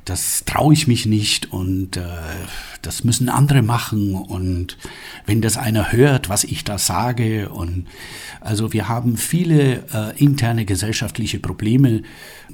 das 0.05 0.45
traue 0.45 0.73
ich 0.73 0.87
mich 0.87 1.05
nicht 1.05 1.51
und 1.51 1.97
äh, 1.97 2.01
das 2.81 3.03
müssen 3.03 3.29
andere 3.29 3.61
machen 3.61 4.15
und 4.15 4.77
wenn 5.25 5.41
das 5.41 5.57
einer 5.57 5.91
hört, 5.91 6.29
was 6.29 6.43
ich 6.43 6.63
da 6.63 6.77
sage 6.77 7.49
und 7.49 7.87
also 8.41 8.73
wir 8.73 8.87
haben 8.87 9.17
viele 9.17 9.83
äh, 9.93 10.17
interne 10.17 10.65
gesellschaftliche 10.65 11.39
Probleme, 11.39 12.03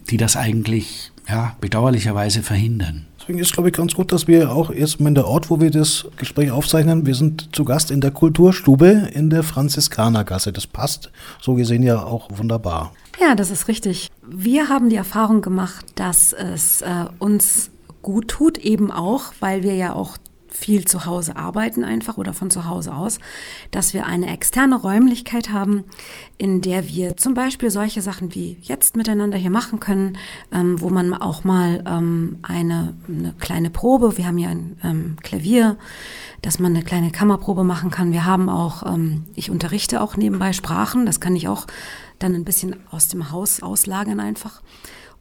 die 0.10 0.18
das 0.18 0.36
eigentlich 0.36 1.12
ja, 1.28 1.56
bedauerlicherweise 1.62 2.44
verhindern. 2.44 3.06
Deswegen 3.24 3.40
ist, 3.40 3.54
glaube 3.54 3.70
ich, 3.70 3.76
ganz 3.76 3.94
gut, 3.94 4.12
dass 4.12 4.28
wir 4.28 4.52
auch 4.52 4.70
erstmal 4.70 5.08
in 5.08 5.16
der 5.16 5.28
Ort, 5.28 5.50
wo 5.50 5.62
wir 5.62 5.72
das 5.72 6.06
Gespräch 6.18 6.52
aufzeichnen, 6.52 7.06
wir 7.06 7.16
sind 7.16 7.56
zu 7.56 7.64
Gast 7.64 7.90
in 7.90 8.02
der 8.02 8.12
Kulturstube 8.12 9.10
in 9.14 9.30
der 9.30 9.44
Franziskanergasse. 9.44 10.52
Das 10.52 10.68
passt 10.68 11.10
so 11.40 11.54
gesehen 11.54 11.84
ja 11.84 12.04
auch 12.04 12.28
wunderbar. 12.38 12.92
Ja, 13.22 13.34
das 13.36 13.50
ist 13.50 13.70
richtig. 13.70 14.10
Wir 14.26 14.70
haben 14.70 14.90
die 14.90 14.96
Erfahrung 14.96 15.42
gemacht, 15.42 15.86
dass 15.96 16.34
es 16.34 16.82
äh, 16.82 17.06
uns 17.20 17.72
gut 18.02 18.30
tut, 18.30 18.58
eben 18.58 18.92
auch, 18.92 19.34
weil 19.40 19.64
wir 19.64 19.76
ja 19.76 19.94
auch 19.94 20.18
viel 20.54 20.86
zu 20.86 21.06
Hause 21.06 21.36
arbeiten 21.36 21.84
einfach 21.84 22.18
oder 22.18 22.34
von 22.34 22.50
zu 22.50 22.66
Hause 22.66 22.96
aus, 22.96 23.20
dass 23.72 23.94
wir 23.94 24.06
eine 24.06 24.32
externe 24.32 24.76
Räumlichkeit 24.76 25.52
haben, 25.52 25.84
in 26.38 26.62
der 26.62 26.88
wir 26.88 27.18
zum 27.18 27.34
Beispiel 27.34 27.72
solche 27.72 28.02
Sachen 28.02 28.36
wie 28.36 28.58
jetzt 28.62 28.96
miteinander 28.96 29.38
hier 29.38 29.50
machen 29.50 29.80
können, 29.80 30.18
ähm, 30.52 30.80
wo 30.80 30.90
man 30.90 31.14
auch 31.14 31.44
mal 31.44 31.84
ähm, 31.88 32.38
eine, 32.44 32.94
eine, 33.08 33.34
kleine 33.40 33.72
Probe, 33.72 34.18
wir 34.18 34.28
haben 34.28 34.38
hier 34.38 34.50
ein 34.50 34.78
ähm, 34.84 35.16
Klavier, 35.22 35.78
dass 36.42 36.60
man 36.60 36.76
eine 36.76 36.84
kleine 36.84 37.12
Kammerprobe 37.12 37.64
machen 37.64 37.90
kann. 37.90 38.12
Wir 38.12 38.26
haben 38.26 38.48
auch, 38.48 38.84
ähm, 38.86 39.26
ich 39.36 39.50
unterrichte 39.50 40.02
auch 40.02 40.18
nebenbei 40.18 40.54
Sprachen, 40.54 41.06
das 41.06 41.20
kann 41.20 41.36
ich 41.36 41.48
auch 41.48 41.66
dann 42.20 42.36
ein 42.36 42.46
bisschen 42.46 42.76
aus 42.92 43.08
dem 43.08 43.32
Haus 43.32 43.62
auslagern 43.64 44.20
einfach. 44.20 44.62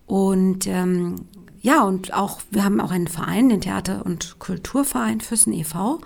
Und 0.06 0.66
ähm, 0.66 1.26
ja, 1.62 1.85
und 1.85 2.12
auch, 2.12 2.40
wir 2.51 2.64
haben 2.64 2.81
auch 2.81 2.90
einen 2.90 3.07
Verein, 3.07 3.48
den 3.48 3.61
Theater- 3.61 4.05
und 4.05 4.38
Kulturverein 4.40 5.20
Füssen 5.20 5.53
e.V., 5.53 6.01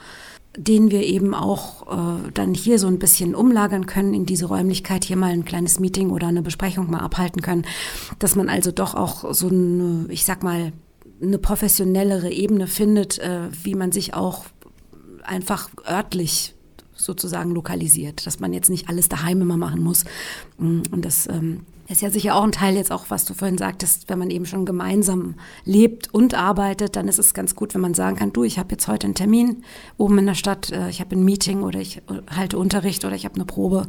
den 0.54 0.90
wir 0.90 1.02
eben 1.02 1.34
auch 1.34 1.86
äh, 1.86 2.30
dann 2.32 2.54
hier 2.54 2.78
so 2.78 2.86
ein 2.86 2.98
bisschen 2.98 3.34
umlagern 3.34 3.86
können 3.86 4.14
in 4.14 4.26
diese 4.26 4.46
Räumlichkeit, 4.46 5.04
hier 5.04 5.16
mal 5.16 5.32
ein 5.32 5.44
kleines 5.44 5.80
Meeting 5.80 6.10
oder 6.10 6.28
eine 6.28 6.42
Besprechung 6.42 6.90
mal 6.90 7.00
abhalten 7.00 7.42
können, 7.42 7.66
dass 8.18 8.36
man 8.36 8.48
also 8.48 8.70
doch 8.70 8.94
auch 8.94 9.32
so 9.34 9.48
eine, 9.48 10.06
ich 10.08 10.24
sag 10.24 10.42
mal, 10.42 10.72
eine 11.20 11.38
professionellere 11.38 12.30
Ebene 12.30 12.66
findet, 12.66 13.18
äh, 13.18 13.48
wie 13.62 13.74
man 13.74 13.92
sich 13.92 14.14
auch 14.14 14.46
einfach 15.22 15.70
örtlich 15.88 16.54
sozusagen 16.94 17.50
lokalisiert, 17.52 18.26
dass 18.26 18.40
man 18.40 18.52
jetzt 18.52 18.70
nicht 18.70 18.88
alles 18.88 19.08
daheim 19.08 19.40
immer 19.40 19.56
machen 19.56 19.82
muss. 19.82 20.04
Und 20.58 20.88
das 20.92 21.26
ähm, 21.28 21.60
ist 21.88 22.02
ja 22.02 22.10
sicher 22.10 22.34
auch 22.34 22.42
ein 22.42 22.52
Teil 22.52 22.74
jetzt 22.74 22.90
auch, 22.90 23.06
was 23.08 23.24
du 23.24 23.34
vorhin 23.34 23.58
sagtest, 23.58 24.08
wenn 24.08 24.18
man 24.18 24.30
eben 24.30 24.46
schon 24.46 24.64
gemeinsam 24.64 25.36
lebt 25.64 26.12
und 26.12 26.34
arbeitet, 26.34 26.96
dann 26.96 27.08
ist 27.08 27.18
es 27.18 27.34
ganz 27.34 27.54
gut, 27.54 27.74
wenn 27.74 27.80
man 27.80 27.94
sagen 27.94 28.16
kann, 28.16 28.32
du, 28.32 28.44
ich 28.44 28.58
habe 28.58 28.72
jetzt 28.72 28.88
heute 28.88 29.06
einen 29.06 29.14
Termin 29.14 29.62
oben 29.96 30.18
in 30.18 30.26
der 30.26 30.34
Stadt, 30.34 30.72
äh, 30.72 30.88
ich 30.88 31.00
habe 31.00 31.14
ein 31.14 31.24
Meeting 31.24 31.62
oder 31.62 31.78
ich 31.78 31.98
äh, 31.98 32.34
halte 32.34 32.58
Unterricht 32.58 33.04
oder 33.04 33.14
ich 33.14 33.24
habe 33.24 33.36
eine 33.36 33.44
Probe. 33.44 33.86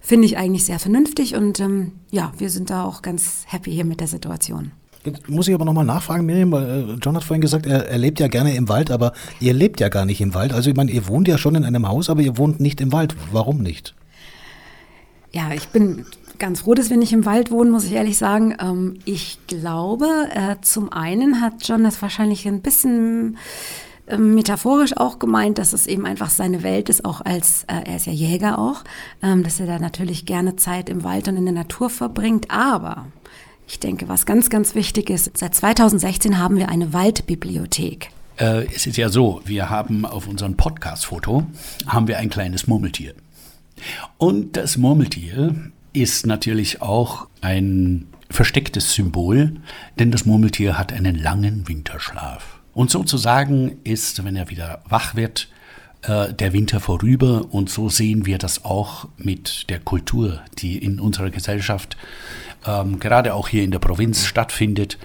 Finde 0.00 0.26
ich 0.26 0.38
eigentlich 0.38 0.64
sehr 0.64 0.78
vernünftig 0.78 1.34
und 1.34 1.60
ähm, 1.60 1.92
ja, 2.10 2.32
wir 2.38 2.50
sind 2.50 2.70
da 2.70 2.84
auch 2.84 3.02
ganz 3.02 3.44
happy 3.46 3.72
hier 3.72 3.84
mit 3.84 4.00
der 4.00 4.08
Situation. 4.08 4.72
Jetzt 5.04 5.28
muss 5.28 5.48
ich 5.48 5.54
aber 5.54 5.66
nochmal 5.66 5.84
nachfragen, 5.84 6.24
Miriam, 6.24 6.50
weil 6.50 6.64
äh, 6.64 6.92
John 7.02 7.14
hat 7.14 7.24
vorhin 7.24 7.42
gesagt, 7.42 7.66
er, 7.66 7.88
er, 7.88 7.98
lebt 7.98 8.20
ja 8.20 8.28
gerne 8.28 8.54
im 8.56 8.70
Wald, 8.70 8.90
aber 8.90 9.12
ihr 9.38 9.52
lebt 9.52 9.80
ja 9.80 9.90
gar 9.90 10.06
nicht 10.06 10.22
im 10.22 10.32
Wald. 10.32 10.54
Also 10.54 10.70
ich 10.70 10.76
meine, 10.76 10.90
ihr 10.90 11.08
wohnt 11.08 11.28
ja 11.28 11.36
schon 11.36 11.54
in 11.56 11.64
einem 11.64 11.86
Haus, 11.88 12.08
aber 12.08 12.22
ihr 12.22 12.38
wohnt 12.38 12.58
nicht 12.60 12.80
im 12.80 12.90
Wald. 12.90 13.14
Warum 13.30 13.58
nicht? 13.58 13.94
Ja, 15.32 15.52
ich 15.52 15.68
bin 15.68 16.06
ganz 16.44 16.60
froh, 16.60 16.74
dass 16.74 16.90
wir 16.90 16.98
nicht 16.98 17.14
im 17.14 17.24
Wald 17.24 17.50
wohnen, 17.50 17.70
muss 17.70 17.86
ich 17.86 17.92
ehrlich 17.92 18.18
sagen. 18.18 18.54
Ähm, 18.60 18.98
ich 19.06 19.38
glaube, 19.46 20.06
äh, 20.34 20.56
zum 20.60 20.92
einen 20.92 21.40
hat 21.40 21.66
John 21.66 21.84
das 21.84 22.02
wahrscheinlich 22.02 22.46
ein 22.46 22.60
bisschen 22.60 23.38
ähm, 24.06 24.34
metaphorisch 24.34 24.94
auch 24.94 25.18
gemeint, 25.18 25.56
dass 25.56 25.72
es 25.72 25.86
eben 25.86 26.04
einfach 26.04 26.28
seine 26.28 26.62
Welt 26.62 26.90
ist, 26.90 27.06
auch 27.06 27.22
als, 27.22 27.64
äh, 27.64 27.80
er 27.86 27.96
ist 27.96 28.04
ja 28.04 28.12
Jäger 28.12 28.58
auch, 28.58 28.84
ähm, 29.22 29.42
dass 29.42 29.58
er 29.58 29.66
da 29.66 29.78
natürlich 29.78 30.26
gerne 30.26 30.56
Zeit 30.56 30.90
im 30.90 31.02
Wald 31.02 31.28
und 31.28 31.38
in 31.38 31.46
der 31.46 31.54
Natur 31.54 31.88
verbringt. 31.88 32.50
Aber 32.50 33.06
ich 33.66 33.80
denke, 33.80 34.06
was 34.10 34.26
ganz, 34.26 34.50
ganz 34.50 34.74
wichtig 34.74 35.08
ist, 35.08 35.34
seit 35.38 35.54
2016 35.54 36.38
haben 36.38 36.58
wir 36.58 36.68
eine 36.68 36.92
Waldbibliothek. 36.92 38.10
Äh, 38.36 38.66
es 38.66 38.86
ist 38.86 38.98
ja 38.98 39.08
so, 39.08 39.40
wir 39.46 39.70
haben 39.70 40.04
auf 40.04 40.28
unserem 40.28 40.58
Podcast-Foto 40.58 41.46
haben 41.86 42.06
wir 42.06 42.18
ein 42.18 42.28
kleines 42.28 42.66
Murmeltier. 42.66 43.14
Und 44.18 44.58
das 44.58 44.76
Murmeltier 44.76 45.72
ist 45.94 46.26
natürlich 46.26 46.82
auch 46.82 47.28
ein 47.40 48.08
verstecktes 48.28 48.92
Symbol, 48.92 49.56
denn 49.98 50.10
das 50.10 50.26
Murmeltier 50.26 50.76
hat 50.76 50.92
einen 50.92 51.14
langen 51.14 51.66
Winterschlaf. 51.68 52.58
Und 52.74 52.90
sozusagen 52.90 53.78
ist, 53.84 54.24
wenn 54.24 54.36
er 54.36 54.50
wieder 54.50 54.82
wach 54.88 55.14
wird, 55.14 55.48
äh, 56.02 56.34
der 56.34 56.52
Winter 56.52 56.80
vorüber. 56.80 57.46
Und 57.50 57.70
so 57.70 57.88
sehen 57.88 58.26
wir 58.26 58.38
das 58.38 58.64
auch 58.64 59.08
mit 59.16 59.70
der 59.70 59.78
Kultur, 59.78 60.42
die 60.58 60.76
in 60.76 61.00
unserer 61.00 61.30
Gesellschaft 61.30 61.96
ähm, 62.66 62.98
gerade 62.98 63.32
auch 63.34 63.48
hier 63.48 63.62
in 63.62 63.70
der 63.70 63.78
Provinz 63.78 64.26
stattfindet. 64.26 64.98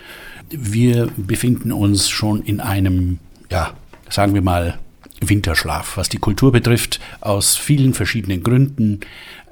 Wir 0.50 1.10
befinden 1.16 1.72
uns 1.72 2.10
schon 2.10 2.42
in 2.42 2.60
einem, 2.60 3.20
ja, 3.52 3.74
sagen 4.10 4.34
wir 4.34 4.42
mal, 4.42 4.80
Winterschlaf, 5.22 5.98
was 5.98 6.10
die 6.10 6.18
Kultur 6.18 6.52
betrifft, 6.52 7.00
aus 7.22 7.56
vielen 7.56 7.94
verschiedenen 7.94 8.42
Gründen. 8.42 9.02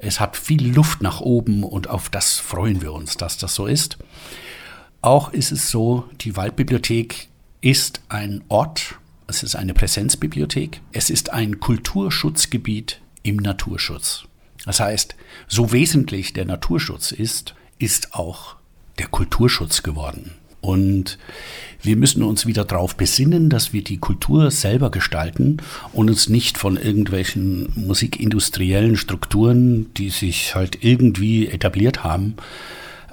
Es 0.00 0.20
hat 0.20 0.36
viel 0.36 0.72
Luft 0.74 1.02
nach 1.02 1.20
oben 1.20 1.64
und 1.64 1.88
auf 1.88 2.08
das 2.08 2.38
freuen 2.38 2.82
wir 2.82 2.92
uns, 2.92 3.16
dass 3.16 3.38
das 3.38 3.54
so 3.54 3.66
ist. 3.66 3.98
Auch 5.00 5.32
ist 5.32 5.52
es 5.52 5.70
so, 5.70 6.08
die 6.20 6.36
Waldbibliothek 6.36 7.28
ist 7.60 8.00
ein 8.08 8.42
Ort, 8.48 8.96
es 9.26 9.42
ist 9.42 9.56
eine 9.56 9.74
Präsenzbibliothek, 9.74 10.80
es 10.92 11.10
ist 11.10 11.32
ein 11.32 11.60
Kulturschutzgebiet 11.60 13.00
im 13.22 13.36
Naturschutz. 13.36 14.24
Das 14.64 14.80
heißt, 14.80 15.16
so 15.46 15.72
wesentlich 15.72 16.32
der 16.32 16.44
Naturschutz 16.44 17.12
ist, 17.12 17.54
ist 17.78 18.14
auch 18.14 18.56
der 18.98 19.06
Kulturschutz 19.06 19.82
geworden. 19.82 20.34
Und 20.60 21.18
wir 21.82 21.96
müssen 21.96 22.22
uns 22.22 22.46
wieder 22.46 22.64
darauf 22.64 22.96
besinnen, 22.96 23.48
dass 23.50 23.72
wir 23.72 23.84
die 23.84 23.98
Kultur 23.98 24.50
selber 24.50 24.90
gestalten 24.90 25.58
und 25.92 26.08
uns 26.10 26.28
nicht 26.28 26.58
von 26.58 26.76
irgendwelchen 26.76 27.72
musikindustriellen 27.76 28.96
Strukturen, 28.96 29.92
die 29.94 30.10
sich 30.10 30.54
halt 30.54 30.82
irgendwie 30.84 31.46
etabliert 31.46 32.02
haben, 32.02 32.34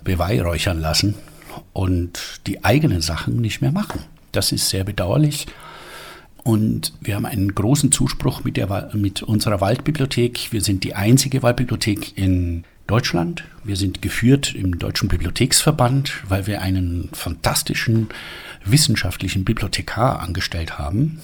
beweihräuchern 0.04 0.80
lassen 0.80 1.16
und 1.74 2.40
die 2.48 2.64
eigenen 2.64 3.02
Sachen 3.02 3.38
nicht 3.38 3.62
mehr 3.62 3.72
machen. 3.72 4.02
Das 4.32 4.52
ist 4.52 4.70
sehr 4.70 4.84
bedauerlich. 4.84 5.46
Und 6.44 6.94
wir 7.02 7.16
haben 7.16 7.26
einen 7.26 7.56
großen 7.56 7.92
Zuspruch 7.92 8.44
mit, 8.44 8.58
der, 8.58 8.92
mit 8.94 9.24
unserer 9.24 9.62
Waldbibliothek. 9.62 10.52
Wir 10.52 10.62
sind 10.62 10.84
die 10.84 10.94
einzige 10.94 11.42
Waldbibliothek 11.42 12.18
in 12.18 12.66
Deutschland. 12.88 13.44
Wir 13.64 13.78
sind 13.78 14.02
geführt 14.02 14.54
im 14.54 14.78
Deutschen 14.78 15.10
Bibliotheksverband, 15.10 16.24
weil 16.30 16.46
wir 16.46 16.62
einen 16.62 17.10
fantastischen 17.14 18.10
wissenschaftlichen 18.64 19.44
Bibliothekar 19.44 20.20
angestellt 20.20 20.78
haben. 20.78 21.20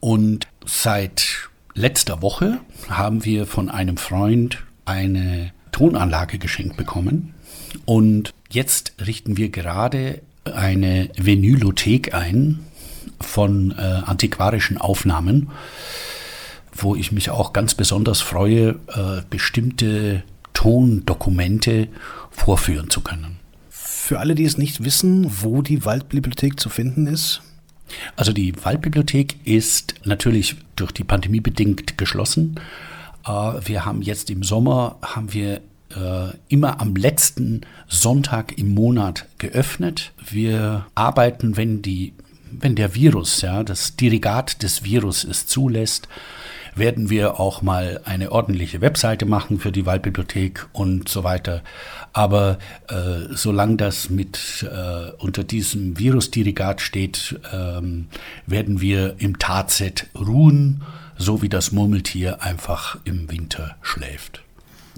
Und 0.00 0.48
seit 0.66 1.48
letzter 1.74 2.20
Woche 2.20 2.58
haben 2.88 3.24
wir 3.24 3.46
von 3.46 3.68
einem 3.70 3.96
Freund 3.96 4.58
eine 4.84 5.52
Tonanlage 5.70 6.38
geschenkt 6.38 6.76
bekommen. 6.76 7.34
Und 7.84 8.34
jetzt 8.50 8.94
richten 9.04 9.36
wir 9.36 9.50
gerade 9.50 10.20
eine 10.44 11.08
Vinylothek 11.16 12.14
ein 12.14 12.60
von 13.20 13.70
äh, 13.72 13.80
antiquarischen 13.80 14.78
Aufnahmen, 14.78 15.50
wo 16.74 16.96
ich 16.96 17.12
mich 17.12 17.30
auch 17.30 17.52
ganz 17.52 17.74
besonders 17.74 18.20
freue, 18.20 18.80
äh, 18.88 19.22
bestimmte 19.30 20.24
Tondokumente 20.62 21.88
vorführen 22.30 22.88
zu 22.88 23.00
können. 23.00 23.40
Für 23.68 24.20
alle, 24.20 24.36
die 24.36 24.44
es 24.44 24.58
nicht 24.58 24.84
wissen, 24.84 25.26
wo 25.42 25.60
die 25.60 25.84
Waldbibliothek 25.84 26.60
zu 26.60 26.68
finden 26.68 27.08
ist? 27.08 27.42
Also 28.14 28.32
die 28.32 28.54
Waldbibliothek 28.64 29.44
ist 29.44 29.94
natürlich 30.04 30.54
durch 30.76 30.92
die 30.92 31.02
Pandemie 31.02 31.40
bedingt 31.40 31.98
geschlossen. 31.98 32.60
Äh, 33.26 33.30
wir 33.30 33.84
haben 33.84 34.02
jetzt 34.02 34.30
im 34.30 34.44
Sommer 34.44 34.98
haben 35.02 35.32
wir 35.32 35.56
äh, 35.96 36.30
immer 36.46 36.80
am 36.80 36.94
letzten 36.94 37.62
Sonntag 37.88 38.56
im 38.56 38.72
Monat 38.72 39.26
geöffnet. 39.38 40.12
Wir 40.30 40.86
arbeiten, 40.94 41.56
wenn 41.56 41.82
die 41.82 42.12
wenn 42.52 42.76
der 42.76 42.94
Virus, 42.94 43.40
ja, 43.40 43.64
das 43.64 43.96
Dirigat 43.96 44.62
des 44.62 44.84
Virus 44.84 45.24
es 45.24 45.46
zulässt, 45.46 46.06
werden 46.74 47.10
wir 47.10 47.38
auch 47.38 47.62
mal 47.62 48.00
eine 48.04 48.32
ordentliche 48.32 48.80
Webseite 48.80 49.26
machen 49.26 49.58
für 49.58 49.72
die 49.72 49.86
Waldbibliothek 49.86 50.66
und 50.72 51.08
so 51.08 51.24
weiter. 51.24 51.62
Aber 52.12 52.58
äh, 52.88 53.34
solange 53.34 53.76
das 53.76 54.10
mit 54.10 54.66
äh, 54.70 55.10
unter 55.18 55.44
diesem 55.44 55.98
Virusdirigat 55.98 56.80
steht, 56.80 57.38
ähm, 57.52 58.06
werden 58.46 58.80
wir 58.80 59.16
im 59.18 59.38
Tatset 59.38 60.06
ruhen, 60.18 60.82
so 61.16 61.42
wie 61.42 61.48
das 61.48 61.72
Murmeltier 61.72 62.42
einfach 62.42 62.98
im 63.04 63.30
Winter 63.30 63.76
schläft. 63.82 64.42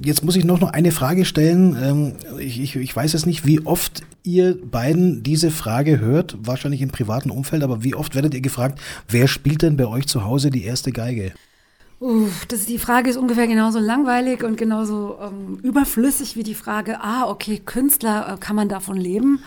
Jetzt 0.02 0.24
muss 0.24 0.34
ich 0.34 0.44
noch, 0.44 0.60
noch 0.60 0.72
eine 0.72 0.90
Frage 0.90 1.24
stellen. 1.24 1.76
Ähm, 1.80 2.38
ich, 2.40 2.60
ich, 2.60 2.76
ich 2.76 2.96
weiß 2.96 3.12
jetzt 3.12 3.26
nicht, 3.26 3.46
wie 3.46 3.64
oft 3.64 4.02
ihr 4.24 4.56
beiden 4.60 5.22
diese 5.22 5.50
Frage 5.50 6.00
hört, 6.00 6.36
wahrscheinlich 6.40 6.82
im 6.82 6.90
privaten 6.90 7.30
Umfeld, 7.30 7.62
aber 7.62 7.84
wie 7.84 7.94
oft 7.94 8.14
werdet 8.14 8.34
ihr 8.34 8.40
gefragt, 8.40 8.80
wer 9.08 9.28
spielt 9.28 9.62
denn 9.62 9.76
bei 9.76 9.86
euch 9.86 10.06
zu 10.06 10.24
Hause 10.24 10.50
die 10.50 10.64
erste 10.64 10.90
Geige? 10.90 11.32
Uff, 12.04 12.44
das, 12.44 12.66
die 12.66 12.78
Frage 12.78 13.08
ist 13.08 13.16
ungefähr 13.16 13.46
genauso 13.46 13.78
langweilig 13.78 14.44
und 14.44 14.58
genauso 14.58 15.16
ähm, 15.22 15.58
überflüssig 15.62 16.36
wie 16.36 16.42
die 16.42 16.54
Frage, 16.54 17.00
ah, 17.00 17.30
okay, 17.30 17.62
Künstler, 17.64 18.34
äh, 18.34 18.36
kann 18.36 18.54
man 18.54 18.68
davon 18.68 18.98
leben? 18.98 19.42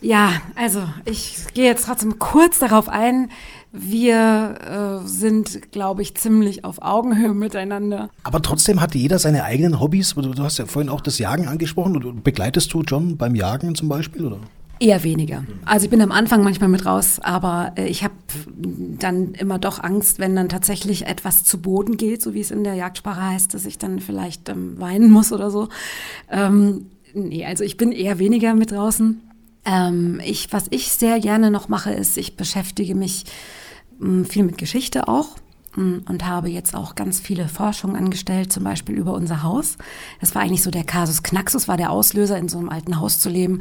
Ja, 0.00 0.32
also 0.54 0.84
ich 1.04 1.36
gehe 1.52 1.66
jetzt 1.66 1.84
trotzdem 1.84 2.18
kurz 2.18 2.60
darauf 2.60 2.88
ein. 2.88 3.30
Wir 3.72 5.02
äh, 5.04 5.06
sind, 5.06 5.70
glaube 5.70 6.00
ich, 6.00 6.14
ziemlich 6.14 6.64
auf 6.64 6.80
Augenhöhe 6.80 7.34
miteinander. 7.34 8.08
Aber 8.22 8.40
trotzdem 8.40 8.80
hat 8.80 8.94
jeder 8.94 9.18
seine 9.18 9.44
eigenen 9.44 9.78
Hobbys. 9.78 10.14
Du, 10.14 10.22
du 10.22 10.42
hast 10.42 10.56
ja 10.56 10.64
vorhin 10.64 10.88
auch 10.88 11.02
das 11.02 11.18
Jagen 11.18 11.46
angesprochen. 11.46 12.22
Begleitest 12.24 12.72
du 12.72 12.80
John 12.86 13.18
beim 13.18 13.34
Jagen 13.34 13.74
zum 13.74 13.90
Beispiel? 13.90 14.24
Oder? 14.24 14.38
Eher 14.80 15.02
weniger. 15.02 15.44
Also 15.64 15.84
ich 15.84 15.90
bin 15.90 16.00
am 16.00 16.12
Anfang 16.12 16.42
manchmal 16.44 16.68
mit 16.68 16.86
raus, 16.86 17.18
aber 17.20 17.72
äh, 17.76 17.86
ich 17.86 18.04
habe 18.04 18.14
dann 18.56 19.34
immer 19.34 19.58
doch 19.58 19.82
Angst, 19.82 20.18
wenn 20.18 20.36
dann 20.36 20.48
tatsächlich 20.48 21.06
etwas 21.06 21.44
zu 21.44 21.60
Boden 21.60 21.96
geht, 21.96 22.22
so 22.22 22.34
wie 22.34 22.40
es 22.40 22.50
in 22.50 22.62
der 22.62 22.74
Jagdsprache 22.74 23.22
heißt, 23.22 23.54
dass 23.54 23.66
ich 23.66 23.78
dann 23.78 23.98
vielleicht 23.98 24.48
ähm, 24.48 24.78
weinen 24.78 25.10
muss 25.10 25.32
oder 25.32 25.50
so. 25.50 25.68
Ähm, 26.30 26.86
nee, 27.12 27.44
also 27.44 27.64
ich 27.64 27.76
bin 27.76 27.90
eher 27.90 28.18
weniger 28.18 28.54
mit 28.54 28.70
draußen. 28.70 29.20
Ähm, 29.64 30.20
ich, 30.24 30.52
was 30.52 30.66
ich 30.70 30.92
sehr 30.92 31.18
gerne 31.18 31.50
noch 31.50 31.68
mache, 31.68 31.92
ist, 31.92 32.16
ich 32.16 32.36
beschäftige 32.36 32.94
mich 32.94 33.24
mh, 33.98 34.08
mm, 34.08 34.24
viel 34.26 34.44
mit 34.44 34.58
Geschichte 34.58 35.08
auch 35.08 35.36
und 35.78 36.26
habe 36.26 36.48
jetzt 36.48 36.74
auch 36.74 36.94
ganz 36.94 37.20
viele 37.20 37.48
Forschungen 37.48 37.96
angestellt, 37.96 38.52
zum 38.52 38.64
Beispiel 38.64 38.96
über 38.96 39.14
unser 39.14 39.42
Haus. 39.42 39.76
Das 40.20 40.34
war 40.34 40.42
eigentlich 40.42 40.62
so 40.62 40.70
der 40.70 40.84
Kasus 40.84 41.22
Knaxus, 41.22 41.68
war 41.68 41.76
der 41.76 41.90
Auslöser, 41.90 42.38
in 42.38 42.48
so 42.48 42.58
einem 42.58 42.68
alten 42.68 43.00
Haus 43.00 43.20
zu 43.20 43.28
leben. 43.28 43.60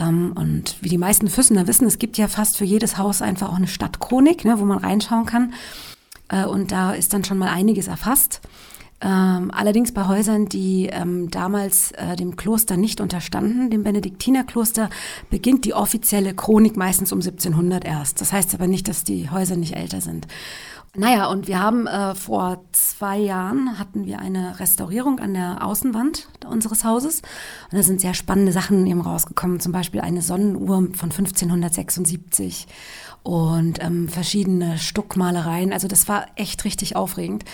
Ähm, 0.00 0.32
und 0.34 0.76
wie 0.80 0.88
die 0.88 0.98
meisten 0.98 1.28
Füssener 1.28 1.66
wissen, 1.66 1.86
es 1.86 1.98
gibt 1.98 2.18
ja 2.18 2.28
fast 2.28 2.56
für 2.56 2.64
jedes 2.64 2.98
Haus 2.98 3.22
einfach 3.22 3.50
auch 3.50 3.56
eine 3.56 3.66
Stadtchronik, 3.66 4.44
ne, 4.44 4.58
wo 4.58 4.64
man 4.64 4.78
reinschauen 4.78 5.26
kann. 5.26 5.54
Äh, 6.28 6.46
und 6.46 6.72
da 6.72 6.92
ist 6.92 7.12
dann 7.12 7.24
schon 7.24 7.38
mal 7.38 7.48
einiges 7.48 7.88
erfasst. 7.88 8.40
Ähm, 9.02 9.50
allerdings 9.52 9.92
bei 9.92 10.08
Häusern, 10.08 10.46
die 10.46 10.88
ähm, 10.90 11.30
damals 11.30 11.92
äh, 11.92 12.16
dem 12.16 12.36
Kloster 12.36 12.78
nicht 12.78 13.02
unterstanden, 13.02 13.68
dem 13.68 13.82
Benediktinerkloster, 13.82 14.88
beginnt 15.28 15.66
die 15.66 15.74
offizielle 15.74 16.34
Chronik 16.34 16.78
meistens 16.78 17.12
um 17.12 17.18
1700 17.18 17.84
erst. 17.84 18.22
Das 18.22 18.32
heißt 18.32 18.54
aber 18.54 18.66
nicht, 18.66 18.88
dass 18.88 19.04
die 19.04 19.28
Häuser 19.28 19.56
nicht 19.56 19.76
älter 19.76 20.00
sind. 20.00 20.26
Naja, 20.98 21.26
und 21.26 21.46
wir 21.46 21.60
haben 21.60 21.86
äh, 21.86 22.14
vor 22.14 22.64
zwei 22.72 23.18
Jahren 23.18 23.78
hatten 23.78 24.06
wir 24.06 24.18
eine 24.18 24.58
Restaurierung 24.58 25.18
an 25.18 25.34
der 25.34 25.64
Außenwand 25.64 26.28
unseres 26.48 26.84
Hauses. 26.84 27.20
Und 27.70 27.78
da 27.78 27.82
sind 27.82 28.00
sehr 28.00 28.14
spannende 28.14 28.52
Sachen 28.52 28.86
eben 28.86 29.02
rausgekommen, 29.02 29.60
zum 29.60 29.72
Beispiel 29.72 30.00
eine 30.00 30.22
Sonnenuhr 30.22 30.88
von 30.94 31.10
1576 31.10 32.66
und 33.22 33.82
ähm, 33.82 34.08
verschiedene 34.08 34.78
Stuckmalereien. 34.78 35.72
Also 35.72 35.86
das 35.88 36.08
war 36.08 36.26
echt 36.36 36.64
richtig 36.64 36.96
aufregend. 36.96 37.44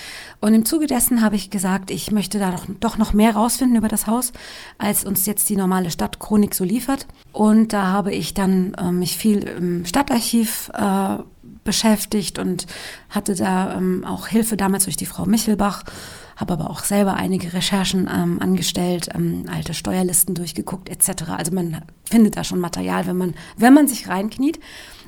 Und 0.40 0.54
im 0.54 0.64
Zuge 0.64 0.86
dessen 0.86 1.22
habe 1.22 1.34
ich 1.34 1.50
gesagt, 1.50 1.90
ich 1.90 2.12
möchte 2.12 2.38
da 2.38 2.52
doch, 2.52 2.66
doch 2.78 2.98
noch 2.98 3.12
mehr 3.12 3.34
rausfinden 3.34 3.76
über 3.76 3.88
das 3.88 4.06
Haus, 4.06 4.32
als 4.78 5.04
uns 5.04 5.26
jetzt 5.26 5.48
die 5.48 5.56
normale 5.56 5.90
Stadtchronik 5.90 6.54
so 6.54 6.62
liefert. 6.62 7.06
Und 7.32 7.72
da 7.72 7.86
habe 7.86 8.12
ich 8.12 8.34
dann 8.34 8.74
äh, 8.74 8.92
mich 8.92 9.16
viel 9.16 9.38
im 9.44 9.84
Stadtarchiv 9.84 10.70
äh, 10.74 11.16
beschäftigt 11.64 12.38
und 12.38 12.66
hatte 13.08 13.34
da 13.34 13.76
ähm, 13.76 14.04
auch 14.04 14.26
Hilfe 14.26 14.56
damals 14.56 14.84
durch 14.84 14.96
die 14.96 15.06
Frau 15.06 15.26
Michelbach, 15.26 15.84
habe 16.36 16.54
aber 16.54 16.70
auch 16.70 16.82
selber 16.84 17.14
einige 17.14 17.52
Recherchen 17.52 18.08
ähm, 18.12 18.40
angestellt, 18.40 19.08
ähm, 19.14 19.44
alte 19.52 19.74
Steuerlisten 19.74 20.34
durchgeguckt 20.34 20.88
etc. 20.88 21.30
Also 21.36 21.52
man 21.52 21.82
findet 22.04 22.36
da 22.36 22.44
schon 22.44 22.60
Material, 22.60 23.06
wenn 23.06 23.16
man, 23.16 23.34
wenn 23.56 23.74
man 23.74 23.86
sich 23.86 24.08
reinkniet 24.08 24.58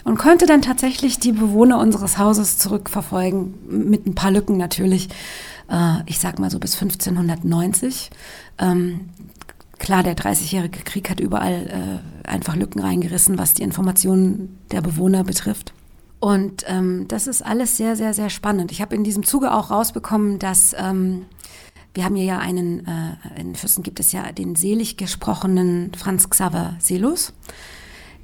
und 0.04 0.18
konnte 0.18 0.46
dann 0.46 0.62
tatsächlich 0.62 1.18
die 1.18 1.32
Bewohner 1.32 1.78
unseres 1.78 2.18
Hauses 2.18 2.58
zurückverfolgen, 2.58 3.88
mit 3.88 4.06
ein 4.06 4.14
paar 4.14 4.30
Lücken 4.30 4.56
natürlich. 4.56 5.08
Äh, 5.70 6.02
ich 6.06 6.18
sag 6.18 6.38
mal 6.38 6.50
so 6.50 6.58
bis 6.58 6.74
1590. 6.74 8.10
Ähm, 8.58 9.08
klar, 9.78 10.02
der 10.02 10.16
30-jährige 10.16 10.80
Krieg 10.80 11.10
hat 11.10 11.20
überall 11.20 12.00
äh, 12.24 12.28
einfach 12.28 12.56
Lücken 12.56 12.80
reingerissen, 12.80 13.38
was 13.38 13.54
die 13.54 13.62
Informationen 13.62 14.58
der 14.70 14.80
Bewohner 14.80 15.24
betrifft. 15.24 15.73
Und 16.24 16.64
ähm, 16.68 17.06
das 17.06 17.26
ist 17.26 17.42
alles 17.42 17.76
sehr, 17.76 17.96
sehr, 17.96 18.14
sehr 18.14 18.30
spannend. 18.30 18.72
Ich 18.72 18.80
habe 18.80 18.94
in 18.94 19.04
diesem 19.04 19.24
Zuge 19.24 19.52
auch 19.52 19.70
rausbekommen, 19.70 20.38
dass 20.38 20.74
ähm, 20.74 21.26
Wir 21.92 22.06
haben 22.06 22.16
hier 22.16 22.24
ja 22.24 22.38
einen, 22.38 22.86
äh, 22.86 23.40
in 23.40 23.54
Fürsten 23.54 23.82
gibt 23.82 24.00
es 24.00 24.10
ja 24.12 24.32
den 24.32 24.56
selig 24.56 24.96
gesprochenen 24.96 25.92
Franz 25.94 26.30
Xaver 26.30 26.76
Selus. 26.78 27.34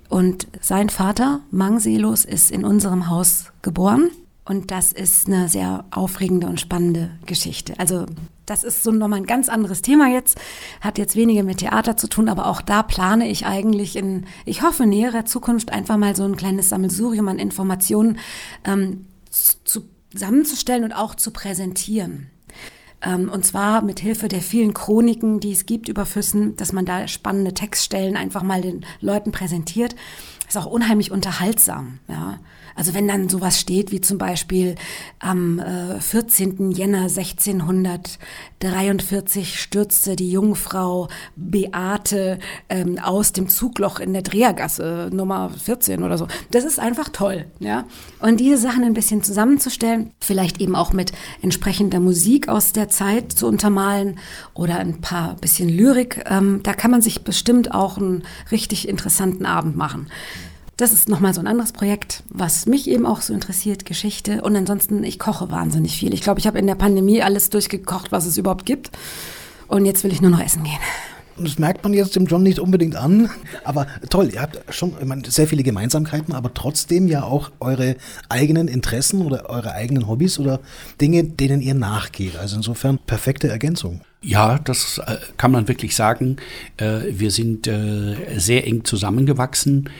Und 0.08 0.48
sein 0.62 0.88
Vater, 0.88 1.40
Mang 1.50 1.78
Selus, 1.78 2.24
ist 2.24 2.50
in 2.50 2.64
unserem 2.64 3.10
Haus 3.10 3.52
geboren. 3.60 4.10
Und 4.44 4.70
das 4.70 4.92
ist 4.92 5.26
eine 5.26 5.48
sehr 5.48 5.84
aufregende 5.90 6.46
und 6.46 6.60
spannende 6.60 7.10
Geschichte. 7.26 7.74
Also 7.78 8.06
das 8.46 8.64
ist 8.64 8.82
so 8.82 8.90
nochmal 8.90 9.20
ein 9.20 9.26
ganz 9.26 9.48
anderes 9.48 9.80
Thema 9.80 10.08
jetzt, 10.08 10.38
hat 10.80 10.98
jetzt 10.98 11.14
weniger 11.14 11.44
mit 11.44 11.58
Theater 11.58 11.96
zu 11.96 12.08
tun, 12.08 12.28
aber 12.28 12.46
auch 12.46 12.62
da 12.62 12.82
plane 12.82 13.28
ich 13.28 13.46
eigentlich 13.46 13.94
in, 13.96 14.26
ich 14.44 14.62
hoffe, 14.62 14.86
näherer 14.86 15.24
Zukunft 15.24 15.70
einfach 15.72 15.96
mal 15.96 16.16
so 16.16 16.24
ein 16.24 16.36
kleines 16.36 16.70
Sammelsurium 16.70 17.28
an 17.28 17.38
Informationen 17.38 18.18
ähm, 18.64 19.06
zu, 19.30 19.82
zusammenzustellen 20.10 20.84
und 20.84 20.92
auch 20.92 21.14
zu 21.14 21.30
präsentieren. 21.30 22.30
Ähm, 23.02 23.30
und 23.30 23.44
zwar 23.44 23.82
mit 23.82 24.00
Hilfe 24.00 24.28
der 24.28 24.42
vielen 24.42 24.74
Chroniken, 24.74 25.40
die 25.40 25.52
es 25.52 25.66
gibt 25.66 25.88
über 25.88 26.06
Füssen, 26.06 26.56
dass 26.56 26.72
man 26.72 26.84
da 26.84 27.06
spannende 27.08 27.54
Textstellen 27.54 28.16
einfach 28.16 28.42
mal 28.42 28.62
den 28.62 28.84
Leuten 29.00 29.32
präsentiert. 29.32 29.94
ist 30.48 30.58
auch 30.58 30.66
unheimlich 30.66 31.10
unterhaltsam, 31.10 32.00
ja. 32.08 32.38
Also 32.74 32.94
wenn 32.94 33.06
dann 33.08 33.28
sowas 33.28 33.60
steht 33.60 33.92
wie 33.92 34.00
zum 34.00 34.16
Beispiel 34.18 34.74
am 35.18 35.58
äh, 35.58 36.00
14. 36.00 36.70
Jänner 36.70 37.02
1643 37.02 39.60
stürzte 39.60 40.16
die 40.16 40.30
Jungfrau 40.30 41.08
Beate 41.36 42.38
ähm, 42.68 42.98
aus 42.98 43.32
dem 43.32 43.48
Zugloch 43.48 44.00
in 44.00 44.12
der 44.12 44.20
Drehergasse 44.22 45.10
Nummer 45.12 45.50
14 45.50 46.02
oder 46.02 46.18
so. 46.18 46.26
Das 46.50 46.64
ist 46.64 46.80
einfach 46.80 47.08
toll, 47.08 47.46
ja. 47.58 47.86
Und 48.20 48.40
diese 48.40 48.58
Sachen 48.58 48.84
ein 48.84 48.94
bisschen 48.94 49.22
zusammenzustellen, 49.22 50.12
vielleicht 50.20 50.60
eben 50.60 50.76
auch 50.76 50.92
mit 50.92 51.12
entsprechender 51.42 52.00
Musik 52.00 52.48
aus 52.48 52.72
der 52.72 52.88
Zeit 52.88 53.32
zu 53.32 53.46
untermalen 53.46 54.18
oder 54.54 54.78
ein 54.78 55.00
paar 55.00 55.36
bisschen 55.36 55.68
Lyrik, 55.68 56.24
ähm, 56.26 56.60
da 56.62 56.74
kann 56.74 56.90
man 56.90 57.02
sich 57.02 57.22
bestimmt 57.22 57.72
auch 57.72 57.98
einen 57.98 58.24
richtig 58.50 58.88
interessanten 58.88 59.46
Abend 59.46 59.76
machen. 59.76 60.08
Das 60.80 60.92
ist 60.92 61.10
nochmal 61.10 61.34
so 61.34 61.40
ein 61.40 61.46
anderes 61.46 61.72
Projekt, 61.72 62.22
was 62.30 62.64
mich 62.64 62.88
eben 62.88 63.04
auch 63.04 63.20
so 63.20 63.34
interessiert, 63.34 63.84
Geschichte. 63.84 64.40
Und 64.40 64.56
ansonsten, 64.56 65.04
ich 65.04 65.18
koche 65.18 65.50
wahnsinnig 65.50 65.98
viel. 65.98 66.14
Ich 66.14 66.22
glaube, 66.22 66.40
ich 66.40 66.46
habe 66.46 66.58
in 66.58 66.66
der 66.66 66.74
Pandemie 66.74 67.20
alles 67.20 67.50
durchgekocht, 67.50 68.12
was 68.12 68.24
es 68.24 68.38
überhaupt 68.38 68.64
gibt. 68.64 68.90
Und 69.68 69.84
jetzt 69.84 70.04
will 70.04 70.12
ich 70.12 70.22
nur 70.22 70.30
noch 70.30 70.40
essen 70.40 70.64
gehen. 70.64 70.78
Das 71.36 71.58
merkt 71.58 71.84
man 71.84 71.92
jetzt 71.92 72.16
dem 72.16 72.24
John 72.24 72.42
nicht 72.42 72.58
unbedingt 72.58 72.96
an. 72.96 73.28
Aber 73.62 73.88
toll, 74.08 74.30
ihr 74.32 74.40
habt 74.40 74.74
schon 74.74 74.94
meine, 75.04 75.30
sehr 75.30 75.46
viele 75.46 75.62
Gemeinsamkeiten, 75.62 76.32
aber 76.32 76.54
trotzdem 76.54 77.08
ja 77.08 77.24
auch 77.24 77.50
eure 77.60 77.96
eigenen 78.30 78.66
Interessen 78.66 79.20
oder 79.20 79.50
eure 79.50 79.72
eigenen 79.72 80.08
Hobbys 80.08 80.38
oder 80.38 80.60
Dinge, 80.98 81.24
denen 81.24 81.60
ihr 81.60 81.74
nachgeht. 81.74 82.38
Also 82.38 82.56
insofern 82.56 82.98
perfekte 83.06 83.48
Ergänzung. 83.48 84.00
Ja, 84.22 84.58
das 84.58 84.98
äh, 85.06 85.16
kann 85.36 85.50
man 85.50 85.68
wirklich 85.68 85.94
sagen. 85.94 86.36
Äh, 86.78 87.00
wir 87.10 87.30
sind 87.30 87.66
äh, 87.66 88.16
sehr 88.38 88.66
eng 88.66 88.84
zusammengewachsen 88.84 89.90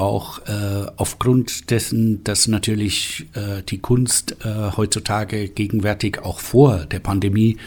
auch 0.00 0.40
äh, 0.46 0.86
aufgrund 0.96 1.70
dessen, 1.70 2.24
dass 2.24 2.48
natürlich 2.48 3.26
äh, 3.34 3.62
die 3.62 3.78
Kunst 3.78 4.36
äh, 4.44 4.72
heutzutage 4.76 5.48
gegenwärtig 5.48 6.20
auch 6.20 6.40
vor 6.40 6.86
der 6.86 7.00
Pandemie 7.00 7.58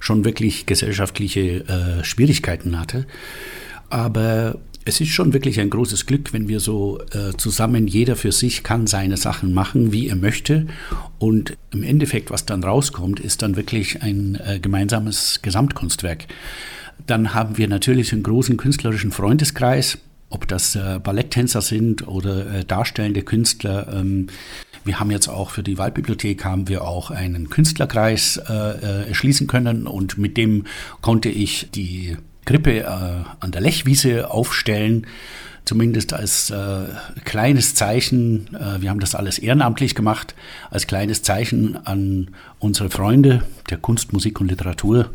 schon 0.00 0.24
wirklich 0.24 0.66
gesellschaftliche 0.66 2.00
äh, 2.00 2.04
Schwierigkeiten 2.04 2.80
hatte. 2.80 3.06
Aber 3.90 4.58
es 4.84 5.00
ist 5.00 5.10
schon 5.10 5.32
wirklich 5.32 5.60
ein 5.60 5.70
großes 5.70 6.06
Glück, 6.06 6.32
wenn 6.32 6.48
wir 6.48 6.60
so 6.60 6.98
äh, 7.12 7.36
zusammen, 7.36 7.86
jeder 7.86 8.16
für 8.16 8.32
sich 8.32 8.62
kann 8.62 8.86
seine 8.86 9.16
Sachen 9.16 9.52
machen, 9.52 9.92
wie 9.92 10.08
er 10.08 10.16
möchte. 10.16 10.66
Und 11.18 11.56
im 11.72 11.82
Endeffekt, 11.82 12.30
was 12.30 12.46
dann 12.46 12.64
rauskommt, 12.64 13.20
ist 13.20 13.42
dann 13.42 13.56
wirklich 13.56 14.02
ein 14.02 14.40
äh, 14.44 14.58
gemeinsames 14.58 15.40
Gesamtkunstwerk. 15.42 16.26
Dann 17.06 17.34
haben 17.34 17.58
wir 17.58 17.68
natürlich 17.68 18.12
einen 18.12 18.22
großen 18.22 18.56
künstlerischen 18.56 19.12
Freundeskreis 19.12 19.98
ob 20.32 20.48
das 20.48 20.74
äh, 20.74 20.98
Balletttänzer 21.02 21.62
sind 21.62 22.06
oder 22.06 22.46
äh, 22.46 22.64
darstellende 22.64 23.22
Künstler. 23.22 23.92
Ähm, 23.92 24.28
wir 24.84 24.98
haben 24.98 25.10
jetzt 25.10 25.28
auch 25.28 25.50
für 25.50 25.62
die 25.62 25.78
Waldbibliothek 25.78 26.44
haben 26.44 26.68
wir 26.68 26.82
auch 26.82 27.10
einen 27.10 27.50
Künstlerkreis 27.50 28.38
äh, 28.48 28.52
äh 28.52 29.08
erschließen 29.08 29.46
können 29.46 29.86
und 29.86 30.18
mit 30.18 30.36
dem 30.36 30.64
konnte 31.00 31.28
ich 31.28 31.70
die 31.72 32.16
Krippe 32.44 32.80
äh, 32.80 32.86
an 32.86 33.52
der 33.52 33.60
Lechwiese 33.60 34.30
aufstellen 34.30 35.06
zumindest 35.64 36.12
als 36.12 36.50
äh, 36.50 36.86
kleines 37.24 37.74
Zeichen, 37.74 38.48
äh, 38.54 38.80
wir 38.80 38.90
haben 38.90 39.00
das 39.00 39.14
alles 39.14 39.38
ehrenamtlich 39.38 39.94
gemacht, 39.94 40.34
als 40.70 40.86
kleines 40.86 41.22
Zeichen 41.22 41.78
an 41.86 42.30
unsere 42.58 42.90
Freunde 42.90 43.42
der 43.70 43.78
Kunst, 43.78 44.12
Musik 44.12 44.40
und 44.40 44.48
Literatur, 44.48 45.10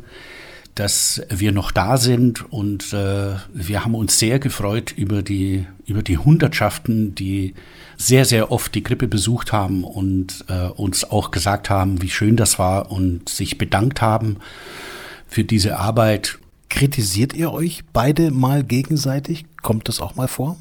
dass 0.80 1.22
wir 1.30 1.52
noch 1.52 1.72
da 1.72 1.98
sind 1.98 2.52
und 2.52 2.94
äh, 2.94 3.36
wir 3.54 3.84
haben 3.84 3.96
uns 3.96 4.20
sehr 4.20 4.38
gefreut 4.38 4.94
über 4.96 5.24
die, 5.24 5.66
über 5.86 6.04
die 6.04 6.20
Hundertschaften, 6.20 7.16
die 7.16 7.56
sehr, 7.98 8.26
sehr 8.26 8.52
oft 8.52 8.76
die 8.76 8.84
Grippe 8.84 9.08
besucht 9.08 9.52
haben 9.52 9.84
und 9.84 10.46
äh, 10.50 10.68
uns 10.68 11.04
auch 11.04 11.32
gesagt 11.32 11.72
haben, 11.72 12.02
wie 12.04 12.10
schön 12.10 12.38
das 12.38 12.60
war 12.60 12.92
und 12.92 13.28
sich 13.28 13.58
bedankt 13.58 14.02
haben 14.02 14.38
für 15.28 15.44
diese 15.44 15.80
Arbeit. 15.80 16.38
Kritisiert 16.70 17.34
ihr 17.34 17.52
euch 17.52 17.84
beide 17.92 18.30
mal 18.30 18.64
gegenseitig? 18.64 19.46
Kommt 19.64 19.88
das 19.88 20.00
auch 20.00 20.16
mal 20.16 20.28
vor? 20.28 20.58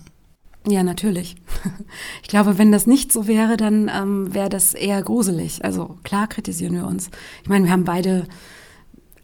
Ja, 0.67 0.83
natürlich. 0.83 1.37
Ich 2.23 2.29
glaube, 2.29 2.59
wenn 2.59 2.73
das 2.73 2.89
nicht 2.89 3.13
so 3.13 3.29
wäre, 3.29 3.57
dann 3.57 3.89
ähm, 3.89 4.35
wäre 4.35 4.49
das 4.49 4.75
eher 4.75 5.01
gruselig. 5.01 5.65
Also 5.65 5.97
klar 6.03 6.27
kritisieren 6.27 6.75
wir 6.75 6.87
uns. 6.87 7.09
Ich 7.43 7.49
meine, 7.49 7.67
wir 7.67 7.73
haben 7.73 7.85
beide 7.85 8.27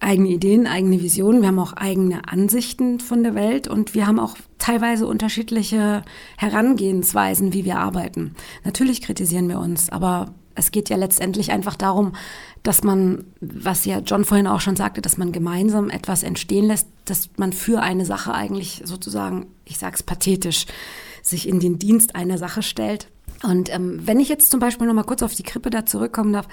eigene 0.02 0.28
Ideen, 0.28 0.66
eigene 0.66 1.00
Visionen, 1.00 1.42
wir 1.42 1.48
haben 1.48 1.58
auch 1.58 1.74
eigene 1.74 2.28
Ansichten 2.28 3.00
von 3.00 3.22
der 3.22 3.34
Welt 3.34 3.68
und 3.68 3.94
wir 3.94 4.06
haben 4.06 4.18
auch 4.18 4.36
teilweise 4.58 5.06
unterschiedliche 5.06 6.02
Herangehensweisen, 6.36 7.52
wie 7.52 7.64
wir 7.64 7.78
arbeiten. 7.78 8.34
Natürlich 8.64 9.00
kritisieren 9.00 9.48
wir 9.48 9.58
uns, 9.58 9.90
aber 9.90 10.34
es 10.54 10.70
geht 10.70 10.88
ja 10.88 10.96
letztendlich 10.96 11.50
einfach 11.50 11.76
darum, 11.76 12.12
dass 12.62 12.84
man, 12.84 13.24
was 13.40 13.84
ja 13.84 13.98
John 14.00 14.24
vorhin 14.24 14.46
auch 14.46 14.60
schon 14.60 14.76
sagte, 14.76 15.02
dass 15.02 15.18
man 15.18 15.32
gemeinsam 15.32 15.90
etwas 15.90 16.22
entstehen 16.22 16.66
lässt, 16.66 16.88
dass 17.04 17.30
man 17.36 17.52
für 17.52 17.80
eine 17.80 18.04
Sache 18.04 18.34
eigentlich 18.34 18.82
sozusagen, 18.84 19.46
ich 19.64 19.78
sag's 19.78 20.02
pathetisch, 20.02 20.66
sich 21.22 21.48
in 21.48 21.60
den 21.60 21.78
Dienst 21.78 22.14
einer 22.14 22.38
Sache 22.38 22.62
stellt. 22.62 23.08
Und 23.42 23.72
ähm, 23.72 24.00
wenn 24.04 24.20
ich 24.20 24.28
jetzt 24.28 24.50
zum 24.50 24.60
Beispiel 24.60 24.86
noch 24.86 24.94
mal 24.94 25.02
kurz 25.02 25.22
auf 25.22 25.34
die 25.34 25.42
Krippe 25.42 25.70
da 25.70 25.84
zurückkommen 25.84 26.32
darf, 26.32 26.46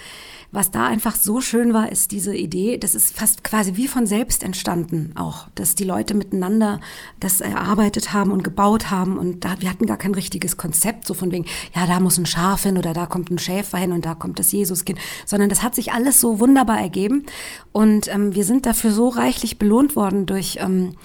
was 0.52 0.72
da 0.72 0.88
einfach 0.88 1.16
so 1.16 1.42
schön 1.42 1.74
war, 1.74 1.92
ist 1.92 2.12
diese 2.12 2.36
Idee, 2.36 2.78
das 2.78 2.96
ist 2.96 3.16
fast 3.16 3.44
quasi 3.44 3.76
wie 3.76 3.88
von 3.88 4.08
selbst 4.08 4.44
entstanden 4.44 5.14
auch, 5.16 5.48
dass 5.54 5.76
die 5.76 5.84
Leute 5.84 6.16
miteinander 6.16 6.80
das 7.20 7.40
erarbeitet 7.42 8.14
haben 8.14 8.32
und 8.32 8.44
gebaut 8.44 8.90
haben 8.90 9.20
und 9.20 9.46
da, 9.46 9.62
wir 9.62 9.70
hatten 9.70 9.86
gar 9.86 9.98
kein 9.98 10.16
richtiges 10.16 10.58
Konzept, 10.58 11.06
so 11.06 11.14
von 11.14 11.32
wegen, 11.32 11.46
ja, 11.76 11.86
da 11.86 12.00
muss 12.00 12.18
ein 12.18 12.26
Schaf 12.26 12.64
hin 12.64 12.78
oder 12.78 12.94
da 12.94 13.06
kommt 13.06 13.30
ein 13.30 13.38
Schäfer 13.38 13.78
hin 13.78 13.92
und 13.92 14.06
da 14.06 14.16
kommt 14.16 14.40
das 14.40 14.52
Jesuskind, 14.52 14.98
sondern 15.26 15.50
das 15.50 15.62
hat 15.62 15.76
sich 15.76 15.92
alles 15.92 16.20
so 16.20 16.40
wunderbar 16.40 16.80
ergeben. 16.80 17.26
Und 17.72 18.08
ähm, 18.08 18.34
wir 18.34 18.44
sind 18.44 18.66
dafür 18.66 18.92
so 18.92 19.10
reichlich 19.10 19.60
belohnt 19.60 19.96
worden 19.96 20.26
durch 20.26 20.58
ähm, 20.60 20.96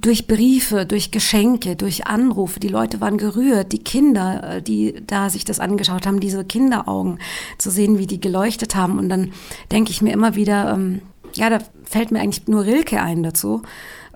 durch 0.00 0.26
Briefe, 0.26 0.86
durch 0.86 1.10
Geschenke, 1.10 1.76
durch 1.76 2.06
Anrufe. 2.06 2.60
Die 2.60 2.68
Leute 2.68 3.00
waren 3.00 3.18
gerührt. 3.18 3.72
Die 3.72 3.82
Kinder, 3.82 4.56
äh, 4.56 4.62
die 4.62 5.02
da 5.06 5.30
sich 5.30 5.44
das 5.44 5.60
angeschaut 5.60 6.06
haben, 6.06 6.20
diese 6.20 6.44
Kinderaugen 6.44 7.18
zu 7.58 7.70
sehen, 7.70 7.98
wie 7.98 8.06
die 8.06 8.20
geleuchtet 8.20 8.74
haben. 8.74 8.98
Und 8.98 9.08
dann 9.08 9.32
denke 9.70 9.90
ich 9.90 10.02
mir 10.02 10.12
immer 10.12 10.34
wieder, 10.34 10.72
ähm, 10.72 11.02
ja, 11.34 11.50
da 11.50 11.58
fällt 11.84 12.10
mir 12.10 12.20
eigentlich 12.20 12.48
nur 12.48 12.64
Rilke 12.64 13.00
ein 13.00 13.22
dazu, 13.22 13.62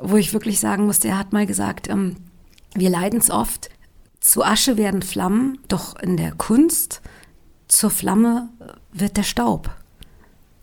wo 0.01 0.17
ich 0.17 0.33
wirklich 0.33 0.61
sagen 0.61 0.87
musste, 0.87 1.09
er 1.09 1.19
hat 1.19 1.33
mal 1.33 1.47
gesagt, 1.47 1.89
ähm, 1.89 2.17
wir 2.75 2.91
leiden 2.91 3.19
es 3.19 3.31
oft. 3.31 3.71
Zu 4.21 4.43
Asche 4.43 4.77
werden 4.77 5.03
Flammen, 5.03 5.59
doch 5.69 5.97
in 5.97 6.17
der 6.17 6.33
Kunst 6.33 7.03
zur 7.69 7.91
Flamme 7.91 8.49
wird 8.93 9.17
der 9.17 9.23
Staub. 9.23 9.71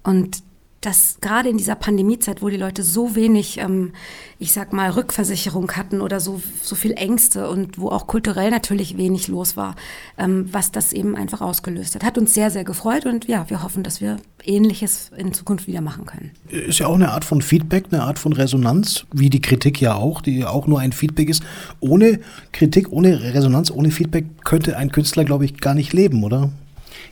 Und 0.04 0.44
dass 0.82 1.18
gerade 1.22 1.48
in 1.48 1.58
dieser 1.58 1.76
Pandemiezeit, 1.76 2.42
wo 2.42 2.50
die 2.50 2.58
Leute 2.58 2.82
so 2.82 3.16
wenig, 3.16 3.60
ähm, 3.60 3.94
ich 4.40 4.52
sag 4.52 4.74
mal, 4.74 4.90
Rückversicherung 4.90 5.72
hatten 5.74 6.02
oder 6.02 6.20
so, 6.20 6.42
so 6.64 6.76
viel 6.76 6.94
Ängste 6.94 7.50
und 7.50 7.78
wo 7.78 7.90
auch 7.90 8.08
kulturell 8.08 8.50
natürlich 8.50 8.98
wenig 8.98 9.28
los 9.28 9.56
war, 9.56 9.76
ähm, 10.18 10.50
was 10.52 10.72
das 10.72 10.92
eben 10.92 11.16
einfach 11.16 11.42
ausgelöst 11.42 11.94
hat. 11.94 12.04
Hat 12.04 12.18
uns 12.18 12.34
sehr, 12.34 12.50
sehr 12.50 12.64
gefreut 12.64 13.06
und 13.06 13.28
ja, 13.28 13.48
wir 13.50 13.62
hoffen, 13.62 13.84
dass 13.84 14.02
wir 14.02 14.18
Ähnliches 14.44 15.12
in 15.16 15.34
Zukunft 15.34 15.68
wieder 15.68 15.82
machen 15.82 16.08
können. 16.08 16.32
Ist 16.50 16.80
ja 16.80 16.88
auch 16.88 16.96
eine 16.96 17.12
Art 17.12 17.26
von 17.26 17.44
Feedback, 17.44 17.86
eine 17.92 18.02
Art 18.02 18.18
von 18.18 18.34
Resonanz, 18.34 19.06
wie 19.14 19.30
die 19.30 19.42
Kritik 19.42 19.80
ja 19.80 19.94
auch, 19.94 20.22
die 20.22 20.46
auch 20.46 20.66
nur 20.66 20.80
ein 20.80 20.94
Feedback 20.94 21.30
ist. 21.30 21.44
Ohne 21.80 22.20
Kritik, 22.54 22.92
ohne 22.92 23.22
Resonanz, 23.36 23.70
ohne 23.70 23.92
Feedback 23.92 24.26
könnte 24.44 24.78
ein 24.78 24.92
Künstler, 24.92 25.26
glaube 25.26 25.46
ich, 25.46 25.58
gar 25.58 25.76
nicht 25.76 25.94
leben, 25.94 26.24
oder? 26.24 26.50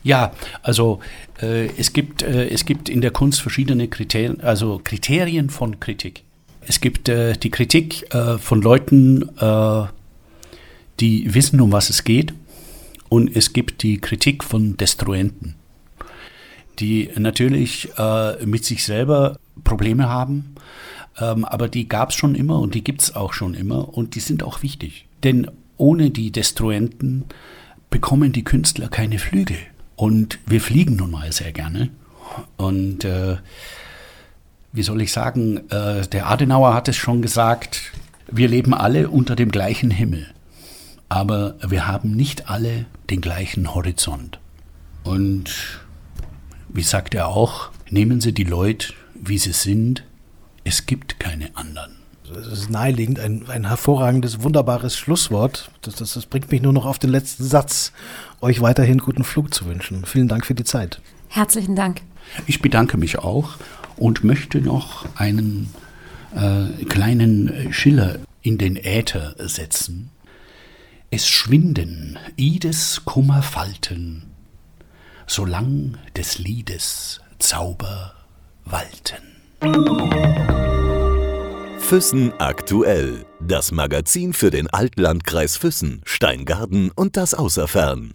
Ja, 0.03 0.31
also 0.61 0.99
äh, 1.41 1.67
es, 1.77 1.93
gibt, 1.93 2.21
äh, 2.21 2.47
es 2.47 2.65
gibt 2.65 2.89
in 2.89 3.01
der 3.01 3.11
Kunst 3.11 3.41
verschiedene 3.41 3.87
Kriterien, 3.87 4.41
also 4.41 4.79
Kriterien 4.83 5.49
von 5.49 5.79
Kritik. 5.79 6.23
Es 6.61 6.79
gibt 6.81 7.09
äh, 7.09 7.33
die 7.33 7.49
Kritik 7.49 8.13
äh, 8.13 8.37
von 8.37 8.61
Leuten, 8.61 9.29
äh, 9.37 9.85
die 10.99 11.33
wissen, 11.33 11.59
um 11.61 11.71
was 11.71 11.89
es 11.89 12.03
geht, 12.03 12.33
und 13.09 13.35
es 13.35 13.53
gibt 13.53 13.83
die 13.83 13.99
Kritik 13.99 14.43
von 14.43 14.77
Destruenten, 14.77 15.55
die 16.79 17.09
natürlich 17.17 17.89
äh, 17.97 18.45
mit 18.45 18.63
sich 18.65 18.83
selber 18.83 19.37
Probleme 19.63 20.07
haben, 20.07 20.55
ähm, 21.19 21.43
aber 21.43 21.67
die 21.67 21.89
gab 21.89 22.09
es 22.09 22.15
schon 22.15 22.35
immer 22.35 22.59
und 22.59 22.75
die 22.75 22.83
gibt 22.83 23.01
es 23.01 23.15
auch 23.15 23.33
schon 23.33 23.53
immer 23.55 23.97
und 23.97 24.15
die 24.15 24.19
sind 24.19 24.43
auch 24.43 24.61
wichtig. 24.61 25.07
Denn 25.23 25.49
ohne 25.77 26.11
die 26.11 26.31
Destruenten 26.31 27.25
bekommen 27.89 28.31
die 28.31 28.43
Künstler 28.43 28.89
keine 28.89 29.17
Flügel. 29.17 29.57
Und 29.99 30.39
wir 30.45 30.61
fliegen 30.61 30.95
nun 30.95 31.11
mal 31.11 31.29
sehr 31.33 31.51
gerne. 31.51 31.89
Und 32.55 33.03
äh, 33.03 33.35
wie 34.71 34.81
soll 34.81 35.01
ich 35.01 35.11
sagen, 35.11 35.69
äh, 35.71 36.07
der 36.07 36.27
Adenauer 36.27 36.73
hat 36.73 36.87
es 36.87 36.95
schon 36.95 37.21
gesagt, 37.21 37.91
wir 38.31 38.47
leben 38.47 38.73
alle 38.73 39.09
unter 39.09 39.35
dem 39.35 39.51
gleichen 39.51 39.91
Himmel, 39.91 40.33
aber 41.09 41.55
wir 41.67 41.85
haben 41.85 42.11
nicht 42.11 42.49
alle 42.49 42.85
den 43.09 43.19
gleichen 43.19 43.75
Horizont. 43.75 44.39
Und 45.03 45.51
wie 46.69 46.83
sagt 46.83 47.13
er 47.13 47.27
auch, 47.27 47.69
nehmen 47.89 48.21
Sie 48.21 48.31
die 48.31 48.45
Leute, 48.45 48.93
wie 49.15 49.37
sie 49.37 49.51
sind, 49.51 50.05
es 50.63 50.85
gibt 50.85 51.19
keine 51.19 51.57
anderen. 51.57 51.99
Das 52.33 52.47
ist 52.47 52.69
naheliegend, 52.69 53.19
ein, 53.19 53.49
ein 53.49 53.67
hervorragendes, 53.67 54.43
wunderbares 54.43 54.95
Schlusswort. 54.95 55.71
Das, 55.81 55.95
das, 55.95 56.13
das 56.13 56.25
bringt 56.27 56.51
mich 56.51 56.61
nur 56.61 56.73
noch 56.73 56.85
auf 56.85 56.99
den 56.99 57.09
letzten 57.09 57.43
Satz, 57.43 57.91
euch 58.41 58.61
weiterhin 58.61 58.99
guten 58.99 59.23
Flug 59.23 59.53
zu 59.53 59.65
wünschen. 59.65 60.05
Vielen 60.05 60.27
Dank 60.27 60.45
für 60.45 60.55
die 60.55 60.63
Zeit. 60.63 61.01
Herzlichen 61.27 61.75
Dank. 61.75 62.01
Ich 62.47 62.61
bedanke 62.61 62.97
mich 62.97 63.19
auch 63.19 63.57
und 63.97 64.23
möchte 64.23 64.61
noch 64.61 65.05
einen 65.15 65.73
äh, 66.35 66.85
kleinen 66.85 67.71
Schiller 67.73 68.19
in 68.41 68.57
den 68.57 68.75
Äther 68.75 69.35
setzen. 69.37 70.11
Es 71.11 71.27
schwinden 71.27 72.19
Ides 72.35 73.01
Kummerfalten, 73.03 74.23
solang 75.25 75.97
des 76.15 76.37
Liedes 76.37 77.21
Zauber 77.39 78.13
walten. 78.65 79.39
Füssen 81.79 82.33
aktuell. 82.37 83.25
Das 83.41 83.71
Magazin 83.71 84.33
für 84.33 84.51
den 84.51 84.67
Altlandkreis 84.67 85.57
Füssen, 85.57 86.01
Steingarten 86.05 86.91
und 86.91 87.17
das 87.17 87.33
Außerfern. 87.33 88.13